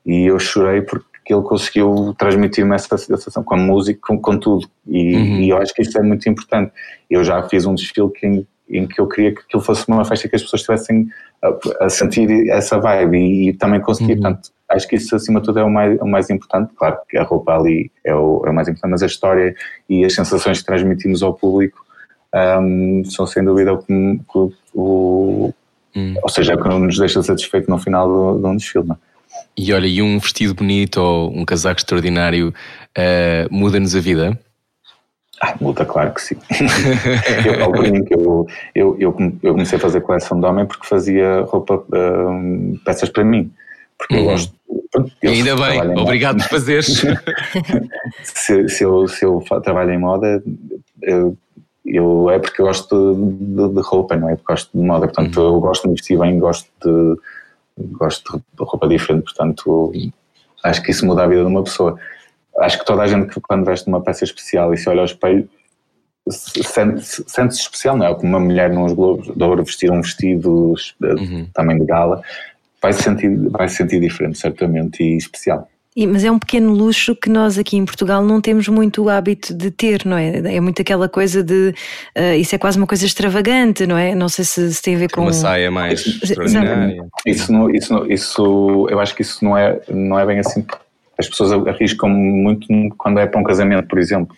e 0.06 0.26
eu 0.26 0.38
chorei 0.38 0.80
porque 0.82 1.04
que 1.26 1.32
ele 1.32 1.42
conseguiu 1.42 2.14
transmitir-me 2.18 2.74
essa 2.74 2.98
sensação 2.98 3.42
com 3.42 3.54
a 3.54 3.56
música, 3.58 3.98
com, 4.02 4.20
com 4.20 4.38
tudo. 4.38 4.68
E, 4.86 5.16
Uhum. 5.16 5.40
e 5.40 5.48
eu 5.48 5.56
acho 5.56 5.72
que 5.74 5.80
isso 5.80 5.96
é 5.96 6.02
muito 6.02 6.28
importante. 6.28 6.70
Eu 7.08 7.24
já 7.24 7.42
fiz 7.48 7.64
um 7.64 7.74
desfile 7.74 8.10
que, 8.10 8.46
em, 8.68 8.86
que 8.86 9.00
eu 9.00 9.06
queria 9.06 9.34
que 9.34 9.40
aquilo 9.42 9.62
fosse 9.62 9.86
uma 9.88 10.04
festa 10.04 10.28
que 10.28 10.36
as 10.36 10.42
pessoas 10.42 10.60
estivessem 10.62 11.08
a, 11.42 11.84
a 11.84 11.88
sentir 11.88 12.48
essa 12.50 12.78
vibe 12.78 13.16
e, 13.18 13.48
e 13.48 13.52
também 13.52 13.80
consegui. 13.80 14.12
Uhum. 14.14 14.20
Portanto, 14.22 14.50
acho 14.68 14.88
que 14.88 14.96
isso 14.96 15.14
acima 15.14 15.40
de 15.40 15.46
tudo 15.46 15.58
é 15.58 15.64
o 15.64 15.70
mais, 15.70 16.00
o 16.00 16.06
mais 16.06 16.30
importante. 16.30 16.72
Claro 16.76 16.98
que 17.08 17.16
a 17.18 17.22
roupa 17.22 17.52
ali 17.56 17.90
é 18.04 18.14
o, 18.14 18.42
é 18.46 18.50
o 18.50 18.54
mais 18.54 18.68
importante, 18.68 18.90
mas 18.90 19.02
a 19.02 19.06
história 19.06 19.54
e 19.88 20.04
as 20.04 20.14
sensações 20.14 20.58
que 20.60 20.66
transmitimos 20.66 21.22
ao 21.22 21.34
público 21.34 21.84
hum, 22.60 23.02
são 23.04 23.26
sem 23.26 23.44
dúvida 23.44 23.74
o 23.74 23.84
o- 24.34 24.52
o. 24.74 25.54
Hum. 25.96 26.14
Ou 26.22 26.28
seja, 26.28 26.52
é 26.52 26.56
o 26.56 26.62
que 26.62 26.68
nos 26.68 26.98
deixa 26.98 27.22
satisfeito 27.22 27.70
no 27.70 27.78
final 27.78 28.08
do- 28.08 28.40
de 28.40 28.46
um 28.46 28.56
desfile. 28.56 28.84
não 28.86 28.94
é? 28.96 28.98
E 29.56 29.72
olha, 29.72 29.86
e 29.86 30.00
um 30.02 30.18
vestido 30.18 30.54
bonito 30.54 30.96
ou 31.00 31.32
um 31.36 31.44
casaco 31.44 31.78
extraordinário 31.80 32.52
eh, 32.96 33.46
muda-nos 33.50 33.94
a 33.94 34.00
vida? 34.00 34.38
Ah, 35.40 35.54
multa, 35.60 35.84
claro 35.84 36.12
que 36.14 36.22
sim. 36.22 36.36
eu 37.44 37.58
falo 37.58 37.72
por 37.72 37.88
mim 37.90 38.04
que 38.04 38.14
eu, 38.14 38.46
eu, 38.74 38.96
eu, 38.98 39.12
come- 39.12 39.38
eu 39.42 39.52
comecei 39.52 39.76
a 39.78 39.80
fazer 39.80 40.00
coleção 40.00 40.38
de 40.38 40.46
homem 40.46 40.64
porque 40.66 40.86
fazia 40.86 41.42
roupa, 41.42 41.84
hum, 41.92 42.78
peças 42.84 43.08
para 43.10 43.24
mim. 43.24 43.52
Porque 43.98 44.14
eu 44.14 44.18
Uhum. 44.20 44.24
gosto. 44.26 44.54
eu 45.22 45.30
Ainda 45.30 45.56
trabalho 45.56 45.84
em 45.90 45.94
bem, 45.94 46.02
obrigado 46.02 46.36
por 46.38 46.48
fazeres. 46.50 47.02
Se, 48.22 48.68
se 48.68 48.84
eu, 48.84 49.06
se 49.08 49.24
eu 49.24 49.42
trabalho 49.62 49.90
em 49.92 49.98
moda, 49.98 50.42
eu, 51.02 51.36
eu- 51.84 52.30
é 52.30 52.38
porque 52.38 52.60
eu 52.62 52.66
gosto 52.66 53.14
de, 53.14 53.74
de 53.74 53.80
roupa, 53.80 54.16
não 54.16 54.28
é 54.30 54.36
porque 54.36 54.52
gosto 54.52 54.70
de 54.76 54.84
moda. 54.84 55.06
Portanto, 55.06 55.40
Uhum. 55.40 55.54
eu 55.54 55.60
gosto 55.60 55.82
de 55.88 55.94
vestir 55.94 56.18
bem, 56.18 56.38
gosto 56.38 56.68
de, 56.84 57.16
gosto 57.92 58.36
de 58.38 58.42
roupa 58.64 58.88
diferente. 58.88 59.24
Portanto, 59.24 59.92
acho 60.62 60.82
que 60.82 60.90
isso 60.90 61.04
muda 61.06 61.24
a 61.24 61.26
vida 61.26 61.42
de 61.42 61.48
uma 61.48 61.62
pessoa. 61.64 61.98
Acho 62.60 62.78
que 62.78 62.84
toda 62.86 63.02
a 63.02 63.06
gente 63.06 63.28
que 63.34 63.40
quando 63.40 63.64
veste 63.64 63.88
uma 63.88 64.00
peça 64.02 64.24
especial 64.24 64.72
e 64.72 64.78
se 64.78 64.88
olha 64.88 65.00
ao 65.00 65.04
espelho 65.06 65.48
se- 66.28 66.62
sente-se 66.62 67.24
sente-se 67.26 67.60
especial, 67.60 67.96
não 67.96 68.06
é? 68.06 68.14
Como 68.14 68.26
uma 68.28 68.40
mulher 68.40 68.70
nos 68.70 68.92
Globos 68.92 69.34
de 69.34 69.42
Ouro 69.44 69.64
vestir 69.64 69.90
um 69.90 70.00
vestido 70.00 70.74
Uhum. 71.02 71.46
também 71.52 71.78
de 71.78 71.84
gala, 71.84 72.22
vai 72.80 72.92
se 72.92 73.02
sentir, 73.02 73.36
vai 73.50 73.68
se 73.68 73.76
sentir 73.76 74.00
diferente, 74.00 74.38
certamente, 74.38 75.02
e 75.02 75.16
especial. 75.16 75.68
E- 75.96 76.06
mas 76.08 76.24
é 76.24 76.30
um 76.30 76.38
pequeno 76.40 76.72
luxo 76.72 77.14
que 77.14 77.28
nós 77.30 77.56
aqui 77.58 77.76
em 77.76 77.84
Portugal 77.84 78.24
não 78.24 78.40
temos 78.40 78.66
muito 78.68 79.02
o 79.04 79.08
hábito 79.08 79.54
de 79.54 79.70
ter, 79.70 80.04
não 80.04 80.16
é? 80.16 80.56
É 80.56 80.60
muito 80.60 80.80
aquela 80.82 81.08
coisa 81.08 81.42
de. 81.42 81.72
ah, 82.16 82.34
isso 82.36 82.54
é 82.54 82.58
quase 82.58 82.76
uma 82.78 82.86
coisa 82.86 83.04
extravagante, 83.06 83.86
não 83.86 83.96
é? 83.96 84.14
Não 84.14 84.28
sei 84.28 84.44
se, 84.44 84.72
se 84.74 84.82
tem 84.82 84.96
a 84.96 84.98
ver 84.98 85.10
com. 85.10 85.20
Uma 85.22 85.32
saia 85.32 85.70
mais 85.70 86.04
extraordinária. 86.22 87.04
Isso, 87.26 87.52
não, 87.52 87.70
isso, 87.70 87.92
não- 87.92 88.10
isso, 88.10 88.86
eu 88.90 88.98
acho 88.98 89.14
que 89.14 89.22
isso 89.22 89.44
não 89.44 89.56
é, 89.56 89.80
não 89.88 90.18
é 90.18 90.26
bem 90.26 90.38
assim. 90.40 90.64
As 91.18 91.28
pessoas 91.28 91.52
arriscam 91.68 92.08
muito 92.08 92.66
quando 92.98 93.18
é 93.20 93.26
para 93.26 93.40
um 93.40 93.44
casamento, 93.44 93.86
por 93.88 93.98
exemplo. 93.98 94.36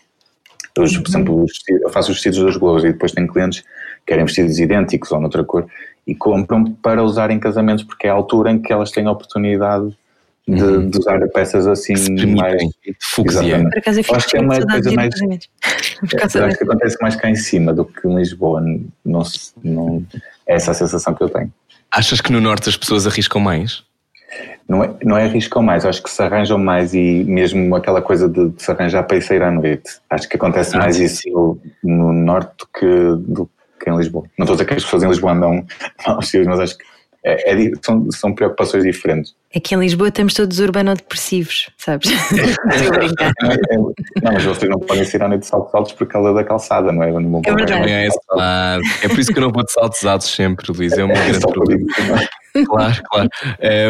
Eu, 0.76 0.84
por 0.84 1.08
exemplo, 1.08 1.46
eu 1.68 1.88
faço 1.90 2.10
os 2.10 2.16
vestidos 2.16 2.38
das 2.44 2.56
Globos 2.56 2.84
e 2.84 2.92
depois 2.92 3.10
tenho 3.12 3.26
clientes 3.26 3.60
que 3.60 3.66
querem 4.06 4.24
vestidos 4.26 4.58
idênticos 4.58 5.10
ou 5.10 5.18
noutra 5.20 5.42
cor 5.42 5.66
e 6.06 6.14
compram 6.14 6.64
para 6.64 7.02
usar 7.02 7.30
em 7.30 7.38
casamentos 7.38 7.82
porque 7.82 8.06
é 8.06 8.10
a 8.10 8.12
altura 8.12 8.50
em 8.50 8.58
que 8.60 8.72
elas 8.72 8.90
têm 8.90 9.06
a 9.06 9.10
oportunidade 9.10 9.96
de, 10.46 10.86
de 10.90 10.98
usar 10.98 11.18
peças 11.28 11.66
assim 11.66 11.94
mais. 12.36 12.62
Por 13.70 13.78
acaso 13.78 13.98
eu 14.00 14.04
fico 14.04 14.16
acho 14.16 14.28
que 14.28 14.36
é 14.36 14.40
uma 14.40 14.54
coisa 14.74 14.90
mais- 14.96 15.14
acho 16.44 16.58
que 16.58 16.64
acontece 16.64 16.96
mais 17.00 17.16
cá 17.16 17.30
em 17.30 17.36
cima 17.36 17.72
do 17.72 17.84
que 17.86 18.06
em 18.06 18.14
Lisboa. 18.14 18.60
Não, 19.04 19.22
não, 19.64 20.04
é 20.46 20.54
essa 20.54 20.72
a 20.72 20.74
sensação 20.74 21.14
que 21.14 21.22
eu 21.22 21.28
tenho. 21.30 21.50
Achas 21.90 22.20
que 22.20 22.30
no 22.30 22.40
Norte 22.40 22.68
as 22.68 22.76
pessoas 22.76 23.06
arriscam 23.06 23.40
mais? 23.40 23.82
Não 24.68 24.82
é, 24.82 24.90
não 25.04 25.16
é 25.16 25.24
arriscam 25.24 25.62
mais, 25.62 25.84
acho 25.86 26.02
que 26.02 26.10
se 26.10 26.20
arranjam 26.20 26.58
mais 26.58 26.92
e 26.92 27.22
mesmo 27.24 27.74
aquela 27.76 28.02
coisa 28.02 28.28
de, 28.28 28.48
de 28.50 28.62
se 28.62 28.70
arranjar 28.70 29.04
para 29.04 29.16
ir 29.16 29.22
sair 29.22 29.42
à 29.42 29.50
noite. 29.50 29.98
Acho 30.10 30.28
que 30.28 30.36
acontece 30.36 30.74
Ah, 30.74 30.80
mais 30.80 30.96
sim, 30.96 31.04
isso 31.04 31.58
no 31.84 32.12
norte 32.12 32.52
do 32.58 32.66
que, 32.66 32.86
do 33.32 33.50
que 33.80 33.88
em 33.88 33.96
Lisboa. 33.96 34.24
Não 34.36 34.44
estou 34.44 34.54
a 34.54 34.56
dizer 34.56 34.64
que 34.66 34.74
as 34.74 34.82
pessoas 34.84 35.02
em 35.04 35.08
Lisboa 35.08 35.32
andam 35.32 35.64
mal 36.06 36.18
vestidas, 36.20 36.46
mas 36.48 36.60
acho 36.60 36.78
que 36.78 36.84
é- 37.24 37.52
é 37.52 37.70
são, 37.82 38.10
são 38.10 38.32
preocupações 38.34 38.82
diferentes. 38.84 39.34
Aqui 39.54 39.74
em 39.74 39.78
Lisboa 39.78 40.08
estamos 40.08 40.34
todos 40.34 40.58
urbano-depressivos, 40.58 41.70
sabes? 41.78 42.10
Não, 43.42 43.50
é- 43.50 43.56
não, 44.22 44.32
mas 44.32 44.44
vocês 44.44 44.70
não 44.70 44.78
podem 44.80 45.04
sair 45.04 45.22
à 45.22 45.28
noite 45.28 45.42
de 45.42 45.46
saltos 45.46 45.74
altos 45.74 45.92
por 45.92 46.06
causa 46.06 46.32
da 46.34 46.44
calçada, 46.44 46.92
não 46.92 47.02
é? 47.02 47.10
Não 47.12 47.40
É 47.46 47.54
verdade. 47.54 47.90
É, 47.90 48.06
é 49.04 49.08
por 49.08 49.18
isso 49.18 49.32
que 49.32 49.38
eu 49.38 49.42
não 49.42 49.52
vou 49.52 49.64
de 49.64 49.72
saltos 49.72 50.04
altos 50.04 50.28
sempre, 50.34 50.66
Luís. 50.72 50.92
É 50.92 51.02
É 51.02 51.06
grande 51.06 51.40
problema. 51.40 51.86
É? 52.60 52.64
Claro, 52.64 53.02
claro. 53.10 53.28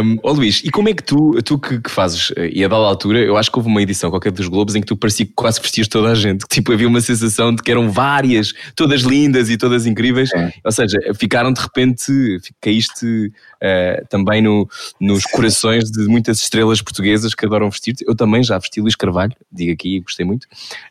Um, 0.04 0.18
ó 0.22 0.32
Luís, 0.32 0.62
e 0.64 0.70
como 0.70 0.88
é 0.88 0.94
que 0.94 1.02
tu, 1.02 1.40
tu 1.42 1.58
que, 1.58 1.80
que 1.80 1.90
fazes, 1.90 2.32
eh, 2.36 2.50
e 2.52 2.64
a 2.64 2.68
dada 2.68 2.84
altura, 2.84 3.20
eu 3.20 3.36
acho 3.36 3.50
que 3.50 3.58
houve 3.58 3.68
uma 3.68 3.82
edição 3.82 4.10
qualquer 4.10 4.32
dos 4.32 4.48
Globos 4.48 4.74
em 4.74 4.80
que 4.80 4.86
tu 4.86 4.96
parecia 4.96 5.26
que 5.26 5.32
quase 5.34 5.60
vestias 5.60 5.88
toda 5.88 6.10
a 6.10 6.14
gente, 6.14 6.46
que 6.46 6.54
tipo 6.54 6.72
havia 6.72 6.88
uma 6.88 7.00
sensação 7.00 7.54
de 7.54 7.62
que 7.62 7.70
eram 7.70 7.90
várias, 7.90 8.52
todas 8.74 9.02
lindas 9.02 9.50
e 9.50 9.56
todas 9.56 9.86
incríveis, 9.86 10.30
Sim. 10.30 10.50
ou 10.64 10.72
seja, 10.72 10.98
ficaram 11.18 11.52
de 11.52 11.60
repente, 11.60 12.38
caíste 12.60 13.32
eh, 13.60 14.04
também 14.08 14.42
no, 14.42 14.68
nos 15.00 15.24
corações 15.24 15.90
de 15.90 16.06
muitas 16.06 16.38
estrelas 16.38 16.82
portuguesas 16.82 17.34
que 17.34 17.46
adoram 17.46 17.70
vestir-te. 17.70 18.04
Eu 18.06 18.14
também 18.14 18.42
já 18.42 18.58
vesti 18.58 18.80
Luís 18.80 18.96
Carvalho, 18.96 19.32
digo 19.50 19.72
aqui, 19.72 20.00
gostei 20.00 20.24
muito. 20.24 20.46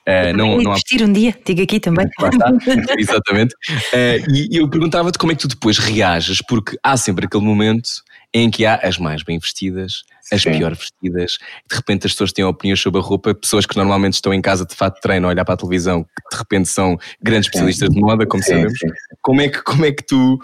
Eh, 0.06 0.34
não, 0.34 0.58
não 0.58 0.71
há 0.71 0.75
vestir 0.75 1.04
um 1.04 1.12
dia, 1.12 1.36
digo 1.45 1.62
aqui 1.62 1.80
também. 1.80 2.08
Exatamente. 2.97 3.56
Eh, 3.93 4.23
e 4.30 4.58
eu 4.58 4.69
perguntava-te 4.69 5.17
como 5.17 5.32
é 5.32 5.36
que 5.36 5.41
tu 5.41 5.47
depois 5.47 5.78
reages, 5.78 6.41
porque 6.47 6.78
há 6.84 6.97
sempre 6.97 7.25
aquele 7.25 7.43
momento 7.43 7.89
em 8.34 8.49
que 8.49 8.65
há 8.65 8.75
as 8.75 8.97
mais 8.97 9.23
bem 9.23 9.39
vestidas, 9.39 10.04
as 10.31 10.41
Sim. 10.41 10.57
pior 10.57 10.73
vestidas, 10.75 11.38
de 11.69 11.75
repente 11.75 12.05
as 12.07 12.13
pessoas 12.13 12.31
têm 12.31 12.43
opiniões 12.43 12.79
sobre 12.79 12.99
a 12.99 13.03
roupa, 13.03 13.33
pessoas 13.33 13.65
que 13.65 13.75
normalmente 13.77 14.13
estão 14.13 14.33
em 14.33 14.41
casa 14.41 14.65
de 14.65 14.75
fato 14.75 14.95
de 14.95 15.01
treino 15.01 15.27
a 15.27 15.29
olhar 15.29 15.45
para 15.45 15.53
a 15.53 15.57
televisão, 15.57 16.03
que 16.03 16.35
de 16.35 16.38
repente 16.38 16.67
são 16.67 16.97
grandes 17.21 17.47
especialistas 17.47 17.89
de 17.89 17.99
moda, 17.99 18.25
como 18.25 18.41
Sim, 18.43 18.49
sabemos. 18.53 18.79
sim. 18.79 18.88
Como 19.21 19.41
é 19.41 19.49
que, 19.49 19.61
como 19.61 19.85
é 19.85 19.91
que 19.91 20.03
tu 20.03 20.39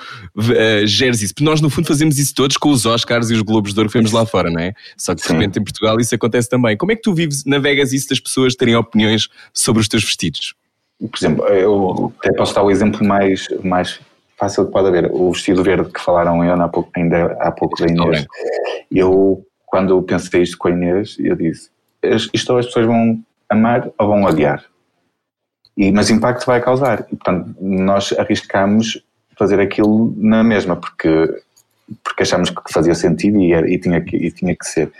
eh, 0.55 0.85
geres 0.85 1.21
isso? 1.21 1.33
Porque 1.33 1.45
nós, 1.45 1.61
no 1.61 1.69
fundo, 1.69 1.87
fazemos 1.87 2.17
isso 2.17 2.33
todos 2.33 2.57
com 2.57 2.69
os 2.69 2.85
Oscars 2.85 3.29
e 3.29 3.33
os 3.33 3.41
Globos 3.41 3.73
de 3.73 3.79
Ouro 3.79 3.89
que 3.89 3.97
vemos 3.97 4.11
lá 4.11 4.25
fora, 4.25 4.49
não 4.49 4.59
é? 4.59 4.73
Só 4.97 5.15
que 5.15 5.21
de 5.21 5.33
repente 5.33 5.59
em 5.59 5.63
Portugal 5.63 5.99
isso 5.99 6.13
acontece 6.13 6.49
também. 6.49 6.77
Como 6.77 6.91
é 6.91 6.95
que 6.95 7.01
tu 7.01 7.13
vives, 7.13 7.43
navegas 7.45 7.93
isso 7.93 8.09
das 8.09 8.19
pessoas 8.19 8.55
terem 8.55 8.75
opiniões 8.75 9.27
sobre 9.53 9.81
os 9.81 9.87
teus 9.87 10.03
vestidos? 10.03 10.53
Por 10.99 11.17
exemplo, 11.17 11.45
eu 11.47 12.13
até 12.19 12.31
posso 12.33 12.53
dar 12.53 12.61
o 12.63 12.69
exemplo 12.69 13.03
mais, 13.05 13.47
mais 13.63 13.99
fácil 14.37 14.65
que 14.65 14.71
pode 14.71 14.87
haver. 14.87 15.09
O 15.11 15.31
vestido 15.31 15.63
verde 15.63 15.89
que 15.91 15.99
falaram 15.99 16.41
ainda 16.41 16.63
há 16.63 16.67
pouco, 16.67 16.91
ainda 16.95 17.37
há 17.39 17.51
pouco 17.51 17.79
da 17.79 17.91
Inês. 17.91 18.25
Eu, 18.91 19.43
quando 19.71 20.01
pensei 20.03 20.41
isto 20.43 20.57
com 20.57 20.67
a 20.67 20.71
Inês, 20.71 21.15
eu 21.17 21.35
disse, 21.35 21.69
"Es- 22.01 22.29
isto 22.33 22.55
as 22.57 22.65
pessoas 22.67 22.85
vão 22.85 23.23
amar 23.49 23.89
ou 23.97 24.07
vão 24.07 24.23
odiar. 24.23 24.63
E, 25.77 25.91
mas 25.91 26.09
impacto 26.09 26.45
vai 26.45 26.61
causar. 26.61 27.05
E, 27.11 27.15
portanto, 27.15 27.55
nós 27.61 28.13
arriscámos 28.19 29.01
fazer 29.37 29.59
aquilo 29.59 30.13
na 30.17 30.43
mesma, 30.43 30.75
porque, 30.75 31.41
porque 32.03 32.23
achámos 32.23 32.49
que 32.49 32.61
fazia 32.71 32.93
sentido 32.93 33.39
e, 33.39 33.53
era- 33.53 33.69
e 33.69 33.79
tinha, 33.79 34.01
que, 34.01 34.15
e 34.17 34.29
tinha 34.31 34.55
que 34.55 34.65
ser. 34.65 34.91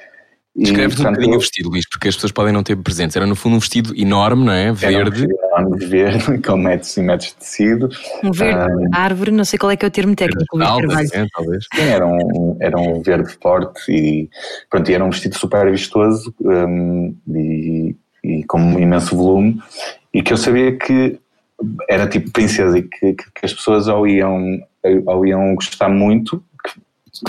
E, 0.53 0.63
Descreve-nos 0.63 0.99
um 0.99 1.03
bocadinho 1.05 1.33
eu- 1.33 1.37
o 1.37 1.39
vestido, 1.39 1.69
Luís, 1.69 1.87
porque 1.89 2.09
as 2.09 2.15
pessoas 2.15 2.33
podem 2.33 2.51
não 2.53 2.61
ter 2.61 2.75
presentes. 2.75 3.15
Era 3.15 3.25
no 3.25 3.35
fundo 3.37 3.55
um 3.55 3.59
vestido 3.59 3.93
enorme, 3.95 4.43
não 4.45 4.51
é? 4.51 4.63
era 4.63 4.71
um 4.71 4.75
Verde. 4.75 5.09
vestido 5.11 5.33
enorme 5.45 5.85
verde, 5.85 6.41
com 6.43 6.57
metros 6.57 6.97
e 6.97 7.01
metros 7.01 7.29
de 7.29 7.35
tecido. 7.35 7.89
Um 8.21 8.31
verde 8.31 8.89
árvore, 8.93 9.31
não 9.31 9.45
sei 9.45 9.57
qual 9.57 9.71
é 9.71 9.77
que 9.77 9.85
é 9.85 9.87
o 9.87 9.91
termo 9.91 10.13
técnico, 10.13 10.57
Carvalho. 10.57 11.07
é, 11.13 11.25
talvez. 11.33 11.65
Sim, 11.73 11.81
era 11.83 12.05
um, 12.05 12.57
era 12.59 12.77
um 12.77 13.01
verde 13.01 13.33
forte 13.41 13.89
e, 13.91 14.29
pronto, 14.69 14.91
e 14.91 14.93
era 14.93 15.05
um 15.05 15.09
vestido 15.09 15.37
super 15.37 15.71
vistoso 15.71 16.33
hum, 16.41 17.15
e, 17.29 17.95
e 18.21 18.43
com 18.43 18.59
um 18.59 18.77
imenso 18.77 19.15
volume 19.15 19.61
e 20.13 20.21
que 20.21 20.33
eu 20.33 20.37
sabia 20.37 20.77
que 20.77 21.17
era 21.89 22.07
tipo 22.07 22.29
princesa 22.31 22.77
e 22.77 22.81
que, 22.81 23.13
que, 23.13 23.23
que 23.35 23.45
as 23.45 23.53
pessoas 23.53 23.87
ou 23.87 24.05
iam, 24.05 24.59
ou 25.05 25.25
iam 25.25 25.55
gostar 25.55 25.87
muito, 25.89 26.43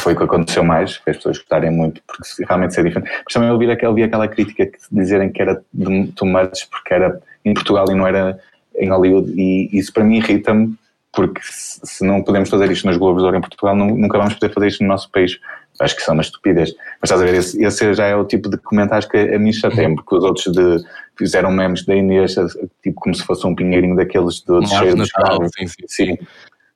foi 0.01 0.15
o 0.15 0.17
que 0.17 0.23
aconteceu 0.25 0.63
mais, 0.65 0.99
que 0.99 1.11
as 1.11 1.17
pessoas 1.17 1.39
gostarem 1.39 1.71
muito, 1.71 2.01
porque 2.07 2.23
realmente 2.47 2.79
é 2.79 2.83
diferente. 2.83 3.11
Mas 3.25 3.33
também 3.33 3.49
eu 3.49 3.55
ouvi 3.55 3.71
aquela, 3.71 3.91
ouvi 3.91 4.03
aquela 4.03 4.29
crítica 4.29 4.67
que 4.67 4.79
dizerem 4.91 5.31
que 5.31 5.43
era 5.43 5.63
de 5.73 6.07
too 6.13 6.27
much 6.29 6.69
porque 6.71 6.95
era 6.95 7.21
em 7.45 7.53
Portugal 7.55 7.87
e 7.91 7.95
não 7.95 8.07
era 8.07 8.39
em 8.77 8.89
Hollywood 8.89 9.33
e 9.37 9.69
isso 9.77 9.93
para 9.93 10.05
mim 10.05 10.17
irrita-me 10.17 10.75
porque 11.15 11.41
se 11.43 12.03
não 12.07 12.23
podemos 12.23 12.49
fazer 12.49 12.71
isto 12.71 12.87
nos 12.87 12.97
Globos 12.97 13.23
Ouro 13.23 13.37
em 13.37 13.41
Portugal, 13.41 13.77
nu- 13.77 13.97
nunca 13.99 14.17
vamos 14.17 14.33
poder 14.35 14.51
fazer 14.55 14.69
isto 14.69 14.83
no 14.83 14.89
nosso 14.89 15.11
país. 15.11 15.39
Acho 15.79 15.95
que 15.95 16.01
isso 16.01 16.11
é 16.11 16.15
uma 16.15 16.23
estupidez. 16.23 16.75
Mas 17.01 17.11
estás 17.11 17.21
a 17.21 17.25
ver, 17.25 17.35
esse, 17.35 17.63
esse 17.63 17.93
já 17.93 18.07
é 18.07 18.17
o 18.17 18.25
tipo 18.25 18.49
de 18.49 18.57
comentários 18.57 19.05
que 19.11 19.19
a 19.19 19.39
mim 19.39 19.53
chateiam, 19.53 19.95
porque 19.95 20.15
os 20.17 20.25
outros 20.25 20.51
de, 20.55 20.83
fizeram 21.19 21.51
memes 21.51 21.85
da 21.85 21.95
Inês, 21.95 22.35
tipo 22.83 22.99
como 23.01 23.15
se 23.15 23.23
fosse 23.25 23.47
um 23.47 23.55
pinheirinho 23.55 23.95
daqueles 23.95 24.37
de, 24.37 24.59
de 24.61 24.69
cheio 24.71 24.95
de 24.95 25.01
Natal, 25.01 25.43
sim, 25.59 25.67
sim. 25.67 25.85
Sim. 25.87 26.19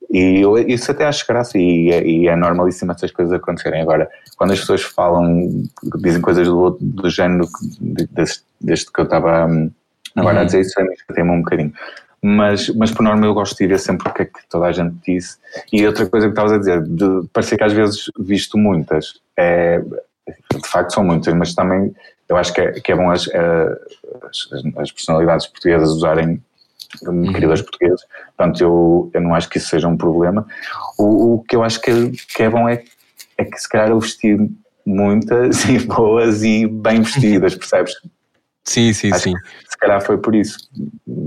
E 0.09 0.39
eu, 0.41 0.57
isso 0.57 0.89
até 0.91 1.05
acho 1.05 1.25
graça 1.27 1.57
e, 1.57 1.89
é- 1.91 2.05
e 2.07 2.27
é 2.27 2.35
normalíssimo 2.35 2.91
essas 2.91 3.11
coisas 3.11 3.33
acontecerem. 3.33 3.81
Agora, 3.81 4.09
quando 4.37 4.53
as 4.53 4.59
pessoas 4.59 4.81
falam, 4.83 5.63
dizem 6.01 6.21
coisas 6.21 6.47
do, 6.47 6.77
do 6.79 7.09
género 7.09 7.47
de- 7.79 8.07
deste, 8.07 8.43
deste 8.61 8.91
que 8.91 8.99
eu 9.01 9.05
estava 9.05 9.45
hum, 9.47 9.69
agora 10.15 10.35
Uhum. 10.37 10.41
a 10.41 10.45
dizer, 10.45 10.61
isso 10.61 10.79
é 10.79 11.13
tema 11.13 11.33
um 11.33 11.41
bocadinho. 11.41 11.73
Mas, 12.23 12.69
mas 12.69 12.89
por 12.91 13.03
norma 13.03 13.25
eu 13.25 13.33
gosto 13.33 13.55
de 13.57 13.65
ir 13.65 13.77
sempre 13.79 14.09
o 14.09 14.13
que 14.13 14.23
é 14.23 14.25
que 14.25 14.39
toda 14.49 14.65
a 14.65 14.71
gente 14.71 14.95
disse. 15.05 15.37
E 15.71 15.85
outra 15.85 16.05
coisa 16.07 16.27
que 16.27 16.31
estavas 16.31 16.51
a 16.53 16.57
dizer, 16.57 16.81
de 16.81 17.27
que 17.57 17.63
às 17.63 17.73
vezes 17.73 18.05
visto 18.19 18.57
muitas, 18.57 19.19
é, 19.37 19.79
de 19.79 20.67
facto 20.67 20.93
são 20.93 21.03
muitas, 21.03 21.33
mas 21.35 21.53
também 21.53 21.93
eu 22.27 22.35
acho 22.35 22.53
que 22.53 22.61
é, 22.61 22.71
que 22.71 22.91
é 22.91 22.95
bom 22.95 23.09
as, 23.11 23.27
eh, 23.27 23.77
as, 24.23 24.49
as 24.77 24.91
personalidades 24.91 25.47
portuguesas 25.47 25.89
usarem 25.91 26.43
Uhum. 27.03 27.33
criadores 27.33 27.61
portugueses, 27.61 28.01
portanto 28.37 28.61
eu, 28.61 29.11
eu 29.13 29.21
não 29.21 29.35
acho 29.35 29.49
que 29.49 29.57
isso 29.57 29.67
seja 29.67 29.87
um 29.87 29.97
problema. 29.97 30.47
O, 30.97 31.35
o 31.35 31.43
que 31.43 31.55
eu 31.55 31.63
acho 31.63 31.81
que, 31.81 32.11
que 32.11 32.43
é 32.43 32.49
bom 32.49 32.67
é, 32.67 32.83
é 33.37 33.43
que 33.45 33.57
se 33.57 33.67
calhar 33.67 33.89
eu 33.89 33.99
vesti 33.99 34.37
muitas 34.85 35.65
e 35.69 35.79
boas 35.79 36.43
e 36.43 36.65
bem 36.65 37.01
vestidas, 37.01 37.55
percebes? 37.55 37.93
Sim, 38.63 38.91
sim, 38.91 39.13
Acho 39.13 39.23
sim. 39.23 39.33
se 39.69 39.77
calhar 39.77 40.01
foi 40.01 40.17
por 40.17 40.35
isso. 40.35 40.57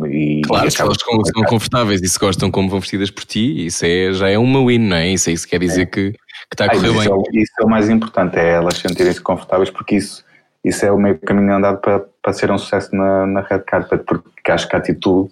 E, 0.06 0.42
Claro, 0.46 0.66
e 0.66 0.70
se 0.70 0.80
elas 0.82 0.96
estão 0.98 1.44
confortáveis 1.44 2.02
e 2.02 2.08
se 2.08 2.18
gostam 2.18 2.50
como 2.50 2.68
vão 2.68 2.80
vestidas 2.80 3.10
por 3.10 3.24
ti, 3.24 3.64
isso 3.66 3.84
é, 3.86 4.12
já 4.12 4.28
é 4.28 4.36
uma 4.36 4.64
win, 4.64 4.78
não 4.78 4.96
é? 4.96 5.08
Isso 5.08 5.30
é 5.30 5.32
isso 5.32 5.44
que 5.44 5.50
quer 5.52 5.60
dizer 5.60 5.86
que, 5.86 6.12
que 6.12 6.18
está 6.52 6.64
a 6.64 6.68
Ah, 6.68 6.70
correr 6.74 6.88
isso, 6.90 6.98
bem. 6.98 7.08
é, 7.08 7.14
o- 7.14 7.24
isso 7.32 7.52
é 7.60 7.64
o 7.64 7.68
mais 7.68 7.88
importante, 7.88 8.36
é 8.38 8.50
elas 8.50 8.76
sentirem-se 8.78 9.22
confortáveis, 9.22 9.70
porque 9.70 9.96
isso, 9.96 10.22
isso 10.62 10.84
é 10.84 10.92
o 10.92 10.98
meio 10.98 11.18
caminho 11.18 11.54
andado 11.54 11.78
para, 11.80 12.00
para 12.22 12.32
ser 12.34 12.50
um 12.50 12.58
sucesso 12.58 12.94
na, 12.94 13.26
na 13.26 13.40
red 13.40 13.60
carpet, 13.60 14.04
porque 14.04 14.50
acho 14.50 14.68
que 14.68 14.76
a 14.76 14.78
atitude 14.78 15.30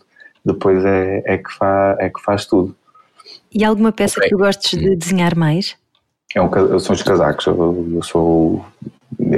depois 0.48 0.84
é, 0.84 1.22
é, 1.24 1.38
que, 1.38 1.52
fa, 1.52 1.96
é 1.98 2.08
que 2.08 2.20
faz 2.22 2.46
tudo. 2.46 2.74
E 3.52 3.64
alguma 3.64 3.92
peça 3.92 4.20
que 4.20 4.28
tu 4.28 4.38
gostes 4.38 4.78
de 4.78 4.96
desenhar 4.96 5.34
mais? 5.36 5.76
É 6.34 6.42
um, 6.42 6.78
são 6.78 6.94
os 6.94 7.02
casacos, 7.02 7.46
eu, 7.46 7.88
eu 7.94 8.02
sou. 8.02 8.64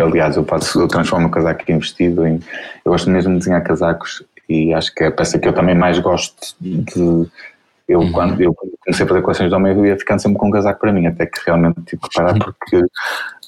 Aliás, 0.03 0.37
eu, 0.37 0.45
passo, 0.45 0.81
eu 0.81 0.89
transformo 0.89 1.29
o 1.29 1.31
casaco 1.31 1.63
em 1.69 1.79
vestido. 1.79 2.27
Em, 2.27 2.41
eu 2.85 2.93
gosto 2.93 3.09
mesmo 3.09 3.33
de 3.33 3.39
desenhar 3.39 3.63
casacos 3.63 4.23
e 4.49 4.75
acho 4.75 4.93
que 4.95 5.05
é 5.05 5.07
a 5.07 5.13
peça 5.13 5.39
que 5.39 5.47
eu 5.47 5.53
também 5.53 5.75
mais 5.75 5.99
gosto 5.99 6.55
de. 6.61 7.29
Eu, 7.89 8.09
quando 8.13 8.41
eu 8.41 8.55
comecei 8.55 9.05
a 9.05 9.09
fazer 9.09 9.23
coleções 9.23 9.49
de 9.49 9.55
homem, 9.55 9.73
eu 9.73 9.87
ia 9.87 9.99
ficando 9.99 10.21
sempre 10.21 10.39
com 10.39 10.47
um 10.47 10.51
casaco 10.51 10.79
para 10.79 10.93
mim, 10.93 11.07
até 11.07 11.27
que 11.27 11.41
realmente 11.45 11.81
tive 11.83 12.03
que 12.03 12.15
parar 12.15 12.39
porque 12.39 12.81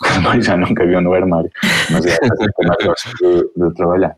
mas 0.22 0.44
já 0.44 0.56
não 0.56 0.74
cabiam 0.74 1.00
no 1.00 1.12
armário. 1.12 1.50
Mas 1.90 2.06
é 2.06 2.14
a 2.14 2.18
peça 2.18 2.36
que 2.36 2.62
eu 2.62 2.68
mais 2.68 2.84
gosto 2.84 3.10
de, 3.18 3.68
de 3.68 3.74
trabalhar. 3.74 4.16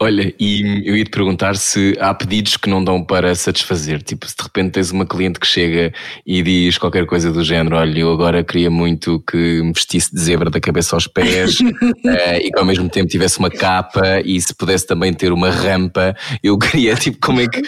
Olha, 0.00 0.32
e 0.38 0.88
eu 0.88 0.96
ia 0.96 1.02
te 1.02 1.10
perguntar 1.10 1.56
se 1.56 1.96
há 1.98 2.14
pedidos 2.14 2.56
que 2.56 2.70
não 2.70 2.84
dão 2.84 3.02
para 3.02 3.34
satisfazer. 3.34 4.00
Tipo, 4.00 4.28
se 4.28 4.36
de 4.36 4.44
repente 4.44 4.74
tens 4.74 4.92
uma 4.92 5.04
cliente 5.04 5.40
que 5.40 5.46
chega 5.46 5.92
e 6.24 6.40
diz 6.40 6.78
qualquer 6.78 7.04
coisa 7.04 7.32
do 7.32 7.42
género: 7.42 7.74
Olha, 7.74 7.98
eu 7.98 8.12
agora 8.12 8.44
queria 8.44 8.70
muito 8.70 9.20
que 9.28 9.60
me 9.60 9.72
vestisse 9.72 10.14
de 10.14 10.20
zebra 10.20 10.50
da 10.50 10.60
cabeça 10.60 10.94
aos 10.94 11.08
pés 11.08 11.58
eh, 12.06 12.46
e 12.46 12.50
que 12.52 12.58
ao 12.60 12.64
mesmo 12.64 12.88
tempo 12.88 13.08
tivesse 13.08 13.40
uma 13.40 13.50
capa 13.50 14.20
e 14.24 14.40
se 14.40 14.54
pudesse 14.54 14.86
também 14.86 15.12
ter 15.12 15.32
uma 15.32 15.50
rampa. 15.50 16.14
Eu 16.44 16.56
queria, 16.56 16.94
tipo, 16.94 17.18
como 17.20 17.40
é 17.40 17.48
que, 17.48 17.60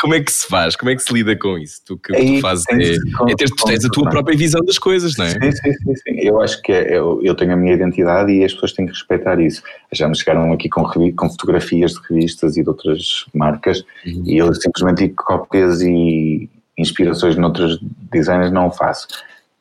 como 0.00 0.14
é 0.14 0.20
que 0.20 0.32
se 0.32 0.46
faz? 0.48 0.76
Como 0.76 0.90
é 0.90 0.96
que 0.96 1.02
se 1.02 1.12
lida 1.12 1.36
com 1.36 1.58
isso? 1.58 1.82
Tu 1.84 1.98
que 1.98 2.16
Aí 2.16 2.36
tu 2.36 2.40
fazes 2.40 2.64
é, 2.70 2.76
com- 3.18 3.28
é 3.28 3.34
ter, 3.34 3.50
tu 3.50 3.62
tens 3.62 3.84
a 3.84 3.90
tua 3.90 4.08
própria 4.08 4.34
visão 4.34 4.64
das 4.64 4.78
coisas, 4.78 5.18
não 5.18 5.26
é? 5.26 5.32
Sim, 5.32 5.52
sim, 5.52 5.72
sim, 5.72 5.94
sim. 5.96 6.20
Eu 6.20 6.40
acho 6.40 6.62
que 6.62 6.72
é, 6.72 6.96
eu, 6.96 7.20
eu 7.22 7.34
tenho 7.34 7.52
a 7.52 7.56
minha 7.56 7.74
identidade 7.74 8.32
e 8.32 8.42
as 8.42 8.54
pessoas 8.54 8.72
têm 8.72 8.86
que 8.86 8.92
respeitar 8.92 9.38
isso. 9.38 9.62
Já 9.92 10.08
me 10.08 10.16
chegaram 10.16 10.50
aqui 10.50 10.70
com, 10.70 10.82
com 11.14 11.28
fotografias 11.74 11.92
de 11.92 12.00
revistas 12.08 12.56
e 12.56 12.62
de 12.62 12.68
outras 12.68 13.26
marcas 13.34 13.84
e 14.04 14.36
eu 14.36 14.52
simplesmente 14.54 15.08
cópias 15.10 15.82
e 15.82 16.48
inspirações 16.78 17.36
noutros 17.36 17.78
designers 18.10 18.52
não 18.52 18.70
faço. 18.70 19.08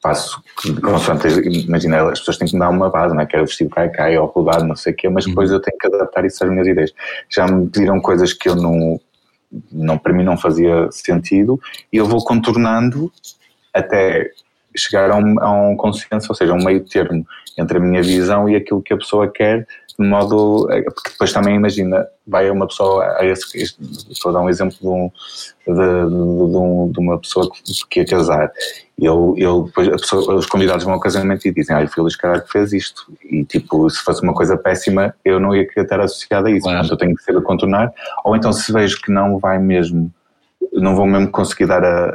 Faço, 0.02 0.44
imagina, 1.66 2.12
as 2.12 2.20
pessoas 2.20 2.38
têm 2.38 2.48
que 2.48 2.56
me 2.56 2.60
dar 2.60 2.70
uma 2.70 2.90
base, 2.90 3.16
não 3.16 3.22
é? 3.22 3.26
Quero 3.26 3.46
vestido 3.46 3.70
cai 3.70 3.90
cai 3.90 4.18
ou 4.18 4.28
rodado, 4.28 4.66
não 4.66 4.76
sei 4.76 4.92
o 4.92 4.96
quê, 4.96 5.08
mas 5.08 5.26
depois 5.26 5.50
eu 5.50 5.62
tenho 5.62 5.78
que 5.78 5.88
adaptar 5.88 6.26
isso 6.26 6.44
às 6.44 6.50
minhas 6.50 6.68
ideias. 6.68 6.94
Já 7.30 7.48
me 7.48 7.70
pediram 7.70 8.02
coisas 8.02 8.34
que 8.34 8.50
eu 8.50 8.56
não, 8.56 9.00
não 9.72 9.98
para 9.98 10.12
mim 10.12 10.26
não 10.26 10.38
fazia 10.38 10.92
sentido 10.92 11.58
e 11.92 11.96
eu 11.96 12.06
vou 12.06 12.22
contornando 12.22 13.10
até 13.74 14.30
chegar 14.76 15.10
a 15.10 15.16
um, 15.16 15.40
a 15.40 15.70
um 15.70 15.78
consenso, 15.78 16.28
ou 16.30 16.36
seja, 16.36 16.54
um 16.54 16.64
meio 16.64 16.82
termo 16.82 17.26
entre 17.58 17.78
a 17.78 17.82
minha 17.82 18.02
visão 18.02 18.50
e 18.50 18.56
aquilo 18.56 18.82
que 18.82 18.94
a 18.94 18.98
pessoa 18.98 19.32
quer, 19.32 19.68
de 20.04 20.10
modo. 20.10 20.68
Porque 20.68 21.10
depois 21.12 21.34
também 21.34 21.56
imagina, 21.56 22.06
vai 22.28 22.50
uma 22.50 22.68
pessoa. 22.68 23.04
A 23.20 23.26
esse, 23.26 23.58
estou 24.12 24.30
a 24.30 24.34
dar 24.34 24.42
um 24.42 24.50
exemplo 24.50 24.78
de, 24.80 24.88
um, 24.88 25.12
de, 25.68 25.74
de- 25.74 26.58
um- 26.58 26.92
de 26.92 27.00
uma 27.00 27.18
pessoa 27.20 27.50
que, 27.50 27.62
que 27.90 28.00
ia 28.02 28.06
casar. 28.06 28.52
Ele, 29.00 29.10
ele, 29.44 29.64
depois 29.66 29.88
pessoa- 29.90 30.36
os 30.36 30.46
convidados 30.46 30.84
vão 30.86 30.94
ao 30.94 31.00
casamento 31.00 31.48
e 31.48 31.54
dizem: 31.54 31.76
Ah, 31.76 31.88
o 31.98 32.02
Luís 32.02 32.16
Caralho 32.16 32.44
que 32.44 32.52
fez 32.52 32.72
isto. 32.74 33.06
E 33.24 33.44
tipo, 33.44 33.90
se 33.90 34.00
fosse 34.04 34.22
uma 34.22 34.34
coisa 34.34 34.56
péssima, 34.56 35.16
eu 35.26 35.40
não 35.40 35.56
ia 35.56 35.68
querer 35.68 35.84
estar 35.86 36.00
associado 36.00 36.48
a 36.48 36.52
isso. 36.52 36.62
Claro. 36.62 36.78
Portanto, 36.80 36.92
eu 36.92 36.98
tenho 36.98 37.16
que 37.16 37.24
ser 37.24 37.36
a 37.36 37.42
contornar. 37.42 37.92
Ou 38.24 38.36
então, 38.36 38.54
se 38.54 38.72
vejo 38.72 39.02
que 39.02 39.12
não 39.12 39.40
vai 39.40 39.58
mesmo 39.58 40.12
não 40.72 40.96
vou 40.96 41.06
mesmo 41.06 41.30
conseguir 41.30 41.68
dar 41.68 41.84
a, 41.84 42.08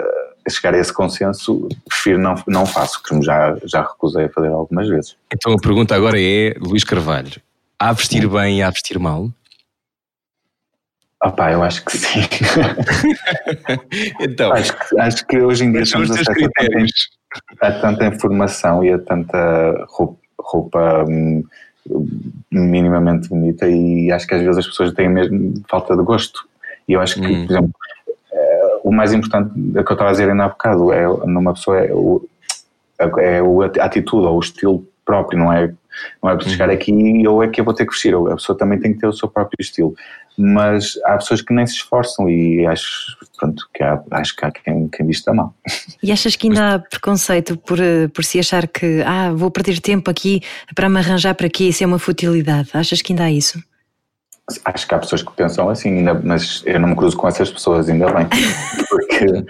a 0.46 0.50
chegar 0.50 0.74
a 0.74 0.78
esse 0.78 0.92
consenso, 0.92 1.68
prefiro 1.88 2.18
não, 2.18 2.34
não 2.46 2.66
faço, 2.66 3.00
que 3.02 3.20
já, 3.22 3.56
já 3.64 3.82
recusei 3.82 4.24
a 4.24 4.28
fazer 4.30 4.48
algumas 4.48 4.88
vezes. 4.88 5.16
Então 5.32 5.52
a 5.52 5.58
pergunta 5.58 5.94
agora 5.94 6.20
é: 6.20 6.54
Luís 6.58 6.82
Carvalho, 6.82 7.40
há 7.78 7.92
vestir 7.92 8.28
bem 8.28 8.58
e 8.58 8.62
há 8.62 8.70
vestir 8.70 8.98
mal? 8.98 9.30
Ah 11.20 11.32
pá, 11.32 11.52
eu 11.52 11.62
acho 11.62 11.84
que 11.84 11.96
sim. 11.96 12.20
Então, 14.20 14.52
acho, 14.52 14.72
que, 14.72 15.00
acho 15.00 15.26
que 15.26 15.38
hoje 15.40 15.64
em 15.64 15.72
dia 15.72 15.82
estamos 15.82 16.10
a 16.10 16.32
critérios? 16.32 17.10
a 17.60 17.72
tanta 17.72 18.06
informação 18.06 18.84
e 18.84 18.92
a 18.92 18.98
tanta 18.98 19.84
roupa, 19.88 20.18
roupa 20.40 21.04
hum, 21.08 21.44
minimamente 22.50 23.28
bonita 23.28 23.68
e 23.68 24.10
acho 24.12 24.26
que 24.26 24.34
às 24.34 24.42
vezes 24.42 24.58
as 24.58 24.66
pessoas 24.66 24.92
têm 24.92 25.08
mesmo 25.08 25.54
falta 25.68 25.96
de 25.96 26.02
gosto. 26.02 26.46
E 26.86 26.92
eu 26.92 27.00
acho 27.00 27.20
que, 27.20 27.26
Hum. 27.26 27.46
por 27.46 27.52
exemplo, 27.52 27.74
eh, 28.32 28.80
o 28.84 28.92
mais 28.92 29.12
importante 29.12 29.50
é 29.76 29.82
que 29.82 29.90
eu 29.90 29.94
estava 29.94 30.10
a 30.10 30.12
dizer 30.12 30.30
ainda 30.30 30.44
há 30.44 30.48
bocado 30.48 30.92
é 30.92 31.04
numa 31.26 31.52
pessoa 31.52 31.78
é 31.78 31.92
o, 31.92 32.26
é 33.18 33.40
a 33.80 33.84
atitude 33.84 34.26
ou 34.26 34.36
o 34.36 34.40
estilo 34.40 34.86
próprio, 35.04 35.38
não 35.38 35.52
é, 35.52 35.72
não 36.22 36.30
é 36.30 36.36
para 36.36 36.48
chegar 36.48 36.70
aqui 36.70 36.92
e 36.92 37.24
eu 37.24 37.42
é 37.42 37.48
que 37.48 37.60
eu 37.60 37.64
vou 37.64 37.74
ter 37.74 37.86
que 37.86 37.92
vestir, 37.92 38.14
a 38.14 38.34
pessoa 38.36 38.56
também 38.56 38.78
tem 38.78 38.92
que 38.92 38.98
ter 38.98 39.06
o 39.06 39.12
seu 39.12 39.28
próprio 39.28 39.60
estilo. 39.60 39.94
Mas 40.40 40.96
há 41.04 41.16
pessoas 41.16 41.42
que 41.42 41.52
nem 41.52 41.66
se 41.66 41.74
esforçam 41.74 42.28
e 42.30 42.64
acho, 42.64 43.16
pronto, 43.36 43.68
que 43.74 43.82
há, 43.82 44.00
acho 44.12 44.36
que 44.36 44.44
há 44.44 44.52
quem, 44.52 44.88
quem 44.88 45.06
vista 45.06 45.32
mal. 45.32 45.52
E 46.00 46.12
achas 46.12 46.36
que 46.36 46.46
ainda 46.46 46.74
há 46.74 46.78
preconceito 46.78 47.56
por, 47.56 47.78
por 48.14 48.24
se 48.24 48.38
achar 48.38 48.68
que 48.68 49.02
ah, 49.04 49.32
vou 49.32 49.50
perder 49.50 49.80
tempo 49.80 50.08
aqui 50.08 50.40
para 50.76 50.88
me 50.88 50.98
arranjar 50.98 51.34
para 51.34 51.48
quê? 51.48 51.64
Isso 51.64 51.82
é 51.82 51.86
uma 51.86 51.98
futilidade. 51.98 52.70
Achas 52.72 53.02
que 53.02 53.12
ainda 53.12 53.24
há 53.24 53.30
isso? 53.32 53.60
Acho 54.64 54.88
que 54.88 54.94
há 54.94 54.98
pessoas 54.98 55.22
que 55.22 55.32
pensam 55.32 55.68
assim, 55.68 55.98
ainda, 55.98 56.14
mas 56.14 56.62
eu 56.64 56.80
não 56.80 56.90
me 56.90 56.96
cruzo 56.96 57.16
com 57.16 57.28
essas 57.28 57.50
pessoas, 57.50 57.88
ainda 57.88 58.06
bem. 58.12 58.26
Porque, 58.88 59.44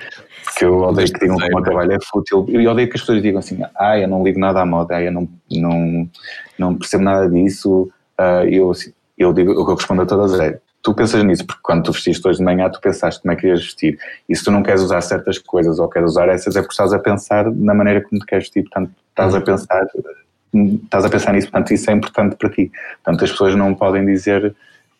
porque 0.58 0.64
eu 0.64 0.80
odeio 0.80 1.12
que 1.12 1.20
digam 1.20 1.36
que 1.36 1.44
o 1.44 1.48
meu 1.54 1.62
trabalho 1.62 1.92
é 1.92 1.98
fútil. 2.02 2.44
E 2.48 2.66
odeio 2.66 2.88
que 2.88 2.96
as 2.96 3.00
pessoas 3.00 3.22
digam 3.22 3.38
assim: 3.38 3.60
ah, 3.76 3.96
eu 3.96 4.08
não 4.08 4.24
ligo 4.24 4.40
nada 4.40 4.60
à 4.60 4.66
moda, 4.66 4.96
ah, 4.96 5.02
eu 5.02 5.12
não, 5.12 5.28
não, 5.50 6.10
não 6.58 6.74
percebo 6.74 7.04
nada 7.04 7.30
disso. 7.30 7.88
Ah, 8.16 8.44
eu, 8.44 8.70
assim, 8.70 8.92
eu 9.16 9.32
digo, 9.32 9.52
o 9.52 9.64
que 9.64 9.70
eu 9.70 9.76
respondo 9.76 10.02
a 10.02 10.06
todas 10.06 10.38
é: 10.40 10.58
tu 10.82 10.92
pensas 10.94 11.22
nisso, 11.22 11.46
porque 11.46 11.60
quando 11.62 11.84
tu 11.84 11.92
vestiste 11.92 12.26
hoje 12.26 12.38
de 12.38 12.44
manhã, 12.44 12.68
tu 12.68 12.80
pensaste 12.80 13.22
como 13.22 13.32
é 13.32 13.36
que 13.36 13.46
ias 13.46 13.60
vestir. 13.60 13.98
E 14.28 14.34
se 14.34 14.42
tu 14.42 14.50
não 14.50 14.64
queres 14.64 14.82
usar 14.82 15.00
certas 15.00 15.38
coisas 15.38 15.78
ou 15.78 15.88
queres 15.88 16.10
usar 16.10 16.28
essas, 16.28 16.56
é 16.56 16.60
porque 16.60 16.72
estás 16.72 16.92
a 16.92 16.98
pensar 16.98 17.48
na 17.52 17.72
maneira 17.72 18.02
como 18.02 18.20
te 18.20 18.26
queres 18.26 18.44
vestir. 18.44 18.62
Portanto, 18.62 18.90
estás 19.10 19.34
a 19.36 19.40
pensar. 19.40 19.86
Estás 20.82 21.04
a 21.04 21.10
pensar 21.10 21.32
nisso, 21.34 21.50
portanto, 21.50 21.72
isso 21.72 21.90
é 21.90 21.94
importante 21.94 22.34
para 22.34 22.50
ti. 22.50 22.72
Portanto, 23.04 23.24
as 23.24 23.30
pessoas 23.30 23.54
não 23.54 23.74
podem 23.74 24.04
dizer 24.04 24.56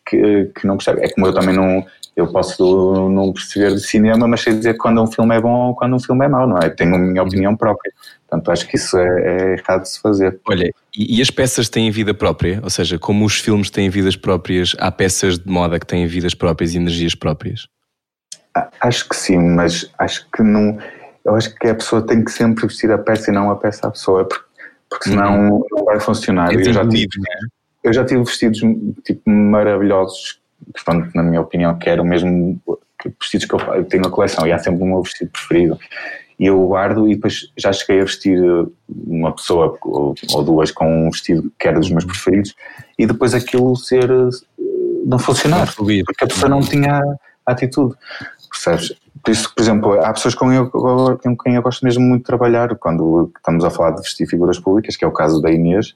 que, 0.09 0.51
que 0.59 0.65
não 0.65 0.77
percebem. 0.77 1.05
É 1.05 1.09
como 1.09 1.27
eu 1.27 1.33
também 1.33 1.55
não. 1.55 1.85
Eu 2.15 2.27
posso 2.27 3.07
não 3.09 3.31
perceber 3.31 3.73
de 3.75 3.79
cinema, 3.79 4.27
mas 4.27 4.41
sei 4.41 4.53
dizer 4.53 4.75
quando 4.75 5.01
um 5.01 5.07
filme 5.07 5.35
é 5.35 5.39
bom 5.39 5.67
ou 5.67 5.75
quando 5.75 5.95
um 5.95 5.99
filme 5.99 6.25
é 6.25 6.27
mau, 6.27 6.45
não 6.45 6.57
é? 6.57 6.69
Tenho 6.69 6.95
a 6.95 6.97
minha 6.97 7.23
opinião 7.23 7.55
própria. 7.55 7.93
Portanto, 8.27 8.51
acho 8.51 8.67
que 8.67 8.75
isso 8.75 8.97
é, 8.97 9.07
é 9.07 9.53
errado 9.53 9.83
de 9.83 9.89
se 9.89 10.01
fazer. 10.01 10.37
Olha, 10.45 10.69
e, 10.93 11.17
e 11.17 11.21
as 11.21 11.29
peças 11.29 11.69
têm 11.69 11.89
vida 11.91 12.13
própria? 12.13 12.59
Ou 12.61 12.69
seja, 12.69 12.99
como 12.99 13.25
os 13.25 13.39
filmes 13.39 13.69
têm 13.69 13.89
vidas 13.89 14.17
próprias, 14.17 14.75
há 14.79 14.91
peças 14.91 15.39
de 15.39 15.49
moda 15.49 15.79
que 15.79 15.85
têm 15.85 16.05
vidas 16.07 16.33
próprias 16.33 16.73
e 16.73 16.77
energias 16.77 17.15
próprias? 17.15 17.67
Acho 18.81 19.07
que 19.07 19.15
sim, 19.15 19.37
mas 19.37 19.89
acho 19.97 20.27
que 20.31 20.43
não. 20.43 20.77
Eu 21.23 21.35
acho 21.35 21.55
que 21.55 21.67
a 21.67 21.75
pessoa 21.75 22.01
tem 22.01 22.23
que 22.23 22.31
sempre 22.31 22.67
vestir 22.67 22.91
a 22.91 22.97
peça 22.97 23.31
e 23.31 23.33
não 23.33 23.49
a 23.49 23.55
peça 23.55 23.87
à 23.87 23.91
pessoa, 23.91 24.25
porque, 24.25 24.45
porque 24.89 25.09
senão 25.09 25.63
não 25.71 25.85
vai 25.85 25.99
funcionar. 25.99 26.51
É 26.51 26.55
eu, 26.55 26.73
já 26.73 26.81
tive, 26.81 27.07
desenvolvido, 27.07 27.17
não 27.17 27.33
é? 27.33 27.58
Eu 27.83 27.93
já 27.93 28.05
tive 28.05 28.23
vestidos 28.23 28.59
tipo, 29.03 29.29
maravilhosos, 29.29 30.39
que, 30.75 30.83
pronto, 30.83 31.09
na 31.15 31.23
minha 31.23 31.41
opinião, 31.41 31.77
que 31.77 31.89
eram 31.89 32.03
mesmo 32.03 32.59
vestidos 33.19 33.45
que 33.45 33.53
eu, 33.53 33.83
tenho 33.85 34.05
a 34.05 34.09
coleção 34.09 34.45
e 34.45 34.51
há 34.51 34.59
sempre 34.59 34.83
o 34.83 34.85
meu 34.85 35.01
vestido 35.01 35.31
preferido. 35.31 35.79
E 36.37 36.45
eu 36.45 36.67
guardo 36.67 37.07
e 37.07 37.15
depois 37.15 37.51
já 37.57 37.71
cheguei 37.73 38.01
a 38.01 38.05
vestir 38.05 38.39
uma 38.87 39.33
pessoa 39.33 39.77
ou, 39.81 40.15
ou 40.33 40.43
duas 40.43 40.71
com 40.71 41.07
um 41.07 41.11
vestido 41.11 41.51
que 41.59 41.67
era 41.67 41.79
dos 41.79 41.89
meus 41.89 42.05
preferidos 42.05 42.55
e 42.97 43.05
depois 43.05 43.33
aquilo 43.33 43.75
ser 43.75 44.09
eh, 44.09 44.29
não 45.05 45.19
funcionar 45.19 45.73
porque 45.75 46.23
a 46.23 46.27
pessoa 46.27 46.49
não 46.49 46.61
tinha 46.61 47.01
a 47.45 47.51
atitude, 47.51 47.93
percebes? 48.49 48.95
Por 49.21 49.31
isso, 49.31 49.53
por 49.53 49.61
exemplo, 49.61 49.99
há 50.01 50.13
pessoas 50.13 50.33
com 50.33 50.51
eu, 50.51 50.69
com 50.69 51.37
quem 51.37 51.55
eu 51.55 51.61
gosto 51.61 51.83
mesmo 51.83 52.05
muito 52.05 52.21
de 52.21 52.27
trabalhar 52.27 52.73
quando 52.75 53.29
estamos 53.35 53.65
a 53.65 53.69
falar 53.69 53.91
de 53.91 54.01
vestir 54.01 54.25
figuras 54.25 54.57
públicas, 54.57 54.95
que 54.95 55.03
é 55.03 55.07
o 55.07 55.11
caso 55.11 55.41
da 55.41 55.51
Inês, 55.51 55.93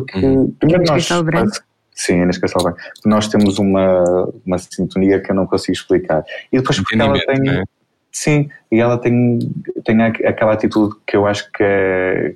porque 0.00 0.20
primeiro 0.58 0.84
Inês 0.84 1.08
nós. 1.08 1.22
Branco? 1.22 1.56
Sim, 1.94 2.22
Inês 2.22 2.38
Castelo 2.38 2.64
Branco. 2.64 2.78
Nós 3.04 3.28
temos 3.28 3.58
uma, 3.58 4.02
uma 4.44 4.58
sintonia 4.58 5.20
que 5.20 5.30
eu 5.30 5.34
não 5.34 5.46
consigo 5.46 5.72
explicar. 5.72 6.24
E 6.52 6.58
depois 6.58 6.78
porque 6.78 7.00
ela 7.00 7.18
tem. 7.18 7.48
É? 7.50 7.62
Sim, 8.10 8.48
e 8.70 8.80
ela 8.80 8.96
tem, 8.98 9.38
tem 9.84 10.02
aqu- 10.02 10.26
aquela 10.26 10.52
atitude 10.52 10.94
que 11.06 11.16
eu 11.16 11.26
acho 11.26 11.50
que 11.52 11.62
é, 11.62 12.34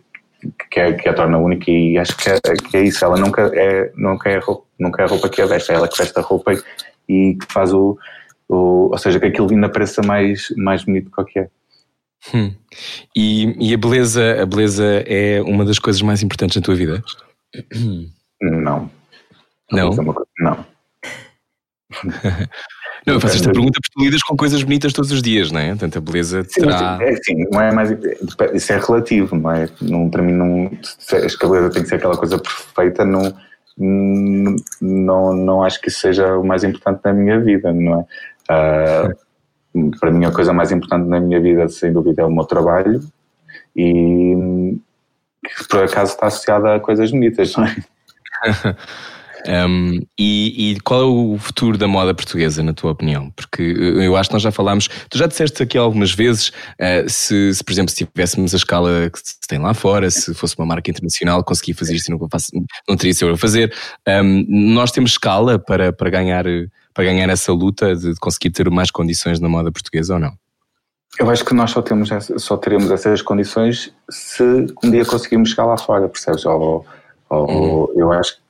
que, 0.70 0.80
é, 0.80 0.92
que 0.92 1.08
a 1.08 1.14
torna 1.14 1.38
única 1.38 1.70
e 1.70 1.96
acho 1.98 2.16
que 2.16 2.30
é, 2.30 2.40
que 2.70 2.76
é 2.76 2.82
isso. 2.82 3.04
Ela 3.04 3.16
nunca 3.16 3.50
é, 3.54 3.92
nunca, 3.96 4.28
é 4.28 4.38
roupa, 4.38 4.64
nunca 4.78 5.02
é 5.02 5.04
a 5.04 5.08
roupa 5.08 5.28
que 5.28 5.40
a 5.40 5.46
veste, 5.46 5.70
é 5.70 5.74
ela 5.74 5.88
que 5.88 5.96
veste 5.98 6.18
a 6.18 6.22
roupa 6.22 6.52
e, 7.08 7.34
que 7.34 7.52
faz 7.52 7.72
o, 7.72 7.96
o. 8.48 8.90
Ou 8.90 8.98
seja, 8.98 9.20
que 9.20 9.26
aquilo 9.26 9.50
ainda 9.50 9.68
pareça 9.68 10.02
mais, 10.02 10.52
mais 10.56 10.84
bonito 10.84 11.10
que 11.10 11.20
o 11.20 11.24
que 11.24 11.38
é. 11.40 11.48
Hum. 12.34 12.52
E, 13.14 13.70
e, 13.70 13.74
a 13.74 13.78
beleza, 13.78 14.42
a 14.42 14.46
beleza 14.46 14.84
é 15.06 15.40
uma 15.42 15.64
das 15.64 15.78
coisas 15.78 16.02
mais 16.02 16.22
importantes 16.22 16.56
na 16.56 16.62
tua 16.62 16.74
vida? 16.74 17.02
Não. 18.40 18.90
Não? 19.72 19.90
Não. 20.40 20.66
Não, 23.06 23.14
eu 23.14 23.20
faço 23.20 23.36
esta 23.36 23.50
pergunta 23.50 23.78
porque 23.80 23.94
tu 23.94 24.04
lidas 24.04 24.22
com 24.22 24.36
coisas 24.36 24.62
bonitas 24.62 24.92
todos 24.92 25.10
os 25.10 25.22
dias, 25.22 25.50
não 25.50 25.60
é? 25.60 25.68
Portanto, 25.70 25.96
a 25.96 26.00
beleza 26.00 26.44
sim, 26.44 26.60
terá... 26.60 26.98
É 27.00 27.10
assim, 27.10 27.46
não 27.50 27.60
é 27.60 27.72
mais... 27.72 27.90
Isso 28.52 28.72
é 28.72 28.78
relativo, 28.78 29.34
não 29.34 29.50
é? 29.50 29.66
Não, 29.80 30.10
para 30.10 30.22
mim, 30.22 30.32
não, 30.32 30.70
acho 31.24 31.38
que 31.38 31.46
a 31.46 31.48
beleza 31.48 31.70
tem 31.70 31.82
que 31.82 31.88
ser 31.88 31.94
aquela 31.94 32.18
coisa 32.18 32.38
perfeita, 32.38 33.06
não, 33.06 33.34
não, 33.78 35.32
não 35.32 35.62
acho 35.62 35.80
que 35.80 35.88
isso 35.88 36.00
seja 36.00 36.36
o 36.36 36.44
mais 36.44 36.64
importante 36.64 37.00
na 37.04 37.12
minha 37.14 37.40
vida, 37.40 37.72
não 37.72 38.06
é? 38.50 39.08
Uh, 39.10 39.90
para 39.98 40.10
mim, 40.10 40.26
a 40.26 40.32
coisa 40.32 40.52
mais 40.52 40.72
importante 40.72 41.08
na 41.08 41.20
minha 41.20 41.40
vida, 41.40 41.68
sem 41.68 41.92
dúvida, 41.92 42.22
é 42.22 42.24
o 42.24 42.30
meu 42.30 42.44
trabalho 42.44 43.00
e 43.74 44.76
que 45.44 45.68
por 45.68 45.84
acaso 45.84 46.12
está 46.12 46.26
associada 46.26 46.74
a 46.74 46.80
coisas 46.80 47.10
bonitas, 47.10 47.54
não 47.56 47.64
é? 47.64 47.76
Um, 49.46 50.00
e, 50.18 50.72
e, 50.72 50.80
qual 50.80 51.00
é 51.00 51.04
o 51.04 51.38
futuro 51.38 51.78
da 51.78 51.86
moda 51.86 52.12
portuguesa, 52.12 52.62
na 52.62 52.72
tua 52.72 52.90
opinião? 52.90 53.30
Porque 53.30 53.62
eu 53.62 54.16
acho 54.16 54.28
que 54.28 54.34
nós 54.34 54.42
já 54.42 54.50
falámos, 54.50 54.88
tu 55.08 55.16
já 55.16 55.26
disseste 55.26 55.62
aqui 55.62 55.78
algumas 55.78 56.12
vezes, 56.12 56.48
uh, 56.48 57.08
se, 57.08 57.54
se, 57.54 57.64
por 57.64 57.72
exemplo, 57.72 57.90
se 57.90 58.04
tivéssemos 58.04 58.52
a 58.52 58.56
escala 58.56 59.10
que 59.10 59.18
se 59.18 59.38
tem 59.48 59.58
lá 59.58 59.72
fora, 59.74 60.10
se 60.10 60.34
fosse 60.34 60.56
uma 60.58 60.66
marca 60.66 60.90
internacional, 60.90 61.44
conseguia 61.44 61.74
fazer 61.74 61.94
isto 61.94 62.08
e 62.08 62.10
não, 62.10 62.28
faço, 62.28 62.50
não 62.88 62.96
teria 62.96 63.14
sido 63.14 63.30
a 63.30 63.36
fazer. 63.36 63.72
Um, 64.06 64.44
nós 64.74 64.90
temos 64.90 65.12
escala 65.12 65.58
para, 65.58 65.92
para, 65.92 66.10
ganhar, 66.10 66.44
para 66.92 67.04
ganhar 67.04 67.28
essa 67.28 67.52
luta 67.52 67.94
de 67.94 68.14
conseguir 68.16 68.50
ter 68.50 68.68
mais 68.70 68.90
condições 68.90 69.40
na 69.40 69.48
moda 69.48 69.70
portuguesa 69.70 70.14
ou 70.14 70.20
não? 70.20 70.32
Eu 71.18 71.30
acho 71.30 71.44
que 71.44 71.54
nós 71.54 71.70
só, 71.70 71.82
temos, 71.82 72.10
só 72.36 72.56
teremos 72.56 72.90
essas 72.90 73.22
condições 73.22 73.92
se 74.10 74.42
um 74.84 74.90
dia 74.90 75.04
conseguirmos 75.04 75.50
chegar 75.50 75.66
lá 75.66 75.76
fora, 75.76 76.08
percebes? 76.08 76.44
Ou, 76.46 76.86
ou, 77.28 77.50
uhum. 77.50 77.92
Eu 77.96 78.12
acho 78.12 78.36
que 78.36 78.40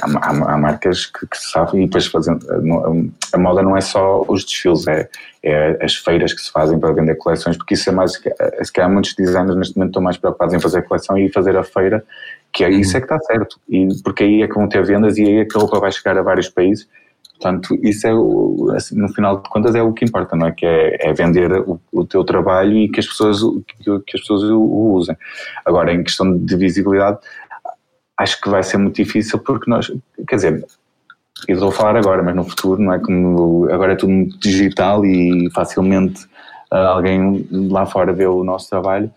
há, 0.00 0.28
há, 0.28 0.58
marcas 0.58 1.06
que, 1.06 1.26
que 1.26 1.36
sabem 1.36 1.82
e 1.82 1.86
depois 1.86 2.06
fazendo 2.06 2.46
a, 2.50 3.36
a, 3.36 3.38
moda 3.38 3.62
não 3.62 3.76
é 3.76 3.80
só 3.80 4.24
os 4.28 4.44
desfiles 4.44 4.86
é, 4.86 5.08
é, 5.42 5.78
as 5.84 5.94
feiras 5.94 6.32
que 6.32 6.40
se 6.40 6.50
fazem 6.50 6.78
para 6.78 6.92
vender 6.92 7.14
coleções 7.16 7.56
porque 7.56 7.74
isso 7.74 7.88
é 7.88 7.92
mais 7.92 8.12
se 8.12 8.72
calhar 8.72 8.90
muitos 8.90 9.14
designers 9.14 9.56
neste 9.56 9.76
momento 9.76 9.90
estão 9.90 10.02
mais 10.02 10.16
preocupados 10.16 10.54
em 10.54 10.60
fazer 10.60 10.78
a 10.78 10.82
coleção 10.82 11.16
e 11.16 11.32
fazer 11.32 11.56
a 11.56 11.62
feira 11.62 12.04
que 12.52 12.64
é 12.64 12.68
uhum. 12.68 12.74
isso 12.74 12.96
é 12.96 13.00
que 13.00 13.06
está 13.06 13.18
certo 13.20 13.58
e 13.68 13.88
porque 14.02 14.24
aí 14.24 14.42
é 14.42 14.48
que 14.48 14.54
vão 14.54 14.68
ter 14.68 14.84
vendas 14.84 15.16
e 15.16 15.22
aí 15.22 15.36
é 15.38 15.44
que 15.44 15.56
a 15.56 15.60
roupa 15.60 15.80
vai 15.80 15.92
chegar 15.92 16.18
a 16.18 16.22
vários 16.22 16.48
países 16.48 16.86
Portanto, 17.42 17.76
isso 17.82 18.06
é, 18.06 18.76
assim, 18.76 18.96
no 18.96 19.08
final 19.08 19.42
de 19.42 19.48
contas, 19.48 19.74
é 19.74 19.82
o 19.82 19.92
que 19.92 20.04
importa, 20.04 20.36
não 20.36 20.46
é? 20.46 20.52
Que 20.52 20.64
é, 20.64 21.08
é 21.08 21.12
vender 21.12 21.52
o, 21.52 21.80
o, 21.90 22.04
teu 22.04 22.22
trabalho 22.22 22.76
e 22.76 22.88
que 22.88 23.00
as 23.00 23.06
pessoas, 23.06 23.40
que, 23.66 23.84
que 23.84 24.16
as 24.16 24.20
pessoas 24.20 24.44
o, 24.44 24.60
o, 24.60 24.92
usem. 24.92 25.16
Agora, 25.64 25.92
em 25.92 26.04
questão 26.04 26.38
de 26.38 26.56
visibilidade, 26.56 27.18
acho 28.16 28.40
que 28.40 28.48
vai 28.48 28.62
ser 28.62 28.76
muito 28.76 28.94
difícil 28.94 29.40
porque 29.40 29.68
nós, 29.68 29.90
quer 30.28 30.36
dizer, 30.36 30.64
eu 31.48 31.54
estou 31.54 31.70
a 31.70 31.72
falar 31.72 31.96
agora, 31.96 32.22
mas 32.22 32.36
no 32.36 32.44
futuro 32.44 32.80
não 32.80 32.92
é 32.92 33.00
como 33.00 33.68
agora 33.72 33.94
é 33.94 33.96
tudo 33.96 34.12
muito 34.12 34.38
digital 34.38 35.04
e 35.04 35.50
facilmente 35.50 36.24
uh, 36.72 36.76
alguém 36.76 37.44
lá 37.50 37.84
fora 37.86 38.12
vê 38.12 38.26
o 38.26 38.44
nosso 38.44 38.70
trabalho. 38.70 39.10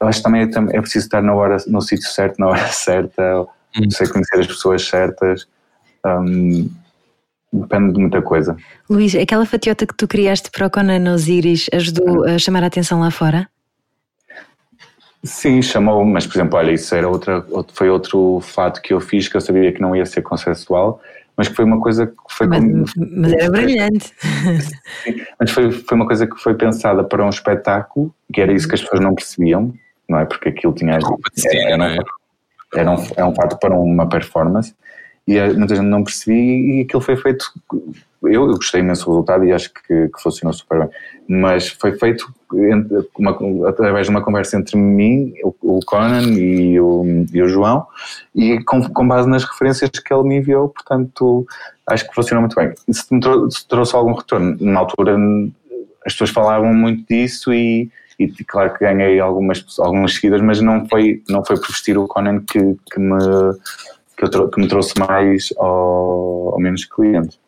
Eu 0.00 0.08
acho 0.08 0.18
que 0.18 0.24
também 0.24 0.42
é, 0.42 0.76
é 0.76 0.80
preciso 0.80 1.06
estar 1.06 1.22
na 1.22 1.32
hora, 1.32 1.58
no 1.68 1.80
sítio 1.80 2.08
certo, 2.08 2.40
na 2.40 2.48
hora 2.48 2.66
certa, 2.72 3.42
hum. 3.78 3.90
sei 3.90 4.08
conhecer 4.08 4.40
as 4.40 4.46
pessoas 4.48 4.84
certas. 4.84 5.46
Um, 6.04 6.81
depende 7.52 7.92
de 7.92 8.00
muita 8.00 8.22
coisa. 8.22 8.56
Luís, 8.88 9.14
aquela 9.14 9.44
fatiota 9.44 9.86
que 9.86 9.94
tu 9.94 10.08
criaste 10.08 10.50
para 10.50 10.66
o 10.66 10.70
Conan 10.70 11.12
Osiris 11.12 11.68
ajudou 11.72 12.24
a 12.24 12.38
chamar 12.38 12.64
a 12.64 12.66
atenção 12.66 13.00
lá 13.00 13.10
fora? 13.10 13.48
Sim, 15.22 15.62
chamou, 15.62 16.04
mas 16.04 16.26
por 16.26 16.36
exemplo, 16.36 16.58
olha, 16.58 16.72
isso 16.72 16.92
era 16.94 17.08
outra, 17.08 17.46
foi 17.74 17.88
outro 17.88 18.40
fato 18.40 18.80
que 18.82 18.92
eu 18.92 19.00
fiz 19.00 19.28
que 19.28 19.36
eu 19.36 19.40
sabia 19.40 19.70
que 19.70 19.80
não 19.80 19.94
ia 19.94 20.04
ser 20.04 20.22
consensual, 20.22 21.00
mas 21.36 21.48
que 21.48 21.54
foi 21.54 21.64
uma 21.64 21.80
coisa 21.80 22.06
que 22.06 22.14
foi. 22.28 22.46
Mas, 22.48 22.64
mas 22.96 23.32
era 23.32 23.50
brilhante. 23.50 24.12
Sim, 25.04 25.14
mas 25.38 25.50
foi, 25.50 25.70
foi 25.70 25.96
uma 25.96 26.06
coisa 26.06 26.26
que 26.26 26.36
foi 26.36 26.54
pensada 26.54 27.04
para 27.04 27.24
um 27.24 27.28
espetáculo, 27.28 28.12
que 28.32 28.40
era 28.40 28.52
isso 28.52 28.66
que 28.66 28.74
as 28.74 28.80
pessoas 28.82 29.00
não 29.00 29.14
percebiam, 29.14 29.72
não 30.08 30.18
é? 30.18 30.24
Porque 30.24 30.48
aquilo 30.48 30.72
tinha. 30.72 30.94
Era, 30.94 31.04
era, 31.54 31.76
um, 31.76 32.04
era 32.74 32.90
um, 32.90 33.06
é 33.16 33.24
um 33.24 33.34
fato 33.34 33.58
para 33.60 33.74
uma 33.74 34.08
performance 34.08 34.74
e 35.26 35.40
muita 35.54 35.76
gente 35.76 35.86
não 35.86 36.02
percebi 36.02 36.78
e 36.78 36.80
aquilo 36.82 37.00
foi 37.00 37.16
feito. 37.16 37.44
Eu, 38.22 38.46
eu 38.48 38.54
gostei 38.54 38.80
imenso 38.80 39.04
do 39.04 39.10
resultado 39.10 39.44
e 39.44 39.52
acho 39.52 39.72
que, 39.72 40.08
que 40.08 40.22
funcionou 40.22 40.52
super 40.52 40.80
bem, 40.80 40.88
mas 41.28 41.68
foi 41.68 41.98
feito 41.98 42.32
uma, 43.18 43.68
através 43.68 44.06
de 44.06 44.10
uma 44.10 44.22
conversa 44.22 44.56
entre 44.56 44.76
mim, 44.76 45.34
o, 45.42 45.54
o 45.78 45.80
Conan 45.84 46.22
e 46.32 46.78
o, 46.78 47.04
e 47.32 47.42
o 47.42 47.48
João, 47.48 47.86
e 48.34 48.62
com, 48.64 48.82
com, 48.90 49.08
base 49.08 49.28
nas 49.28 49.44
referências 49.44 49.90
que 49.90 50.12
ele 50.12 50.22
me 50.22 50.36
enviou, 50.36 50.68
portanto, 50.68 51.46
acho 51.86 52.06
que 52.08 52.14
funcionou 52.14 52.42
muito 52.42 52.54
bem. 52.54 52.72
Se 52.90 53.12
me 53.12 53.20
trouxe, 53.20 53.58
se 53.58 53.68
trouxe 53.68 53.96
algum 53.96 54.12
retorno, 54.12 54.56
na 54.60 54.80
altura 54.80 55.16
as 56.04 56.12
pessoas 56.12 56.30
falavam 56.30 56.72
muito 56.74 57.06
disso 57.08 57.52
e, 57.52 57.90
e 58.18 58.28
claro 58.44 58.74
que 58.74 58.80
ganhei 58.80 59.18
algumas, 59.20 59.64
algumas 59.78 60.14
seguidas, 60.14 60.40
mas 60.40 60.60
não 60.60 60.86
foi, 60.88 61.22
não 61.28 61.44
foi 61.44 61.56
por 61.56 61.68
vestir 61.68 61.96
o 61.96 62.06
Conan 62.06 62.40
que, 62.40 62.76
que, 62.92 63.00
me, 63.00 63.18
que, 64.30 64.36
eu, 64.36 64.48
que 64.48 64.60
me 64.60 64.68
trouxe 64.68 64.94
mais 64.98 65.52
ou, 65.56 66.58
menos 66.58 66.84
clientes. 66.84 67.38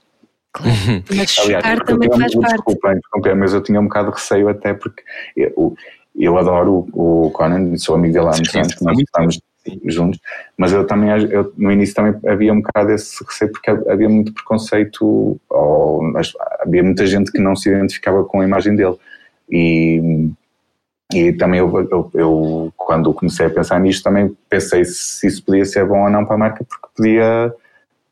Mas 1.15 1.31
chocar 1.31 1.85
também 1.85 2.09
faz 2.11 2.35
parte. 2.35 2.55
Desculpa, 2.55 3.35
mas 3.35 3.53
eu 3.53 3.61
tinha 3.61 3.81
um 3.81 3.85
bocado 3.85 4.11
de 4.11 4.15
receio 4.15 4.49
até 4.49 4.73
porque 4.73 5.03
eu, 5.37 5.75
eu 6.15 6.39
adoro 6.39 6.87
o, 6.93 7.29
Conan, 7.33 7.77
sou 7.77 7.97
amigo 7.97 8.15
dele 8.15 8.27
há 8.27 8.31
muitos 8.31 8.55
anos, 8.55 8.81
nós 8.81 8.99
estamos 8.99 9.41
juntos, 9.87 10.21
mas 10.57 10.73
eu 10.73 10.87
também, 10.87 11.11
eu, 11.11 11.53
no 11.57 11.73
início 11.73 11.95
também 11.95 12.15
havia 12.31 12.53
um 12.53 12.61
bocado 12.61 12.93
esse 12.93 13.25
receio 13.25 13.51
porque 13.51 13.71
havia 13.71 14.09
muito 14.09 14.33
preconceito, 14.33 15.41
ou 15.51 16.13
havia 16.61 16.85
muita 16.85 17.05
gente 17.05 17.33
que 17.33 17.41
não 17.41 17.57
se 17.57 17.69
identificava 17.69 18.25
com 18.25 18.41
a 18.41 18.45
imagem 18.45 18.77
dele. 18.77 18.97
E, 19.51 20.31
e 21.13 21.33
também 21.33 21.61
eu, 21.61 21.89
eu, 21.91 22.11
eu, 22.15 22.73
quando 22.77 23.13
comecei 23.13 23.47
a 23.47 23.51
pensar 23.51 23.79
nisto, 23.81 24.03
também 24.03 24.37
pensei 24.49 24.85
se 24.85 25.27
isso 25.27 25.45
podia 25.45 25.65
ser 25.65 25.87
bom 25.87 26.05
ou 26.05 26.11
não 26.11 26.25
para 26.25 26.35
a 26.35 26.39
marca, 26.39 26.65
porque 26.65 26.89
podia 26.97 27.55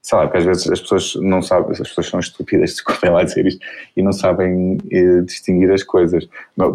sei 0.02 0.18
lá, 0.18 0.24
porque 0.24 0.38
às 0.38 0.44
vezes 0.44 0.68
as 0.68 0.80
pessoas 0.80 1.14
não 1.14 1.40
sabem, 1.40 1.70
as 1.70 1.78
pessoas 1.78 2.08
são 2.08 2.18
estúpidas, 2.18 2.70
desculpem 2.74 3.10
lá 3.10 3.22
dizer 3.22 3.46
isto, 3.46 3.64
e 3.96 4.02
não 4.02 4.12
sabem 4.12 4.78
eh, 4.90 5.20
distinguir 5.20 5.70
as 5.70 5.84
coisas. 5.84 6.28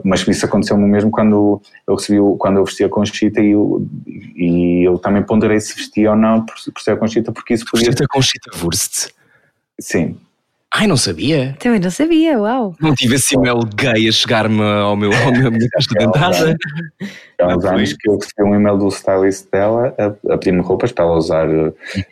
Mas 0.04 0.26
isso 0.26 0.46
aconteceu-me 0.46 0.88
mesmo 0.88 1.12
quando 1.12 1.62
eu 1.86 1.96
recebi, 1.96 2.20
quando 2.40 2.58
eu 2.58 2.66
vestia 2.66 2.86
a 2.86 2.90
Conchita 2.90 3.42
e 3.42 3.52
eu, 3.52 3.86
e 4.08 4.88
eu 4.88 4.98
também 4.98 5.24
ponderei 5.24 5.60
se 5.60 5.76
vestia 5.76 6.12
ou 6.12 6.16
não 6.16 6.46
por, 6.46 6.56
por 6.74 6.82
ser 6.82 6.92
a 6.92 6.98
Conchita, 6.98 7.32
porque 7.34 7.54
isso 7.54 7.66
podia... 7.66 7.88
Vestiste 7.88 8.06
a 8.06 8.08
Conchita 8.08 8.52
Wurst? 8.64 9.10
Sim. 9.80 10.18
Ai, 10.74 10.86
não 10.86 10.98
sabia. 10.98 11.56
Também 11.60 11.80
não 11.80 11.90
sabia, 11.90 12.38
uau. 12.38 12.76
Não 12.80 12.94
tive 12.94 13.16
esse 13.16 13.36
e-mail 13.36 13.60
gay 13.76 14.08
a 14.08 14.12
chegar-me 14.12 14.62
ao 14.62 14.96
meu, 14.98 15.12
ao 15.14 15.32
meu 15.32 15.50
minha 15.50 15.68
caixa 15.70 15.88
de 15.98 16.04
entrada. 16.04 16.58
Há 17.40 17.56
uns 17.56 17.66
anos 17.66 17.94
que 17.94 18.10
eu 18.10 18.18
recebi 18.18 18.44
um 18.44 18.56
e-mail 18.56 18.78
do 18.78 18.90
stylist 18.90 19.50
dela 19.50 19.96
a, 19.98 20.34
a 20.34 20.38
pedir-me 20.38 20.62
roupas 20.62 20.92
para 20.92 21.06
ela 21.06 21.16
usar. 21.16 21.48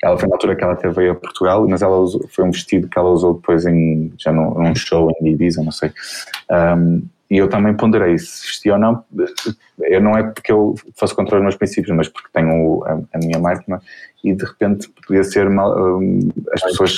Ela 0.01 0.17
foi 0.17 0.29
na 0.29 0.35
altura 0.35 0.55
que 0.55 0.63
ela 0.63 0.73
até 0.73 0.89
veio 0.89 1.11
a 1.11 1.15
Portugal, 1.15 1.67
mas 1.67 1.81
ela 1.81 1.97
usou, 1.97 2.25
foi 2.29 2.45
um 2.45 2.51
vestido 2.51 2.87
que 2.87 2.97
ela 2.97 3.09
usou 3.09 3.33
depois 3.33 3.65
em, 3.65 4.13
já 4.17 4.31
num, 4.31 4.53
num 4.53 4.73
show 4.73 5.11
em 5.21 5.27
Ibiza, 5.31 5.61
não 5.61 5.71
sei. 5.71 5.91
Um, 6.49 7.03
e 7.29 7.37
eu 7.37 7.49
também 7.49 7.73
ponderei 7.75 8.17
se 8.17 8.47
vestia 8.47 8.73
ou 8.73 8.79
não. 8.79 9.03
Eu 9.81 9.99
não 9.99 10.17
é 10.17 10.23
porque 10.23 10.51
eu 10.51 10.75
fosse 10.95 11.13
contra 11.13 11.35
os 11.37 11.41
meus 11.41 11.55
princípios, 11.55 11.95
mas 11.95 12.07
porque 12.07 12.29
tenho 12.31 12.83
a, 12.85 12.93
a 13.13 13.17
minha 13.17 13.39
marca, 13.39 13.81
e 14.23 14.33
de 14.33 14.45
repente 14.45 14.89
podia 15.05 15.23
ser 15.23 15.49
mal, 15.49 15.99
um, 15.99 16.29
as 16.53 16.61
pessoas 16.61 16.97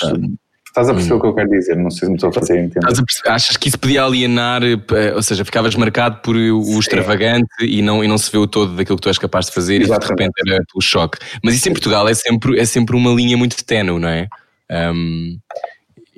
Estás 0.67 0.89
a 0.89 0.93
perceber 0.93 1.15
hum. 1.15 1.17
o 1.17 1.21
que 1.21 1.27
eu 1.27 1.33
quero 1.33 1.49
dizer? 1.49 1.75
Não 1.75 1.89
sei 1.89 2.05
se 2.05 2.09
me 2.09 2.15
estou 2.15 2.29
a 2.29 2.33
fazer 2.33 2.59
entender. 2.59 2.87
Achas 3.25 3.57
que 3.57 3.67
isso 3.67 3.79
podia 3.79 4.03
alienar, 4.03 4.61
eh, 4.63 5.13
ou 5.15 5.23
seja, 5.23 5.43
ficavas 5.43 5.75
marcado 5.75 6.19
por 6.21 6.35
o 6.35 6.79
extravagante 6.79 7.49
e 7.61 7.81
não, 7.81 8.03
e 8.03 8.07
não 8.07 8.17
se 8.17 8.31
vê 8.31 8.37
o 8.37 8.45
todo 8.45 8.75
daquilo 8.75 8.97
que 8.97 9.01
tu 9.01 9.09
és 9.09 9.17
capaz 9.17 9.47
de 9.47 9.53
fazer 9.53 9.81
Exatamente. 9.81 10.05
e 10.05 10.15
de 10.15 10.23
repente 10.23 10.53
era 10.53 10.63
o 10.75 10.81
choque. 10.81 11.17
Mas 11.43 11.55
isso 11.55 11.67
em 11.69 11.71
Portugal 11.71 12.07
é 12.07 12.13
sempre, 12.13 12.59
é 12.59 12.65
sempre 12.65 12.95
uma 12.95 13.11
linha 13.11 13.35
muito 13.37 13.63
tenue, 13.65 13.99
não 13.99 14.09
é? 14.09 14.27
Um, 14.69 15.39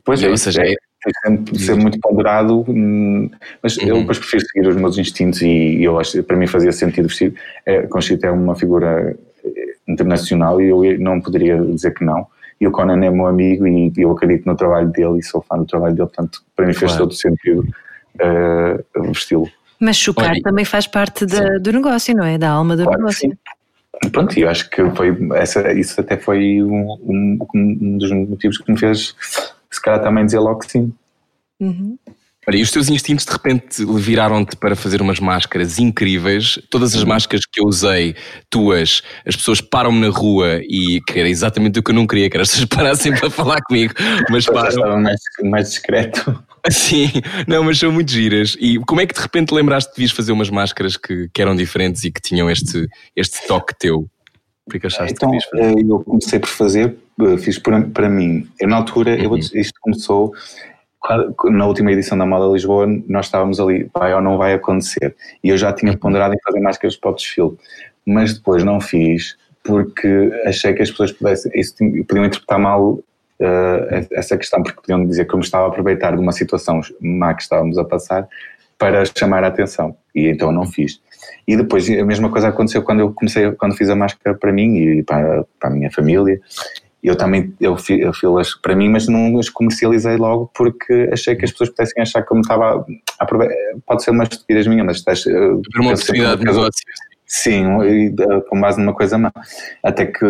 pois 0.04 0.22
é, 0.24 0.30
ou 0.30 0.38
seja, 0.38 0.64
é, 0.64 0.72
é 0.72 1.12
sempre 1.24 1.58
ser 1.58 1.76
muito 1.76 1.97
ponderado, 2.00 2.66
hum, 2.68 3.30
mas 3.64 3.78
uhum. 3.78 3.88
eu 3.88 4.00
depois 4.00 4.18
prefiro 4.18 4.43
seguir 4.45 4.68
os 4.68 4.76
meus 4.76 4.97
instintos 4.97 5.41
e 5.41 5.84
eu 5.84 5.97
acho 6.00 6.22
para 6.24 6.36
mim 6.36 6.47
fazia 6.47 6.72
sentido 6.72 7.08
vestir. 7.08 7.34
É, 7.66 7.84
Conchita 7.84 8.28
é 8.28 8.32
uma 8.32 8.56
figura 8.56 9.16
eh, 9.45 9.76
internacional 9.88 10.60
e 10.60 10.70
eu 10.70 11.00
não 11.00 11.22
poderia 11.22 11.58
dizer 11.62 11.93
que 11.93 12.04
não 12.04 12.28
e 12.60 12.68
o 12.68 12.72
Conan 12.72 13.03
é 13.05 13.10
meu 13.10 13.26
amigo 13.26 13.66
e 13.68 13.91
eu 13.97 14.12
acredito 14.12 14.45
no 14.45 14.55
trabalho 14.55 14.89
dele 14.89 15.20
e 15.20 15.24
sou 15.24 15.41
fã 15.41 15.57
do 15.57 15.66
trabalho 15.66 15.95
dele, 15.95 16.07
portanto, 16.07 16.43
para 16.55 16.68
mim 16.68 16.74
fez 16.74 16.95
todo 16.95 17.14
sentido 17.14 17.66
uh, 18.16 19.01
vesti-lo. 19.03 19.49
Mas 19.80 19.95
chocar 19.95 20.32
Olha, 20.32 20.41
também 20.41 20.66
faz 20.66 20.88
parte 20.88 21.26
da, 21.26 21.57
do 21.57 21.72
negócio, 21.72 22.14
não 22.16 22.26
é? 22.26 22.38
Da 22.38 22.49
alma 22.49 22.76
do 22.76 22.84
claro 22.84 22.99
negócio. 22.99 23.30
Sim. 23.30 24.10
pronto, 24.12 24.38
eu 24.38 24.49
acho 24.49 24.70
que 24.70 24.89
foi 24.91 25.18
essa, 25.36 25.72
isso 25.72 26.01
até 26.01 26.18
foi 26.18 26.62
um, 26.62 26.97
um, 27.01 27.47
um 27.55 27.97
dos 27.97 28.12
motivos 28.12 28.57
que 28.57 28.72
me 28.72 28.78
fez 28.78 29.16
se 29.72 29.82
calhar 29.82 30.01
também 30.01 30.26
dizer 30.26 30.39
logo 30.39 30.60
que 30.60 30.72
sim. 30.72 30.93
Uhum. 31.60 31.97
Olha, 32.50 32.58
e 32.58 32.62
os 32.64 32.72
teus 32.72 32.89
instintos 32.89 33.26
de 33.26 33.32
repente 33.32 33.86
viraram-te 33.97 34.56
para 34.56 34.76
fazer 34.76 35.02
umas 35.04 35.20
máscaras 35.20 35.78
incríveis. 35.78 36.60
Todas 36.72 36.95
as 36.95 37.04
máscaras 37.04 37.45
que 37.45 37.62
eu 37.62 37.66
usei, 37.66 38.16
tuas, 38.50 39.04
as 39.26 39.36
pessoas 39.36 39.62
param-me 39.62 40.00
na 40.02 40.10
rua 40.10 40.60
e 40.64 41.00
que 41.08 41.20
era 41.20 41.30
exatamente 41.30 41.78
o 41.80 41.84
que 41.84 41.91
eu 41.91 41.95
não 41.95 42.08
queria, 42.08 42.28
que 42.30 42.36
era 42.36 42.41
as 42.43 42.50
pessoas 42.50 42.66
parassem 42.74 43.14
para 43.16 43.30
falar 43.30 43.62
comigo, 43.62 43.93
mas 44.32 44.47
Eu 44.47 44.54
param. 44.54 44.70
estava 44.70 44.97
mais, 44.97 45.20
mais 45.43 45.70
discreto. 45.70 46.43
Sim, 46.70 47.10
não, 47.47 47.64
mas 47.64 47.78
são 47.78 47.91
muito 47.91 48.12
giras. 48.12 48.58
E 48.60 48.80
como 48.80 49.00
é 49.00 49.06
que 49.06 49.14
de 49.14 49.22
repente 49.22 49.54
lembraste 49.54 49.91
que 49.91 49.97
devias 49.97 50.12
fazer 50.12 50.32
umas 50.32 50.50
máscaras 50.50 50.97
que, 50.97 51.30
que 51.34 51.41
eram 51.41 51.56
diferentes 51.56 52.04
e 52.04 52.12
que 52.12 52.20
tinham 52.20 52.50
este, 52.50 52.88
este 53.16 53.47
toque 53.47 53.74
teu? 53.78 54.10
Por 54.70 54.80
que 54.80 54.88
achaste 54.88 55.14
Então, 55.14 55.32
que 55.32 55.38
eh, 55.58 55.74
eu 55.88 56.00
comecei 56.02 56.38
por 56.39 56.50
fazer, 56.50 56.95
eh, 57.22 57.38
fiz 57.38 57.58
para, 57.58 57.82
para 57.82 58.10
mim. 58.10 58.47
Eu, 58.60 58.68
na 58.68 58.76
altura, 58.76 59.16
eu 59.18 59.32
Uhum. 59.32 59.39
dizer, 59.39 59.60
isto 59.62 59.74
começou 59.82 60.34
na 61.45 61.66
última 61.66 61.91
edição 61.91 62.18
da 62.18 62.26
Moda 62.26 62.52
Lisboa, 62.52 62.86
nós 63.08 63.26
estávamos 63.26 63.60
ali, 63.60 63.89
vai 63.93 64.14
ou 64.14 64.22
não 64.22 64.38
vai 64.38 64.54
acontecer. 64.54 65.16
E 65.43 65.50
eu 65.50 65.58
já 65.58 65.70
Uhum. 65.70 65.76
tinha 65.76 65.97
ponderado 65.97 66.34
em 66.34 66.39
fazer 66.43 66.60
máscaras 66.60 66.95
para 66.95 67.12
o 67.12 67.16
desfile, 67.16 67.58
mas 68.06 68.34
depois 68.34 68.64
não 68.64 68.80
fiz 68.82 69.38
porque 69.64 70.32
achei 70.45 70.74
que 70.74 70.82
as 70.82 70.89
pessoas 70.89 71.12
pudessem, 71.12 71.52
isso, 71.54 71.76
podiam 72.08 72.26
interpretar 72.26 72.58
mal 72.58 73.00
eh, 73.39 74.08
essa 74.14 74.38
questão, 74.38 74.64
porque 74.64 74.82
podiam 74.82 75.06
dizer 75.06 75.26
que 75.26 75.34
eu 75.34 75.38
me 75.38 75.45
estava 75.45 75.66
a 75.66 75.68
aproveitar 75.70 76.12
de 76.16 76.20
uma 76.22 76.32
situação 76.32 76.82
má 77.00 77.34
que 77.34 77.43
estávamos 77.43 77.78
a 77.78 77.84
passar 77.84 78.28
para 78.78 79.04
chamar 79.06 79.43
a 79.43 79.47
atenção. 79.47 79.95
E 80.16 80.28
então 80.28 80.52
não 80.52 80.66
fiz. 80.66 81.02
E 81.47 81.56
depois 81.56 81.89
a 81.89 82.06
mesma 82.06 82.30
coisa 82.30 82.47
aconteceu 82.47 82.82
quando 82.82 83.02
eu 83.02 83.14
comecei, 83.14 83.52
quando 83.52 83.76
fiz 83.76 83.89
a 83.89 83.95
máscara 83.95 84.36
para 84.38 84.52
mim 84.52 84.76
e 84.78 85.04
para, 85.04 85.45
para 85.60 85.70
a 85.70 85.74
minha 85.74 85.91
família. 85.91 86.39
Eu 87.02 87.16
também 87.16 87.54
eu 87.60 87.78
eu 87.89 88.14
fiz 88.14 88.56
para 88.62 88.76
mim, 88.76 88.89
mas 88.89 89.08
não 89.08 89.39
as 89.39 89.50
comercializei 89.50 90.18
logo 90.18 90.52
porque 90.54 91.10
achei 91.14 91.36
que 91.36 91.45
as 91.45 91.52
pessoas 91.52 91.70
pudessem 91.70 92.02
achar 92.02 92.22
que 92.24 92.32
eu 92.32 92.36
me 92.36 92.41
estava 92.41 92.86
a 93.20 93.24
aproveitar. 93.24 93.56
Pode 93.86 94.04
ser 94.04 94.12
uma 94.12 94.24
estupidez 94.24 94.68
minha, 94.68 94.84
mas 94.84 94.97
estás. 94.97 95.26
Haver 95.26 95.62
uma 95.80 95.91
oportunidade 95.91 96.39
de 96.39 96.45
negócio. 96.45 96.86
Sim, 97.26 97.66
e, 97.84 98.08
eh, 98.08 98.41
com 98.50 98.60
base 98.60 98.80
numa 98.80 98.93
coisa 98.93 99.18
má. 99.18 99.32
Até 99.84 100.08
que 100.08 100.26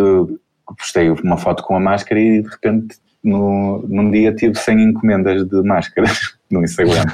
postei 0.77 1.09
uma 1.09 1.37
foto 1.37 1.63
com 1.63 1.75
a 1.75 1.79
máscara 1.79 2.19
e 2.19 2.41
de 2.41 2.49
repente 2.49 2.97
no, 3.23 3.83
num 3.87 4.11
dia 4.11 4.33
tive 4.33 4.55
100 4.55 4.81
encomendas 4.81 5.47
de 5.47 5.61
máscaras 5.63 6.37
no 6.51 6.63
Instagram. 6.63 7.05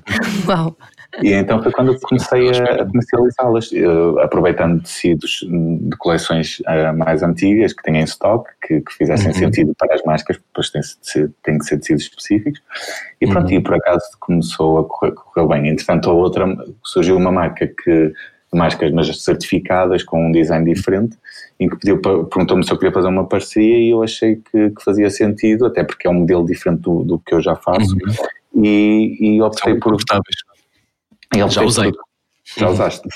Uau! 0.48 0.76
E 1.22 1.32
então 1.34 1.62
foi 1.64 1.72
quando 1.72 1.94
eu 1.94 2.00
comecei 2.02 2.50
a, 2.50 2.82
a 2.82 2.86
comercializá-las, 2.86 3.72
eh, 3.74 4.24
aproveitando 4.24 4.82
tecidos 4.84 5.44
hum, 5.50 5.90
de 5.90 5.96
coleções 5.98 6.62
eh, 6.68 6.92
mais 6.92 7.24
antigas 7.24 7.74
que 7.74 7.84
têm 7.84 7.98
em 7.98 8.04
stock, 8.04 8.50
que, 8.68 8.82
que 8.82 8.94
fizessem 8.94 9.28
Uhum. 9.28 9.34
sentido 9.34 9.76
para 9.78 9.96
as 9.96 10.04
máscaras, 10.04 10.42
depois 10.42 10.70
têm, 10.72 11.58
que 11.58 11.66
ser 11.66 11.80
tecidos 11.80 12.04
específicos. 12.04 12.62
E 13.22 13.28
pronto, 13.28 13.50
Uhum. 13.50 13.58
e 13.58 13.62
por 13.64 13.76
acaso 13.76 14.06
começou 14.20 14.80
a 14.80 14.84
correr, 14.86 15.48
bem. 15.48 15.70
Entretanto, 15.70 16.10
a 16.10 16.14
outra 16.14 16.46
surgiu 16.84 17.16
uma 17.18 17.32
marca 17.32 17.66
que 17.68 18.14
máscaras, 18.54 18.94
mas 18.94 19.24
certificadas, 19.24 20.02
com 20.04 20.28
um 20.28 20.32
design 20.32 20.74
diferente, 20.74 21.18
em 21.60 21.68
que 21.70 21.76
pediu 21.78 22.00
perguntou-me 22.00 22.64
se 22.64 22.72
eu 22.72 22.78
queria 22.78 22.94
fazer 22.94 23.08
uma 23.10 23.28
parceria 23.28 23.78
e 23.78 23.90
eu 23.90 24.02
achei 24.02 24.38
que, 24.38 24.70
que 24.70 24.84
fazia 24.84 25.10
sentido, 25.10 25.66
até 25.66 25.84
porque 25.84 26.08
é 26.08 26.10
um 26.10 26.14
modelo 26.16 26.46
diferente 26.46 26.82
do, 26.82 27.04
do 27.04 27.20
que 27.20 27.34
eu 27.36 27.42
já 27.42 27.56
faço. 27.56 27.96
E, 28.56 29.18
e 29.20 29.38
São 29.38 29.48
optei 29.48 29.74
muito 29.74 29.84
por. 29.84 29.92
confortáveis. 29.92 30.36
E 31.38 31.50
Já 31.50 31.62
usei. 31.64 31.92
por- 31.92 32.04
Já 32.58 32.70
usaste? 32.70 33.10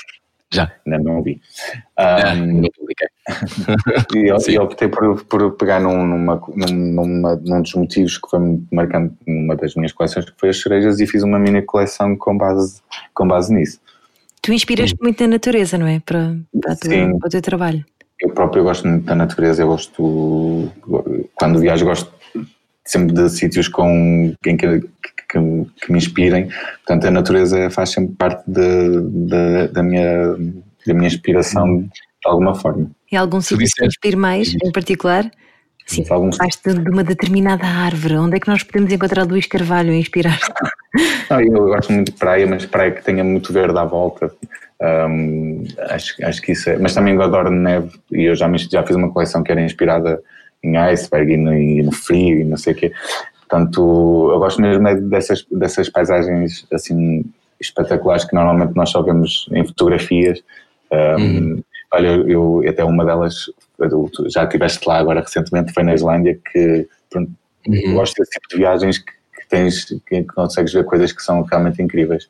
Já. 0.52 0.72
Ainda 0.84 0.98
não 0.98 1.22
vi. 1.22 1.40
Ah, 1.96 2.32
Um, 2.34 2.62
não 2.62 2.68
publiquei. 2.76 3.06
e 4.16 4.28
eu, 4.30 4.36
eu 4.48 4.62
optei 4.62 4.88
por, 4.88 5.24
por 5.24 5.52
pegar 5.52 5.78
num, 5.80 6.04
numa, 6.04 6.42
num, 6.56 6.74
numa, 6.74 7.36
num 7.36 7.62
dos 7.62 7.72
motivos 7.74 8.18
que 8.18 8.28
foi 8.28 8.40
marcante 8.72 9.14
numa 9.26 9.54
das 9.54 9.76
minhas 9.76 9.92
coleções, 9.92 10.24
que 10.24 10.32
foi 10.38 10.48
as 10.48 10.60
cerejas, 10.60 10.98
e 10.98 11.06
fiz 11.06 11.22
uma 11.22 11.38
mini 11.38 11.62
coleção 11.62 12.16
com 12.16 12.36
base, 12.36 12.80
com 13.14 13.28
base 13.28 13.54
nisso. 13.54 13.78
Tu 14.42 14.52
inspiras-te 14.52 15.00
muito 15.00 15.20
na 15.22 15.28
natureza, 15.28 15.78
não 15.78 15.86
é? 15.86 16.00
Para, 16.00 16.34
para, 16.60 16.74
tua- 16.76 17.18
para 17.18 17.26
o 17.26 17.30
teu 17.30 17.42
trabalho. 17.42 17.84
Eu 18.20 18.30
próprio 18.30 18.64
gosto 18.64 18.88
muito 18.88 19.04
da 19.04 19.14
natureza, 19.14 19.62
eu 19.62 19.68
gosto, 19.68 20.72
quando 21.36 21.60
viajo, 21.60 21.84
gosto 21.86 22.12
sempre 22.84 23.14
de 23.14 23.28
sítios 23.30 23.68
com 23.68 24.34
quem 24.42 24.56
que, 24.56 24.66
que, 25.30 25.38
que 25.86 25.92
me 25.92 25.98
inspirem. 25.98 26.48
Portanto, 26.84 27.06
a 27.06 27.10
natureza 27.10 27.70
faz 27.70 27.90
sempre 27.90 28.14
parte 28.16 28.42
de, 28.46 29.00
de- 29.26 29.68
da, 29.68 29.82
minha, 29.82 30.34
da 30.86 30.94
minha 30.94 31.06
inspiração 31.06 31.82
de 31.82 31.90
alguma 32.24 32.54
forma. 32.54 32.90
E 33.10 33.16
algum 33.16 33.40
sítio 33.40 33.58
que 33.58 33.64
te 33.72 33.86
inspire 33.86 34.16
mais, 34.16 34.54
em 34.62 34.72
particular? 34.72 35.30
Sim, 35.86 36.04
Algum- 36.10 36.30
de, 36.30 36.74
de 36.74 36.90
uma 36.90 37.02
determinada 37.02 37.66
árvore. 37.66 38.16
Onde 38.16 38.36
é 38.36 38.40
que 38.40 38.48
nós 38.48 38.62
podemos 38.62 38.92
encontrar 38.92 39.24
Luís 39.26 39.46
Carvalho 39.46 39.90
a 39.92 39.96
inspirar-se? 39.96 40.52
Não, 41.28 41.40
eu 41.42 41.64
gosto 41.66 41.92
muito 41.92 42.12
de 42.12 42.18
praia, 42.18 42.46
mas 42.46 42.64
praia 42.66 42.92
que 42.92 43.02
tenha 43.02 43.24
muito 43.24 43.52
verde 43.52 43.76
à 43.78 43.84
volta. 43.84 44.32
Hum, 44.82 45.64
acho, 45.90 46.14
acho 46.24 46.40
que 46.42 46.52
isso 46.52 46.70
é. 46.70 46.78
Mas 46.78 46.94
também 46.94 47.20
adoro 47.20 47.50
neve 47.50 47.90
e 48.12 48.24
eu 48.24 48.34
já, 48.36 48.50
já 48.56 48.82
fiz 48.84 48.94
uma 48.96 49.10
coleção 49.12 49.42
que 49.42 49.50
era 49.50 49.60
inspirada 49.60 50.20
em 50.62 50.76
iceberg 50.76 51.32
e 51.32 51.36
no, 51.36 51.52
e 51.54 51.82
no 51.82 51.92
frio 51.92 52.40
e 52.40 52.44
não 52.44 52.56
sei 52.56 52.72
o 52.72 52.76
quê. 52.76 52.92
Portanto, 53.50 54.30
eu 54.32 54.38
gosto 54.38 54.62
mesmo 54.62 54.86
é 54.86 54.94
dessas, 54.94 55.44
dessas 55.50 55.88
paisagens 55.88 56.64
assim 56.72 57.24
espetaculares 57.60 58.24
que 58.24 58.34
normalmente 58.34 58.76
nós 58.76 58.90
só 58.90 59.02
vemos 59.02 59.48
em 59.52 59.66
fotografias. 59.66 60.40
Hum, 60.92 61.60
Olha, 61.92 62.08
eu 62.08 62.62
até 62.68 62.84
uma 62.84 63.04
delas, 63.04 63.50
já 64.28 64.44
estiveste 64.44 64.88
lá 64.88 64.98
agora 64.98 65.20
recentemente, 65.20 65.72
foi 65.72 65.82
na 65.82 65.92
Islândia, 65.92 66.38
que 66.52 66.86
pronto, 67.10 67.32
eu 67.66 67.94
gosto 67.94 68.14
desse 68.14 68.30
tipo 68.30 68.48
de 68.48 68.56
viagens 68.58 68.98
que, 68.98 69.10
que 69.10 69.48
tens, 69.48 69.84
que 70.06 70.22
consegues 70.22 70.72
ver 70.72 70.84
coisas 70.84 71.10
que 71.10 71.20
são 71.20 71.42
realmente 71.42 71.82
incríveis. 71.82 72.28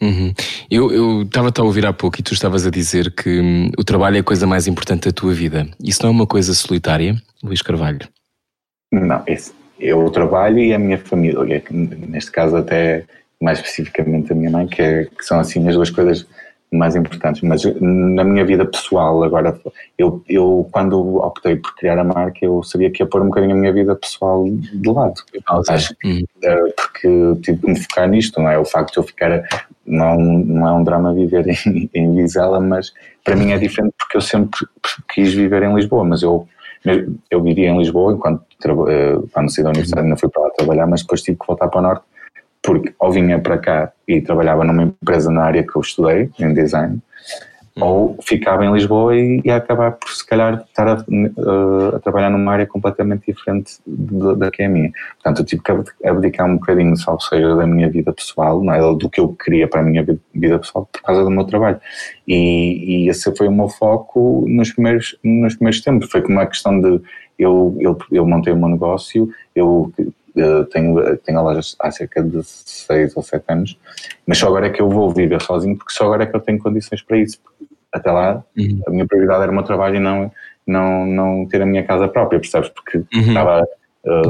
Uhum. 0.00 0.32
Eu 0.70 0.92
eu 0.92 1.22
estava-te 1.22 1.60
a 1.60 1.64
ouvir 1.64 1.84
há 1.86 1.92
pouco 1.92 2.20
e 2.20 2.22
tu 2.22 2.34
estavas 2.34 2.64
a 2.66 2.70
dizer 2.70 3.12
que 3.12 3.40
hum, 3.40 3.70
o 3.76 3.82
trabalho 3.82 4.16
é 4.16 4.20
a 4.20 4.24
coisa 4.24 4.46
mais 4.46 4.68
importante 4.68 5.08
da 5.08 5.12
tua 5.12 5.34
vida. 5.34 5.68
Isso 5.82 6.02
não 6.02 6.10
é 6.10 6.12
uma 6.12 6.26
coisa 6.26 6.54
solitária, 6.54 7.16
Luís 7.42 7.62
Carvalho? 7.62 8.08
Não, 8.92 9.22
esse, 9.26 9.52
eu 9.78 10.08
trabalho 10.10 10.58
e 10.58 10.72
a 10.72 10.78
minha 10.78 10.98
família, 10.98 11.62
neste 11.70 12.30
caso 12.30 12.56
até 12.56 13.04
mais 13.40 13.58
especificamente 13.58 14.32
a 14.32 14.34
minha 14.34 14.50
mãe, 14.50 14.66
que, 14.66 14.80
é- 14.80 15.04
que 15.04 15.24
são 15.24 15.38
assim 15.40 15.66
as 15.68 15.74
duas 15.74 15.90
coisas 15.90 16.26
mais 16.72 16.96
importantes. 16.96 17.40
Mas 17.42 17.62
na 17.80 18.24
minha 18.24 18.44
vida 18.44 18.64
pessoal, 18.64 19.22
agora, 19.22 19.56
eu, 19.98 20.22
eu 20.28 20.68
quando 20.72 21.16
optei 21.18 21.56
por 21.56 21.74
criar 21.76 21.98
a 21.98 22.04
marca, 22.04 22.38
eu 22.44 22.62
sabia 22.62 22.90
que 22.90 23.02
ia 23.02 23.06
pôr 23.06 23.22
um 23.22 23.26
bocadinho 23.26 23.54
a 23.54 23.58
minha 23.58 23.72
vida 23.72 23.94
pessoal 23.94 24.44
de 24.48 24.90
lado. 24.90 25.14
Acho 25.68 25.94
que, 25.96 26.08
Uhum. 26.08 26.24
eh, 26.42 26.74
porque 26.76 27.08
tive 27.42 27.58
que 27.60 27.66
me 27.68 27.78
focar 27.80 28.08
nisto, 28.08 28.40
não 28.40 28.48
é? 28.50 28.58
O 28.58 28.64
facto 28.64 28.92
de 28.94 28.98
eu 28.98 29.02
ficar, 29.04 29.42
não, 29.86 30.04
é 30.04 30.12
um- 30.14 30.44
não 30.44 30.68
é 30.68 30.72
um 30.72 30.82
drama 30.84 31.14
viver 31.14 31.44
em, 31.66 31.90
em 31.94 32.16
Vizela, 32.16 32.58
mas 32.60 32.92
para 33.22 33.36
mim 33.36 33.52
é 33.52 33.58
diferente 33.58 33.94
porque 33.98 34.16
eu 34.16 34.20
sempre 34.20 34.66
quis 35.12 35.32
viver 35.32 35.62
em 35.62 35.74
Lisboa, 35.74 36.04
mas 36.04 36.22
eu, 36.22 36.48
eu 37.30 37.42
vivia 37.42 37.68
em 37.68 37.78
Lisboa 37.78 38.12
enquanto 38.12 38.44
eh, 38.88 39.18
quando 39.32 39.50
saí 39.50 39.64
da 39.64 39.70
universidade 39.70 40.08
não 40.08 40.16
fui 40.16 40.28
para 40.28 40.42
lá 40.42 40.50
trabalhar, 40.50 40.86
mas 40.86 41.02
depois 41.02 41.22
tive 41.22 41.38
que 41.38 41.46
voltar 41.46 41.68
para 41.68 41.78
o 41.78 41.82
Norte 41.82 42.04
porque 42.64 42.94
ou 42.98 43.12
vinha 43.12 43.38
para 43.38 43.58
cá 43.58 43.92
e 44.08 44.22
trabalhava 44.22 44.64
numa 44.64 44.84
empresa 44.84 45.30
na 45.30 45.44
área 45.44 45.62
que 45.62 45.76
eu 45.76 45.82
estudei, 45.82 46.30
em 46.38 46.54
design, 46.54 46.98
ou 47.80 48.16
ficava 48.22 48.64
em 48.64 48.72
Lisboa 48.72 49.16
e 49.16 49.40
ia 49.44 49.56
acabar 49.56 49.92
por 49.92 50.08
se 50.08 50.24
calhar 50.24 50.64
estar 50.68 50.86
a, 50.86 50.92
eh, 50.92 51.96
a 51.96 51.98
trabalhar 51.98 52.30
numa 52.30 52.52
área 52.52 52.66
completamente 52.66 53.26
diferente 53.26 53.78
da 53.84 54.48
que 54.50 54.62
é 54.62 54.66
a 54.66 54.68
minha. 54.68 54.92
Portanto, 55.14 55.40
eu 55.40 55.44
tive 55.44 55.62
que 55.62 55.72
abdi- 55.72 55.90
abdicar 56.04 56.46
um 56.46 56.54
bocadinho, 56.54 56.96
salvo 56.96 57.20
seja, 57.20 57.56
da 57.56 57.66
minha 57.66 57.90
vida 57.90 58.12
pessoal, 58.12 58.62
não 58.62 58.72
é? 58.72 58.80
do 58.80 59.10
que 59.10 59.20
eu 59.20 59.28
queria 59.34 59.66
para 59.66 59.80
a 59.80 59.84
minha 59.84 60.04
vi- 60.04 60.20
vida 60.32 60.58
pessoal 60.58 60.88
por 60.92 61.02
causa 61.02 61.24
do 61.24 61.30
meu 61.30 61.44
trabalho. 61.44 61.80
E, 62.28 63.06
e 63.06 63.08
esse 63.08 63.34
foi 63.34 63.48
o 63.48 63.52
meu 63.52 63.68
foco 63.68 64.44
nos 64.48 64.72
primeiros, 64.72 65.18
nos 65.24 65.56
primeiros 65.56 65.80
tempos. 65.80 66.10
Foi 66.10 66.22
como 66.22 66.34
uma 66.34 66.46
questão 66.46 66.80
de 66.80 67.00
eu, 67.36 67.76
eu, 67.80 67.98
eu 68.12 68.24
montei 68.24 68.52
o 68.52 68.56
meu 68.56 68.68
negócio, 68.68 69.28
eu 69.54 69.92
eh, 70.36 70.64
tenho, 70.72 71.16
tenho 71.18 71.38
a 71.38 71.42
loja 71.42 71.60
há 71.80 71.90
cerca 71.92 72.22
de 72.22 72.40
6 72.42 73.16
ou 73.16 73.22
7 73.22 73.44
anos, 73.48 73.78
mas 74.26 74.38
só 74.38 74.48
agora 74.48 74.66
é 74.66 74.70
que 74.70 74.82
eu 74.82 74.88
vou 74.90 75.10
viver 75.10 75.40
sozinho, 75.40 75.76
porque 75.76 75.92
só 75.92 76.06
agora 76.06 76.24
é 76.24 76.26
que 76.26 76.34
eu 76.34 76.40
tenho 76.40 76.58
condições 76.58 77.02
para 77.02 77.18
isso. 77.18 77.38
Até 77.94 78.10
lá, 78.10 78.42
Uhum. 78.58 78.82
a 78.86 78.90
minha 78.90 79.06
prioridade 79.06 79.42
era 79.42 79.52
o 79.52 79.54
meu 79.54 79.62
trabalho 79.62 79.96
e 79.96 80.00
não, 80.00 80.30
não, 80.66 81.06
não 81.06 81.46
ter 81.48 81.62
a 81.62 81.66
minha 81.66 81.84
casa 81.84 82.08
própria, 82.08 82.40
percebes? 82.40 82.68
Porque 82.70 82.98
Uhum. 83.14 83.28
estava. 83.28 83.64
eh, 84.06 84.22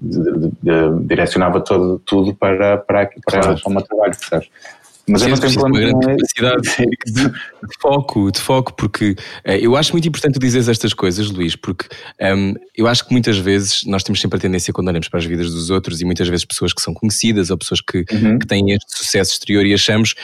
de- 0.00 0.52
de- 0.62 1.06
direcionava 1.06 1.60
todo, 1.60 2.00
tudo 2.04 2.34
para, 2.34 2.78
para, 2.78 3.08
para 3.24 3.40
Claro. 3.40 3.60
o 3.64 3.70
meu 3.70 3.82
trabalho, 3.82 4.12
percebes? 4.18 4.48
Mas 5.08 5.22
eu 5.22 5.28
não 5.30 5.36
tenho 5.36 5.58
uma 5.66 5.70
grande 5.70 6.06
capacidade 6.06 6.62
de, 7.06 7.32
foco, 7.80 8.30
de 8.32 8.40
foco, 8.40 8.72
porque 8.74 9.14
eh, 9.44 9.58
eu 9.64 9.76
acho 9.76 9.92
muito 9.92 10.06
importante 10.08 10.34
tu 10.34 10.40
dizeres 10.40 10.68
estas 10.68 10.92
coisas, 10.94 11.30
Luís, 11.30 11.54
porque 11.56 11.86
ehm, 12.20 12.54
eu 12.76 12.86
acho 12.88 13.04
que 13.06 13.12
muitas 13.12 13.36
vezes 13.38 13.84
nós 13.84 14.02
temos 14.02 14.20
sempre 14.20 14.38
a 14.38 14.40
tendência 14.40 14.72
quando 14.72 14.88
olhamos 14.88 15.08
para 15.08 15.18
as 15.18 15.24
vidas 15.24 15.50
dos 15.52 15.70
outros 15.70 16.00
e 16.00 16.04
muitas 16.04 16.28
vezes 16.28 16.44
pessoas 16.44 16.72
que 16.72 16.80
são 16.82 16.92
conhecidas 16.94 17.50
ou 17.50 17.58
pessoas 17.58 17.80
que, 17.80 18.04
Uhum. 18.12 18.38
que 18.38 18.46
têm 18.46 18.70
este 18.72 18.96
sucesso 18.96 19.32
exterior 19.32 19.64
e 19.66 19.74
achamos 19.74 20.14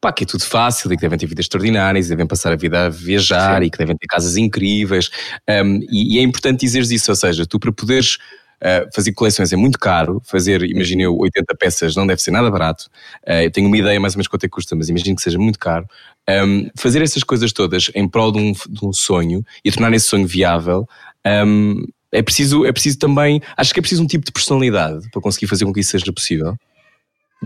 pá, 0.00 0.12
que 0.12 0.24
é 0.24 0.26
tudo 0.26 0.44
fácil 0.44 0.92
e 0.92 0.96
que 0.96 1.02
devem 1.02 1.18
ter 1.18 1.26
vidas 1.26 1.44
extraordinárias, 1.44 2.08
devem 2.08 2.26
passar 2.26 2.52
a 2.52 2.56
vida 2.56 2.86
a 2.86 2.88
viajar 2.88 3.60
Sim. 3.60 3.66
e 3.66 3.70
que 3.70 3.78
devem 3.78 3.96
ter 3.96 4.06
casas 4.06 4.36
incríveis. 4.36 5.10
Um, 5.48 5.80
e, 5.90 6.16
e, 6.16 6.18
é 6.18 6.22
importante 6.22 6.60
dizeres 6.60 6.90
isso, 6.90 7.10
ou 7.10 7.16
seja, 7.16 7.46
tu 7.46 7.58
para 7.58 7.72
poderes 7.72 8.18
Uh, 8.62 8.84
fazer 8.94 9.14
coleções 9.14 9.54
é 9.54 9.56
muito 9.56 9.78
caro, 9.78 10.20
fazer, 10.22 10.62
imagina 10.64 11.04
eu, 11.04 11.16
80 11.16 11.54
peças 11.54 11.96
não 11.96 12.06
deve 12.06 12.20
ser 12.20 12.30
nada 12.30 12.50
barato. 12.50 12.90
Uh, 13.26 13.44
eu 13.44 13.50
tenho 13.50 13.66
uma 13.66 13.76
ideia 13.78 13.98
mais 13.98 14.12
ou 14.12 14.18
menos 14.18 14.28
quanto 14.28 14.44
é 14.44 14.48
que 14.48 14.52
custa, 14.52 14.76
mas 14.76 14.90
imagino 14.90 15.16
que 15.16 15.22
seja 15.22 15.38
muito 15.38 15.58
caro. 15.58 15.86
Um, 16.28 16.68
fazer 16.76 17.00
essas 17.00 17.24
coisas 17.24 17.54
todas 17.54 17.90
em 17.94 18.06
prol 18.06 18.30
de 18.30 18.38
um, 18.38 18.52
de 18.52 18.84
um 18.84 18.92
sonho 18.92 19.42
e 19.64 19.72
tornar 19.72 19.94
esse 19.94 20.08
sonho 20.08 20.26
viável. 20.26 20.86
Um, 21.26 21.86
é 22.12 22.20
preciso, 22.20 22.66
é 22.66 22.70
preciso 22.70 22.98
também, 22.98 23.40
acho 23.56 23.72
que 23.72 23.80
é 23.80 23.82
preciso 23.82 24.02
um 24.02 24.06
tipo 24.06 24.26
de 24.26 24.32
personalidade 24.32 25.08
para 25.10 25.22
conseguir 25.22 25.46
fazer 25.46 25.64
com 25.64 25.72
que 25.72 25.80
isso 25.80 25.92
seja 25.92 26.12
possível. 26.12 26.54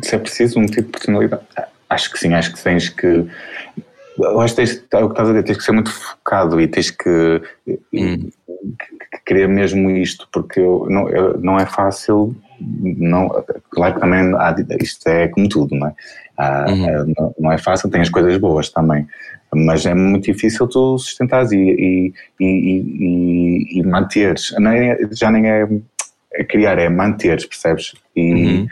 Se 0.02 0.16
é 0.16 0.18
preciso 0.18 0.58
um 0.58 0.66
tipo 0.66 0.82
de 0.82 0.98
personalidade, 0.98 1.44
acho 1.88 2.10
que 2.10 2.18
sim, 2.18 2.34
acho 2.34 2.52
que 2.52 2.62
tens 2.62 2.88
que 2.88 3.26
acho 4.40 4.54
que 4.54 4.56
tens, 4.56 4.84
é 4.92 4.96
o 4.98 5.08
que 5.08 5.12
estás 5.12 5.28
a 5.28 5.32
dizer, 5.32 5.42
tens 5.42 5.58
que 5.58 5.64
ser 5.64 5.72
muito 5.72 5.92
focado 5.92 6.60
e 6.60 6.68
tens 6.68 6.90
que, 6.90 7.42
hum. 7.92 8.30
que 9.10 9.24
querer 9.26 9.48
mesmo 9.48 9.90
isto, 9.90 10.28
porque 10.32 10.60
eu, 10.60 10.86
não, 10.88 11.08
eu, 11.08 11.38
não 11.40 11.58
é 11.58 11.66
fácil, 11.66 12.34
não, 12.60 13.28
claro 13.70 13.94
que 13.94 14.00
também 14.00 14.32
há, 14.36 14.54
isto 14.80 15.06
é 15.08 15.28
como 15.28 15.48
tudo, 15.48 15.74
não 15.74 15.88
é? 15.88 15.94
Há, 16.36 16.66
uhum. 16.68 16.88
é, 16.88 17.04
não, 17.18 17.34
não, 17.38 17.52
é 17.52 17.58
fácil, 17.58 17.90
tem 17.90 18.00
as 18.00 18.08
coisas 18.08 18.36
boas 18.38 18.68
também, 18.68 19.06
mas 19.52 19.86
é 19.86 19.94
muito 19.94 20.24
difícil 20.24 20.66
tu 20.66 20.98
sustentares 20.98 21.52
e, 21.52 21.58
e, 21.58 22.12
e, 22.40 22.46
e, 22.46 23.78
e 23.78 23.82
manteres, 23.82 24.52
é, 24.52 24.98
já 25.12 25.30
nem 25.30 25.48
é, 25.48 25.68
é, 26.34 26.44
criar, 26.44 26.78
é 26.78 26.88
manteres, 26.88 27.46
percebes? 27.46 27.94
E, 28.14 28.34
uhum. 28.34 28.68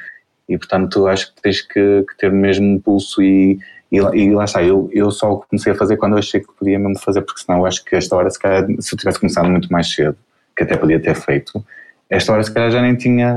E 0.49 0.59
portanto 0.59 1.07
acho 1.07 1.35
que 1.35 1.43
tens 1.43 1.61
que, 1.61 2.05
que 2.09 2.17
ter 2.19 2.33
mesmo 2.33 2.67
um 2.67 2.79
pulso 2.81 3.23
e 3.23 3.59
e, 3.93 3.97
e 3.99 4.35
lá 4.35 4.45
está, 4.45 4.63
eu, 4.63 4.89
eu 4.91 5.11
só 5.11 5.37
comecei 5.37 5.71
a 5.71 5.75
fazer 5.75 5.99
quando 5.99 6.13
eu 6.15 6.19
achei 6.19 6.41
que 6.41 6.51
podia 6.59 6.79
mesmo 6.79 6.99
fazer, 6.99 7.21
porque 7.21 7.43
senão 7.43 7.59
eu 7.59 7.67
acho 7.67 7.85
que 7.85 7.95
esta 7.95 8.17
hora, 8.17 8.31
se 8.31 8.39
calhar, 8.39 8.67
se 8.81 8.95
eu 8.95 8.99
tivesse 8.99 9.21
começado 9.21 9.51
muito 9.51 9.71
mais 9.71 9.93
cedo, 9.93 10.17
que 10.57 10.63
até 10.63 10.79
podia 10.79 10.99
ter 10.99 11.15
feito, 11.15 11.63
esta 12.09 12.33
hora 12.33 12.43
se 12.43 12.53
calhar 12.53 12.71
já 12.71 12.81
nem 12.81 12.97
tinha 12.97 13.31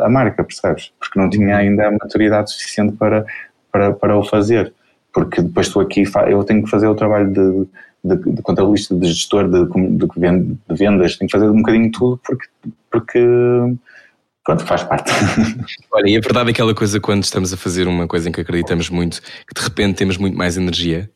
a 0.00 0.08
marca, 0.08 0.42
percebes? 0.42 0.90
Porque 0.98 1.18
não 1.18 1.28
tinha 1.28 1.54
ainda 1.54 1.88
a 1.88 1.90
maturidade 1.90 2.50
suficiente 2.50 2.96
para, 2.96 3.26
para, 3.70 3.92
para 3.92 4.16
o 4.16 4.24
fazer. 4.24 4.72
Porque 5.12 5.42
depois 5.42 5.66
estou 5.66 5.82
aqui, 5.82 6.04
eu 6.28 6.44
tenho 6.44 6.62
que 6.62 6.70
fazer 6.70 6.86
o 6.86 6.94
trabalho 6.94 7.30
de, 7.32 7.66
de, 8.04 8.32
de 8.32 8.42
contabilista, 8.42 8.94
de 8.94 9.06
gestor, 9.06 9.48
de, 9.50 9.66
de, 9.66 10.06
de, 10.06 10.74
vendas, 10.74 11.16
tenho 11.16 11.28
que 11.28 11.36
fazer 11.36 11.50
um 11.50 11.58
bocadinho 11.58 11.90
tudo 11.90 12.20
porque, 12.24 12.46
porque 12.90 13.18
pronto, 14.44 14.64
faz 14.64 14.82
parte. 14.82 15.10
Olha, 15.92 16.08
e 16.08 16.16
a 16.16 16.20
verdade 16.20 16.50
é 16.50 16.52
aquela 16.52 16.74
coisa 16.74 17.00
quando 17.00 17.24
estamos 17.24 17.52
a 17.52 17.56
fazer 17.56 17.86
uma 17.86 18.06
coisa 18.06 18.28
em 18.28 18.32
que 18.32 18.40
acreditamos 18.40 18.90
muito, 18.90 19.20
que 19.20 19.54
de 19.54 19.60
repente 19.60 19.96
temos 19.96 20.16
muito 20.16 20.36
mais 20.36 20.56
energia. 20.56 21.10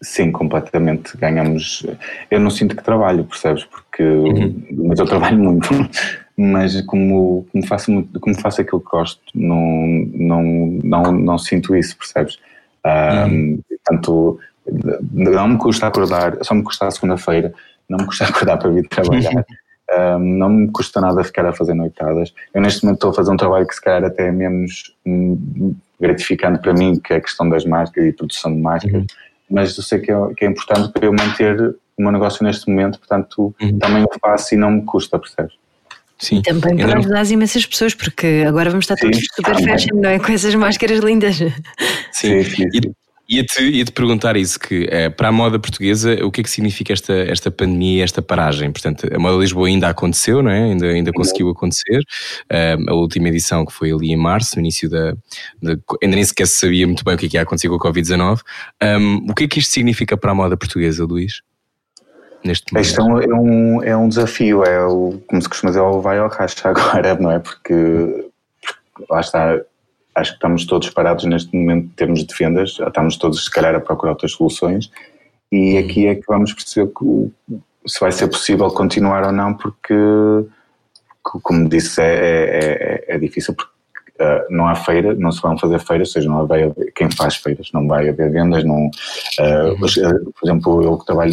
Sim, 0.00 0.30
completamente. 0.30 1.16
Ganhamos. 1.16 1.84
Eu 2.30 2.38
não 2.38 2.50
sinto 2.50 2.76
que 2.76 2.84
trabalho, 2.84 3.24
percebes? 3.24 3.64
Porque. 3.64 4.02
Uhum. 4.02 4.66
Mas 4.86 4.98
eu 4.98 5.06
trabalho 5.06 5.38
muito. 5.38 5.68
Mas 6.38 6.78
como, 6.82 7.46
como, 7.50 7.66
faço, 7.66 7.90
muito, 7.90 8.20
como 8.20 8.38
faço 8.38 8.60
aquilo 8.60 8.82
que 8.82 8.90
gosto, 8.90 9.22
não, 9.34 9.86
não, 10.12 10.42
não, 10.84 11.12
não 11.12 11.38
sinto 11.38 11.74
isso, 11.74 11.96
percebes? 11.96 12.38
Um, 12.84 13.30
uhum. 13.30 13.60
Portanto, 13.68 14.38
não 15.12 15.48
me 15.48 15.58
custa 15.58 15.86
acordar, 15.86 16.36
só 16.42 16.54
me 16.54 16.62
custa 16.62 16.86
a 16.86 16.90
segunda-feira, 16.90 17.54
não 17.88 17.98
me 17.98 18.04
custa 18.04 18.24
acordar 18.28 18.58
para 18.58 18.70
vir 18.70 18.86
trabalhar. 18.86 19.46
Um, 19.92 20.18
não 20.18 20.48
me 20.48 20.70
custa 20.72 21.00
nada 21.00 21.22
ficar 21.22 21.46
a 21.46 21.52
fazer 21.52 21.74
noitadas. 21.74 22.34
Eu 22.52 22.60
neste 22.60 22.84
momento 22.84 22.96
estou 22.96 23.10
a 23.10 23.14
fazer 23.14 23.30
um 23.30 23.36
trabalho 23.36 23.66
que 23.66 23.74
se 23.74 23.80
calhar 23.80 24.04
até 24.04 24.26
é 24.26 24.32
menos 24.32 24.92
hum, 25.06 25.74
gratificante 26.00 26.60
para 26.60 26.74
mim, 26.74 26.98
que 26.98 27.12
é 27.12 27.16
a 27.16 27.20
questão 27.20 27.48
das 27.48 27.64
máscaras 27.64 28.08
e 28.08 28.12
produção 28.12 28.54
de 28.54 28.60
máscaras, 28.60 29.02
uhum. 29.02 29.06
mas 29.50 29.76
eu 29.76 29.82
sei 29.82 30.00
que 30.00 30.10
é, 30.10 30.16
que 30.36 30.44
é, 30.44 30.48
importante 30.48 30.92
para 30.92 31.06
eu 31.06 31.12
manter 31.12 31.60
o 31.96 32.02
meu 32.02 32.10
negócio 32.10 32.44
neste 32.44 32.68
momento, 32.68 32.98
portanto 32.98 33.54
uhum. 33.60 33.78
também 33.78 34.02
o 34.02 34.08
faço 34.20 34.54
e 34.54 34.58
não 34.58 34.70
me 34.70 34.82
custa, 34.82 35.18
percebes? 35.18 35.54
Sim. 36.18 36.38
E 36.38 36.42
também 36.42 36.76
para 36.76 36.98
ajudar 36.98 37.20
as 37.20 37.30
imensas 37.30 37.64
pessoas, 37.66 37.94
porque 37.94 38.44
agora 38.46 38.70
vamos 38.70 38.84
estar 38.84 38.96
todos 38.96 39.16
sim, 39.16 39.24
super 39.34 39.54
fashion, 39.62 40.00
não 40.00 40.08
é? 40.08 40.18
Com 40.18 40.32
essas 40.32 40.54
máscaras 40.54 40.98
lindas. 41.00 41.36
Sim, 42.10 42.42
sim. 42.42 42.70
sim. 42.72 42.94
E, 43.28 43.36
Ia-te 43.36 43.62
ia 43.62 43.84
-te 43.84 43.92
perguntar 43.92 44.36
isso, 44.36 44.58
que 44.58 44.86
é, 44.90 45.08
para 45.08 45.28
a 45.28 45.32
moda 45.32 45.58
portuguesa, 45.58 46.14
o 46.24 46.30
que 46.30 46.40
é 46.40 46.44
que 46.44 46.50
significa 46.50 46.92
esta, 46.92 47.12
esta 47.12 47.50
pandemia, 47.50 48.04
esta 48.04 48.22
paragem? 48.22 48.70
Portanto, 48.70 49.08
a 49.12 49.18
moda 49.18 49.36
Lisboa 49.36 49.68
ainda 49.68 49.88
aconteceu, 49.88 50.42
não 50.42 50.50
é? 50.50 50.64
ainda, 50.64 50.86
ainda 50.86 51.12
conseguiu 51.12 51.50
acontecer. 51.50 52.00
A 52.88 52.94
última 52.94 53.28
edição, 53.28 53.64
que 53.66 53.72
foi 53.72 53.92
ali 53.92 54.12
em 54.12 54.16
março, 54.16 54.56
no 54.56 54.60
início 54.60 54.88
da, 54.88 55.12
da 55.62 55.76
ainda 56.02 56.16
nem 56.16 56.24
sequer 56.24 56.46
se 56.46 56.58
sabia 56.58 56.86
muito 56.86 57.04
bem 57.04 57.14
o 57.14 57.18
que, 57.18 57.26
é 57.26 57.28
que 57.28 57.36
ia 57.36 57.42
acontecer 57.42 57.68
com 57.68 57.74
a 57.74 57.80
Covid-19. 57.80 58.40
Um, 58.82 59.30
o 59.30 59.34
que 59.34 59.44
é 59.44 59.48
que 59.48 59.58
isto 59.58 59.72
significa 59.72 60.16
para 60.16 60.30
a 60.32 60.34
moda 60.34 60.56
portuguesa, 60.56 61.04
Luís? 61.04 61.42
Neste 62.44 62.72
momento? 62.72 62.86
Isto 62.86 63.00
é 63.00 63.04
um, 63.04 63.20
é 63.20 63.34
um, 63.34 63.82
é 63.82 63.96
um 63.96 64.08
desafio, 64.08 64.62
é 64.64 64.84
o, 64.86 65.20
como 65.26 65.42
se 65.42 65.48
costuma 65.48 65.70
dizer, 65.70 65.80
o 65.80 66.00
vai 66.00 66.18
ao 66.18 66.28
racha 66.28 66.56
agora, 66.68 67.14
não 67.16 67.30
é? 67.30 67.38
Porque, 67.38 68.30
porque 68.62 69.04
lá 69.10 69.20
está 69.20 69.60
acho 70.16 70.32
que 70.32 70.36
estamos 70.36 70.66
todos 70.66 70.90
parados 70.90 71.24
neste 71.24 71.54
momento 71.54 71.84
em 71.84 71.94
termos 71.94 72.24
de 72.24 72.34
vendas, 72.34 72.78
estamos 72.80 73.16
todos 73.16 73.44
se 73.44 73.50
calhar 73.50 73.74
a 73.74 73.80
procurar 73.80 74.12
outras 74.12 74.32
soluções 74.32 74.90
e 75.52 75.74
uhum. 75.74 75.78
aqui 75.78 76.06
é 76.06 76.14
que 76.14 76.24
vamos 76.26 76.52
perceber 76.52 76.90
que, 76.92 77.60
se 77.86 78.00
vai 78.00 78.10
ser 78.10 78.28
possível 78.28 78.68
continuar 78.70 79.24
ou 79.24 79.32
não, 79.32 79.54
porque, 79.54 79.94
como 81.22 81.68
disse, 81.68 82.00
é, 82.00 82.04
é, 82.04 83.04
é, 83.10 83.14
é 83.14 83.18
difícil 83.18 83.54
porque 83.54 83.70
uh, 84.20 84.50
não 84.50 84.66
há 84.66 84.74
feira, 84.74 85.14
não 85.14 85.30
se 85.30 85.40
vão 85.40 85.56
fazer 85.56 85.78
feiras, 85.78 86.08
ou 86.08 86.12
seja, 86.12 86.28
não 86.28 86.46
vai 86.46 86.64
haver, 86.64 86.92
quem 86.94 87.10
faz 87.10 87.36
feiras, 87.36 87.70
não 87.72 87.86
vai 87.86 88.08
haver 88.08 88.30
vendas, 88.30 88.64
não, 88.64 88.86
uh, 88.86 89.68
uhum. 89.68 89.78
por 89.78 90.48
exemplo, 90.48 90.82
eu 90.82 90.98
que 90.98 91.06
trabalho 91.06 91.32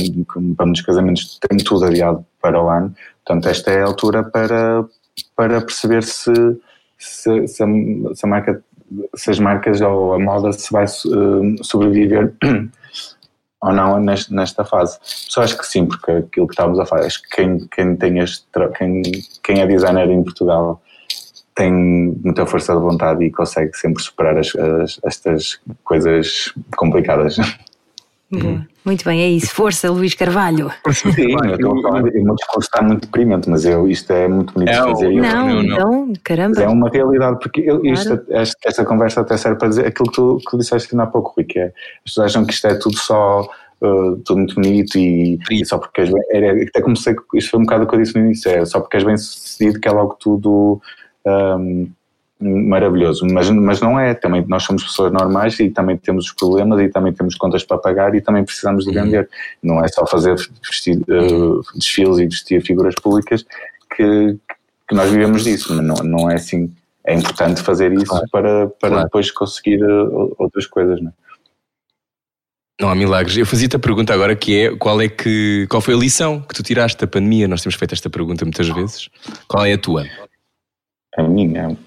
para 0.56 0.66
muitos 0.66 0.84
casamentos 0.84 1.40
tenho 1.50 1.64
tudo 1.64 1.86
adiado 1.86 2.26
para 2.42 2.62
o 2.62 2.70
ano, 2.70 2.94
portanto 3.26 3.50
esta 3.50 3.72
é 3.72 3.82
a 3.82 3.86
altura 3.86 4.24
para, 4.24 4.86
para 5.36 5.62
perceber 5.62 6.04
se, 6.04 6.32
se, 6.98 7.48
se, 7.48 7.64
a, 7.64 7.68
se 8.14 8.26
a 8.26 8.28
marca 8.28 8.64
se 9.16 9.32
as 9.32 9.40
marcas 9.40 9.82
ou 9.82 10.14
a 10.14 10.20
moda 10.20 10.52
se 10.52 10.72
vai 10.72 10.86
uh, 10.86 11.64
sobreviver 11.64 12.34
ou 13.62 13.72
não 13.72 14.00
nesta, 14.00 14.66
fase. 14.66 14.98
Só 15.02 15.42
acho 15.42 15.58
que 15.58 15.66
sim, 15.66 15.86
porque 15.86 16.12
aquilo 16.12 16.48
que 16.48 16.54
estávamos 16.54 16.80
a 16.80 16.86
falar, 16.86 17.06
acho 17.06 17.22
que 17.24 17.30
quem, 17.30 17.68
quem 17.68 17.96
tem 17.96 18.20
este, 18.20 18.46
quem, 18.78 19.02
quem 19.44 19.62
é 19.62 19.68
designer 19.68 20.10
em 20.10 20.24
Portugal 20.24 20.82
tem 21.56 21.72
muita 21.72 22.46
força 22.46 22.74
de 22.74 22.80
vontade 22.80 23.24
e 23.24 23.32
consegue 23.32 23.76
sempre 23.78 24.02
superar 24.02 24.38
as, 24.38 24.56
as, 24.56 25.00
estas 25.04 25.60
coisas 25.84 26.54
complicadas. 26.76 27.38
Boa. 28.32 28.66
Muito 28.86 29.06
bem, 29.06 29.22
é 29.22 29.30
isso. 29.30 29.54
Força, 29.54 29.90
Luís 29.90 30.14
Carvalho. 30.14 30.70
Sim, 30.92 31.36
eu 31.46 31.56
estou 31.56 31.80
a 31.80 31.82
falar, 31.82 32.04
o 32.04 32.24
meu 32.24 32.36
discurso 32.36 32.68
está 32.68 32.82
muito 32.82 33.06
deprimente, 33.06 33.50
mas 33.50 33.64
eu, 33.64 33.88
isto 33.88 34.12
é 34.12 34.28
muito 34.28 34.54
bonito 34.54 34.72
de 34.72 34.78
fazer. 34.78 35.12
Não, 35.14 35.64
não, 35.64 36.06
não, 36.06 36.14
caramba. 36.22 36.62
é 36.62 36.68
uma 36.68 36.90
realidade, 36.90 37.40
porque 37.40 37.62
eu, 37.62 37.84
isto, 37.86 38.18
claro. 38.18 38.26
esta, 38.30 38.58
esta, 38.66 38.86
conversa 38.86 39.22
até 39.22 39.38
serve 39.38 39.58
para 39.58 39.70
dizer 39.70 39.88
aquilo 39.88 40.10
que 40.10 40.16
tu, 40.16 40.38
que 40.50 40.58
disseste 40.58 41.00
há 41.00 41.06
pouco, 41.06 41.34
Rui, 41.36 41.46
que 41.46 41.60
é, 41.60 41.66
as 41.68 42.04
pessoas 42.06 42.32
acham 42.32 42.46
que 42.46 42.54
isto 42.54 42.68
é 42.68 42.76
tudo 42.76 42.98
só, 42.98 43.42
uh, 43.82 44.18
tudo 44.26 44.38
muito 44.38 44.56
bonito 44.56 44.98
e, 44.98 45.40
e 45.50 45.66
só 45.66 45.78
porque 45.78 46.02
és 46.02 46.10
bem, 46.12 46.24
era, 46.32 46.64
até 46.64 46.82
comecei, 46.82 47.16
isto 47.36 47.52
foi 47.52 47.60
um 47.62 47.64
bocado 47.64 47.86
o 47.86 47.88
que 47.88 47.96
eu 47.96 48.02
disse 48.02 48.20
no 48.20 48.26
início, 48.26 48.52
é 48.52 48.66
só 48.66 48.82
porque 48.82 48.98
és 48.98 49.04
bem 49.04 49.18
sucedido 49.18 49.80
que 49.80 49.88
é 49.88 49.92
logo 49.92 50.18
tudo... 50.20 50.82
Um, 51.26 51.90
maravilhoso, 52.44 53.26
mas, 53.32 53.50
mas 53.50 53.80
não 53.80 54.00
é, 54.00 54.14
também 54.14 54.46
nós 54.48 54.64
somos 54.64 54.84
pessoas 54.84 55.12
normais 55.12 55.60
e 55.60 55.70
também 55.70 55.98
temos 55.98 56.26
os 56.26 56.34
problemas 56.34 56.80
e 56.82 56.90
também 56.90 57.14
temos 57.14 57.36
contas 57.36 57.64
para 57.64 57.78
pagar 57.78 58.14
e 58.16 58.22
também 58.22 58.44
precisamos 58.44 58.86
de 58.86 58.98
uhum. 58.98 59.06
vender, 59.06 59.30
não 59.62 59.84
é 59.84 59.88
só 59.88 60.06
fazer 60.06 60.36
vestir, 60.64 60.98
uh, 60.98 61.62
desfiles 61.76 62.20
e 62.20 62.26
vestir 62.26 62.62
figuras 62.64 62.96
públicas 62.96 63.46
que, 63.96 64.38
que 64.88 64.96
nós 64.96 65.10
vivemos 65.10 65.44
disso, 65.44 65.74
mas 65.74 65.86
não, 65.86 65.96
não 66.04 66.30
é 66.30 66.36
assim, 66.36 66.72
é 67.06 67.14
importante 67.14 67.62
fazer 67.62 67.94
isso 67.94 68.06
claro. 68.06 68.26
para, 68.32 68.68
para 68.68 68.90
claro. 68.90 69.04
depois 69.06 69.32
conseguir 69.32 69.84
uh, 69.84 70.36
outras 70.38 70.68
coisas, 70.68 71.02
não 71.02 71.10
é? 71.10 71.14
Não 72.82 72.90
há 72.90 72.96
milagres. 72.96 73.38
Eu 73.38 73.46
fazia-te 73.46 73.76
a 73.76 73.80
pergunta 73.80 74.14
agora 74.14 74.36
que 74.36 74.60
é 74.60 74.76
qual 74.76 75.00
é 75.00 75.08
que 75.08 75.68
qual 75.70 75.80
foi 75.80 75.94
a 75.94 75.98
lição 75.98 76.42
que 76.42 76.56
tu 76.56 76.64
tiraste 76.64 77.00
da 77.00 77.08
pandemia? 77.08 77.48
Nós 77.48 77.62
temos 77.62 77.76
feito 77.76 77.94
esta 77.94 78.10
pergunta 78.10 78.44
muitas 78.44 78.68
vezes. 78.68 79.10
Qual 79.48 79.64
é 79.64 79.74
a 79.74 79.78
tua? 79.78 80.06
A 81.16 81.24
minha, 81.24 81.78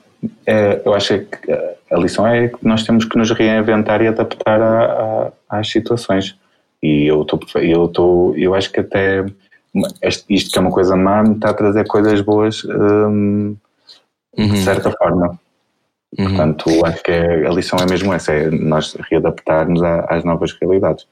é, 0.47 0.83
eu 0.85 0.95
acho 0.95 1.19
que 1.21 1.53
a 1.91 1.97
lição 1.97 2.27
é 2.27 2.49
que 2.49 2.67
nós 2.67 2.85
temos 2.85 3.05
que 3.05 3.17
nos 3.17 3.31
reinventar 3.31 4.03
e 4.03 4.09
adaptar 4.09 4.61
a, 4.61 5.33
a, 5.49 5.59
às 5.59 5.69
situações. 5.69 6.37
E 6.83 7.07
eu 7.07 7.23
estou, 7.23 7.41
eu 7.57 7.87
estou, 7.87 8.37
eu 8.37 8.55
acho 8.55 8.71
que 8.71 8.81
até 8.81 9.25
isto 10.29 10.51
que 10.51 10.59
é 10.59 10.61
uma 10.61 10.71
coisa 10.71 10.97
má 10.97 11.23
me 11.23 11.35
está 11.35 11.51
a 11.51 11.55
trazer 11.55 11.87
coisas 11.87 12.21
boas 12.21 12.65
hum, 12.65 13.57
uhum. 14.37 14.49
de 14.49 14.59
certa 14.59 14.91
forma. 14.93 15.39
Uhum. 16.19 16.27
Portanto, 16.27 16.87
acho 16.87 17.03
que 17.03 17.11
é, 17.11 17.47
a 17.47 17.51
lição 17.51 17.79
é 17.79 17.87
mesmo 17.91 18.13
essa, 18.13 18.33
é 18.33 18.51
nós 18.51 18.97
readaptarmos 19.11 19.83
às 19.83 20.25
novas 20.25 20.53
realidades. 20.61 21.07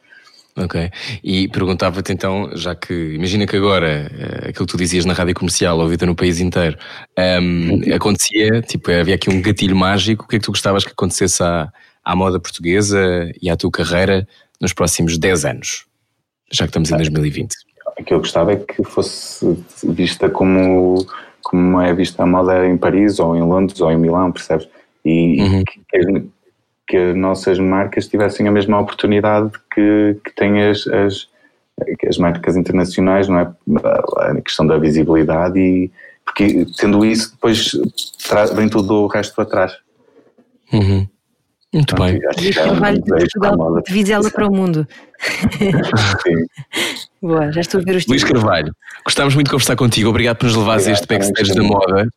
Ok. 0.56 0.88
E 1.22 1.48
perguntava-te 1.48 2.12
então, 2.12 2.50
já 2.54 2.76
que 2.76 2.94
imagina 3.14 3.44
que 3.44 3.56
agora 3.56 4.08
uh, 4.12 4.48
aquilo 4.48 4.66
que 4.66 4.72
tu 4.72 4.76
dizias 4.76 5.04
na 5.04 5.12
rádio 5.12 5.34
comercial, 5.34 5.78
ouvida 5.80 6.06
no 6.06 6.14
país 6.14 6.38
inteiro, 6.38 6.78
um, 7.18 7.82
ehm, 7.82 7.92
acontecia, 7.92 8.62
tipo, 8.62 8.90
havia 8.92 9.16
aqui 9.16 9.28
um 9.28 9.42
gatilho 9.42 9.74
mágico, 9.74 10.24
o 10.24 10.28
que 10.28 10.36
é 10.36 10.38
que 10.38 10.44
tu 10.44 10.52
gostavas 10.52 10.84
que 10.84 10.92
acontecesse 10.92 11.42
à, 11.42 11.72
à 12.04 12.14
moda 12.14 12.38
portuguesa 12.38 13.32
e 13.42 13.50
à 13.50 13.56
tua 13.56 13.70
carreira 13.70 14.28
nos 14.60 14.72
próximos 14.72 15.18
10 15.18 15.44
anos, 15.44 15.86
já 16.52 16.64
que 16.64 16.70
estamos 16.70 16.90
em 16.90 16.96
2020? 16.98 17.52
O 17.98 18.04
que 18.04 18.14
eu 18.14 18.18
gostava 18.18 18.52
é 18.52 18.56
que 18.56 18.84
fosse 18.84 19.58
vista 19.82 20.30
como, 20.30 21.04
como 21.42 21.80
é 21.80 21.92
vista 21.92 22.22
a 22.22 22.26
moda 22.26 22.64
em 22.64 22.76
Paris, 22.76 23.18
ou 23.18 23.36
em 23.36 23.42
Londres, 23.42 23.80
ou 23.80 23.90
em 23.90 23.98
Milão, 23.98 24.30
percebes? 24.30 24.68
E 25.04 25.42
Uhum. 25.42 25.64
que, 25.64 25.80
que 26.86 26.96
as 26.96 27.16
nossas 27.16 27.58
marcas 27.58 28.06
tivessem 28.06 28.46
a 28.48 28.52
mesma 28.52 28.80
oportunidade 28.80 29.50
que, 29.72 30.18
que 30.24 30.34
têm 30.34 30.62
as, 30.62 30.86
as, 30.86 31.28
as 32.08 32.18
marcas 32.18 32.56
internacionais, 32.56 33.28
não 33.28 33.38
é? 33.40 33.52
A 34.18 34.40
questão 34.40 34.66
da 34.66 34.78
visibilidade 34.78 35.58
e 35.58 35.90
porque 36.24 36.66
tendo 36.78 37.04
isso 37.04 37.32
depois 37.32 37.72
vem 38.54 38.68
tudo 38.68 38.94
o 38.94 39.06
resto 39.06 39.40
atrás. 39.40 39.72
Uhum. 40.72 41.06
Muito 41.72 41.94
bem. 41.96 42.20
Acho 42.28 42.38
que 42.38 42.44
Luís 42.44 42.56
é 42.56 42.62
um 42.62 42.68
Carvalho 42.68 43.02
de 43.02 43.10
Portugal, 43.10 43.82
de 43.82 43.92
Vizela 43.92 44.30
para 44.30 44.46
o 44.46 44.54
mundo. 44.54 44.86
Sim. 45.58 46.46
Boa, 47.20 47.50
já 47.50 47.60
estou 47.60 47.80
a 47.80 47.84
ver 47.84 47.96
os 47.96 48.06
Luís. 48.06 48.22
Carvalho, 48.22 48.72
gostávamos 49.04 49.34
muito 49.34 49.46
de 49.46 49.50
conversar 49.50 49.76
contigo. 49.76 50.08
Obrigado 50.08 50.36
por 50.36 50.46
nos 50.46 50.56
levares 50.56 50.86
a 50.86 50.92
este 50.92 51.06
backstage 51.06 51.52
da 51.52 51.62
moda. 51.62 52.08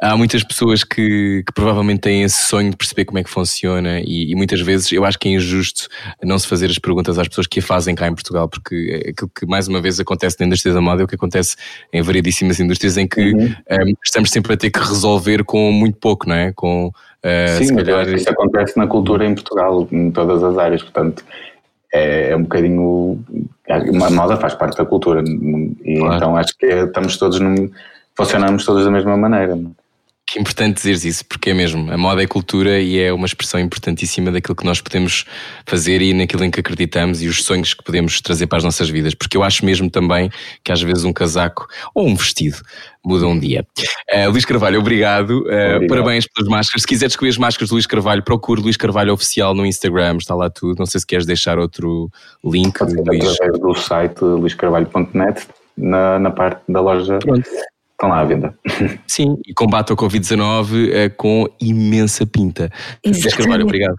Há 0.00 0.16
muitas 0.16 0.42
pessoas 0.44 0.82
que, 0.84 1.42
que 1.46 1.52
provavelmente 1.54 2.00
têm 2.00 2.22
esse 2.22 2.46
sonho 2.48 2.70
de 2.70 2.76
perceber 2.76 3.04
como 3.04 3.18
é 3.18 3.24
que 3.24 3.30
funciona 3.30 4.00
e, 4.00 4.30
e 4.32 4.34
muitas 4.34 4.60
vezes 4.60 4.90
eu 4.92 5.04
acho 5.04 5.18
que 5.18 5.28
é 5.28 5.32
injusto 5.32 5.88
não 6.22 6.38
se 6.38 6.46
fazer 6.48 6.66
as 6.70 6.78
perguntas 6.78 7.18
às 7.18 7.28
pessoas 7.28 7.46
que 7.46 7.60
a 7.60 7.62
fazem 7.62 7.94
cá 7.94 8.06
em 8.08 8.14
Portugal, 8.14 8.48
porque 8.48 9.02
é 9.06 9.10
aquilo 9.10 9.30
que 9.38 9.46
mais 9.46 9.68
uma 9.68 9.80
vez 9.80 9.98
acontece 10.00 10.36
na 10.40 10.46
indústria 10.46 10.74
da 10.74 10.80
moda 10.80 11.02
é 11.02 11.04
o 11.04 11.08
que 11.08 11.14
acontece 11.14 11.56
em 11.92 12.02
variedíssimas 12.02 12.58
indústrias 12.60 12.96
em 12.96 13.06
que 13.06 13.32
Uhum. 13.34 13.54
eh, 13.68 13.92
estamos 14.04 14.30
sempre 14.30 14.52
a 14.52 14.56
ter 14.56 14.70
que 14.70 14.78
resolver 14.78 15.44
com 15.44 15.70
muito 15.72 15.96
pouco, 15.98 16.28
não 16.28 16.34
é? 16.36 16.52
Com, 16.52 16.90
eh, 17.22 17.58
Sim, 17.62 17.74
calhar, 17.76 18.08
isso 18.08 18.28
acontece 18.28 18.76
na 18.76 18.86
cultura 18.86 19.24
em 19.26 19.34
Portugal, 19.34 19.88
em 19.90 20.10
todas 20.10 20.42
as 20.42 20.58
áreas, 20.58 20.82
portanto 20.82 21.24
é, 21.92 22.30
é 22.30 22.36
um 22.36 22.42
bocadinho. 22.42 23.24
A 23.70 24.10
moda 24.10 24.36
faz 24.36 24.54
parte 24.54 24.76
da 24.76 24.84
cultura, 24.84 25.22
e 25.84 25.96
Claro. 25.98 26.16
então 26.16 26.36
acho 26.36 26.56
que 26.58 26.66
é- 26.66 26.84
estamos 26.84 27.16
todos 27.16 27.38
num. 27.40 27.70
funcionamos 28.16 28.64
todos 28.64 28.84
da 28.84 28.90
mesma 28.90 29.16
maneira. 29.16 29.56
Que 30.26 30.38
é 30.38 30.40
importante 30.40 30.76
dizeres 30.76 31.04
isso, 31.04 31.24
porque 31.26 31.50
é 31.50 31.54
mesmo, 31.54 31.92
a 31.92 31.98
moda 31.98 32.22
é 32.22 32.26
cultura 32.26 32.80
e 32.80 32.98
é 32.98 33.12
uma 33.12 33.26
expressão 33.26 33.60
importantíssima 33.60 34.32
daquilo 34.32 34.56
que 34.56 34.64
nós 34.64 34.80
podemos 34.80 35.26
fazer 35.66 36.00
e 36.00 36.14
naquilo 36.14 36.44
em 36.44 36.50
que 36.50 36.60
acreditamos 36.60 37.22
e 37.22 37.28
os 37.28 37.44
sonhos 37.44 37.74
que 37.74 37.84
podemos 37.84 38.20
trazer 38.20 38.46
para 38.46 38.58
as 38.58 38.64
nossas 38.64 38.88
vidas. 38.88 39.14
Porque 39.14 39.36
eu 39.36 39.42
acho 39.42 39.64
mesmo 39.64 39.90
também 39.90 40.30
que 40.64 40.72
às 40.72 40.80
vezes 40.80 41.04
um 41.04 41.12
casaco 41.12 41.66
ou 41.94 42.08
um 42.08 42.14
vestido 42.14 42.56
muda 43.04 43.26
um 43.26 43.38
dia. 43.38 43.66
Uh, 44.12 44.30
Luís 44.30 44.44
Carvalho, 44.44 44.80
obrigado. 44.80 45.30
Uh, 45.30 45.76
Obrigado. 45.76 45.86
Parabéns 45.88 46.26
pelas 46.26 46.48
máscaras. 46.48 46.82
Se 46.82 46.86
quiser 46.86 47.06
descobrir 47.06 47.30
as 47.30 47.38
máscaras 47.38 47.68
do 47.68 47.74
Luís 47.74 47.86
Carvalho, 47.86 48.22
procure 48.22 48.62
Luís 48.62 48.78
Carvalho 48.78 49.12
Oficial 49.12 49.54
no 49.54 49.66
Instagram, 49.66 50.16
está 50.16 50.34
lá 50.34 50.48
tudo. 50.48 50.78
Não 50.78 50.86
sei 50.86 51.00
se 51.00 51.06
queres 51.06 51.26
deixar 51.26 51.58
outro 51.58 52.10
link, 52.42 52.74
através 52.80 53.38
do 53.60 53.74
site 53.74 54.22
luiscarvalho.net, 54.22 55.46
na, 55.76 56.18
na 56.18 56.30
parte 56.30 56.62
da 56.66 56.80
loja. 56.80 57.18
Pronto. 57.18 57.48
Estão 57.94 58.08
lá 58.08 58.20
à 58.20 58.24
venda. 58.24 58.54
Sim, 59.06 59.36
e 59.46 59.54
combate 59.54 59.90
ao 59.90 59.96
Covid-19 59.96 60.88
uh, 60.88 61.16
com 61.16 61.46
imensa 61.60 62.26
pinta. 62.26 62.68
Exatamente. 63.02 63.36
Carvalho, 63.36 63.64
obrigado. 63.64 63.94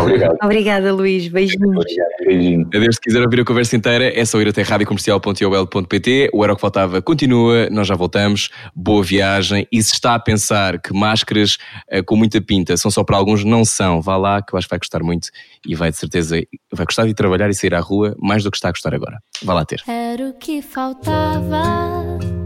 Obrigado. 0.00 0.36
Obrigada, 0.42 0.92
Luís. 0.92 1.28
Beijinhos. 1.28 1.76
Obrigado. 1.76 2.08
Beijinho. 2.26 2.66
Adeus, 2.74 2.96
se 2.96 3.00
quiser 3.00 3.22
ouvir 3.22 3.40
a 3.40 3.44
conversa 3.44 3.76
inteira, 3.76 4.12
é 4.18 4.24
só 4.24 4.40
ir 4.40 4.48
até 4.48 4.62
radiocomercial.ol.pt. 4.62 6.30
O 6.32 6.44
Era 6.44 6.52
o 6.52 6.56
que 6.56 6.60
Faltava 6.60 7.02
continua, 7.02 7.68
nós 7.70 7.86
já 7.86 7.94
voltamos. 7.94 8.48
Boa 8.74 9.02
viagem. 9.02 9.66
E 9.70 9.82
se 9.82 9.92
está 9.92 10.14
a 10.14 10.18
pensar 10.18 10.80
que 10.80 10.94
máscaras 10.94 11.58
eh, 11.88 12.02
com 12.02 12.16
muita 12.16 12.40
pinta 12.40 12.76
são 12.76 12.90
só 12.90 13.04
para 13.04 13.16
alguns, 13.16 13.44
não 13.44 13.64
são. 13.64 14.00
Vá 14.00 14.16
lá, 14.16 14.42
que 14.42 14.54
eu 14.54 14.58
acho 14.58 14.66
que 14.66 14.72
vai 14.72 14.78
gostar 14.78 15.02
muito 15.02 15.28
e 15.66 15.74
vai 15.74 15.90
de 15.90 15.96
certeza, 15.96 16.36
vai 16.72 16.86
gostar 16.86 17.06
de 17.06 17.14
trabalhar 17.14 17.50
e 17.50 17.54
sair 17.54 17.74
à 17.74 17.80
rua 17.80 18.16
mais 18.18 18.42
do 18.42 18.50
que 18.50 18.56
está 18.56 18.68
a 18.68 18.72
gostar 18.72 18.94
agora. 18.94 19.18
Vá 19.42 19.54
lá 19.54 19.64
ter. 19.64 19.82
Era 19.86 20.28
o 20.28 20.34
que 20.34 20.62
faltava. 20.62 21.62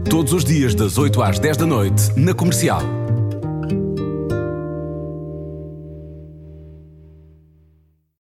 Todos 0.09 0.33
os 0.33 0.43
dias 0.43 0.75
das 0.75 0.97
8 0.97 1.21
às 1.21 1.39
10 1.39 1.57
da 1.57 1.65
noite, 1.65 2.11
na 2.17 2.33
comercial. 2.33 2.81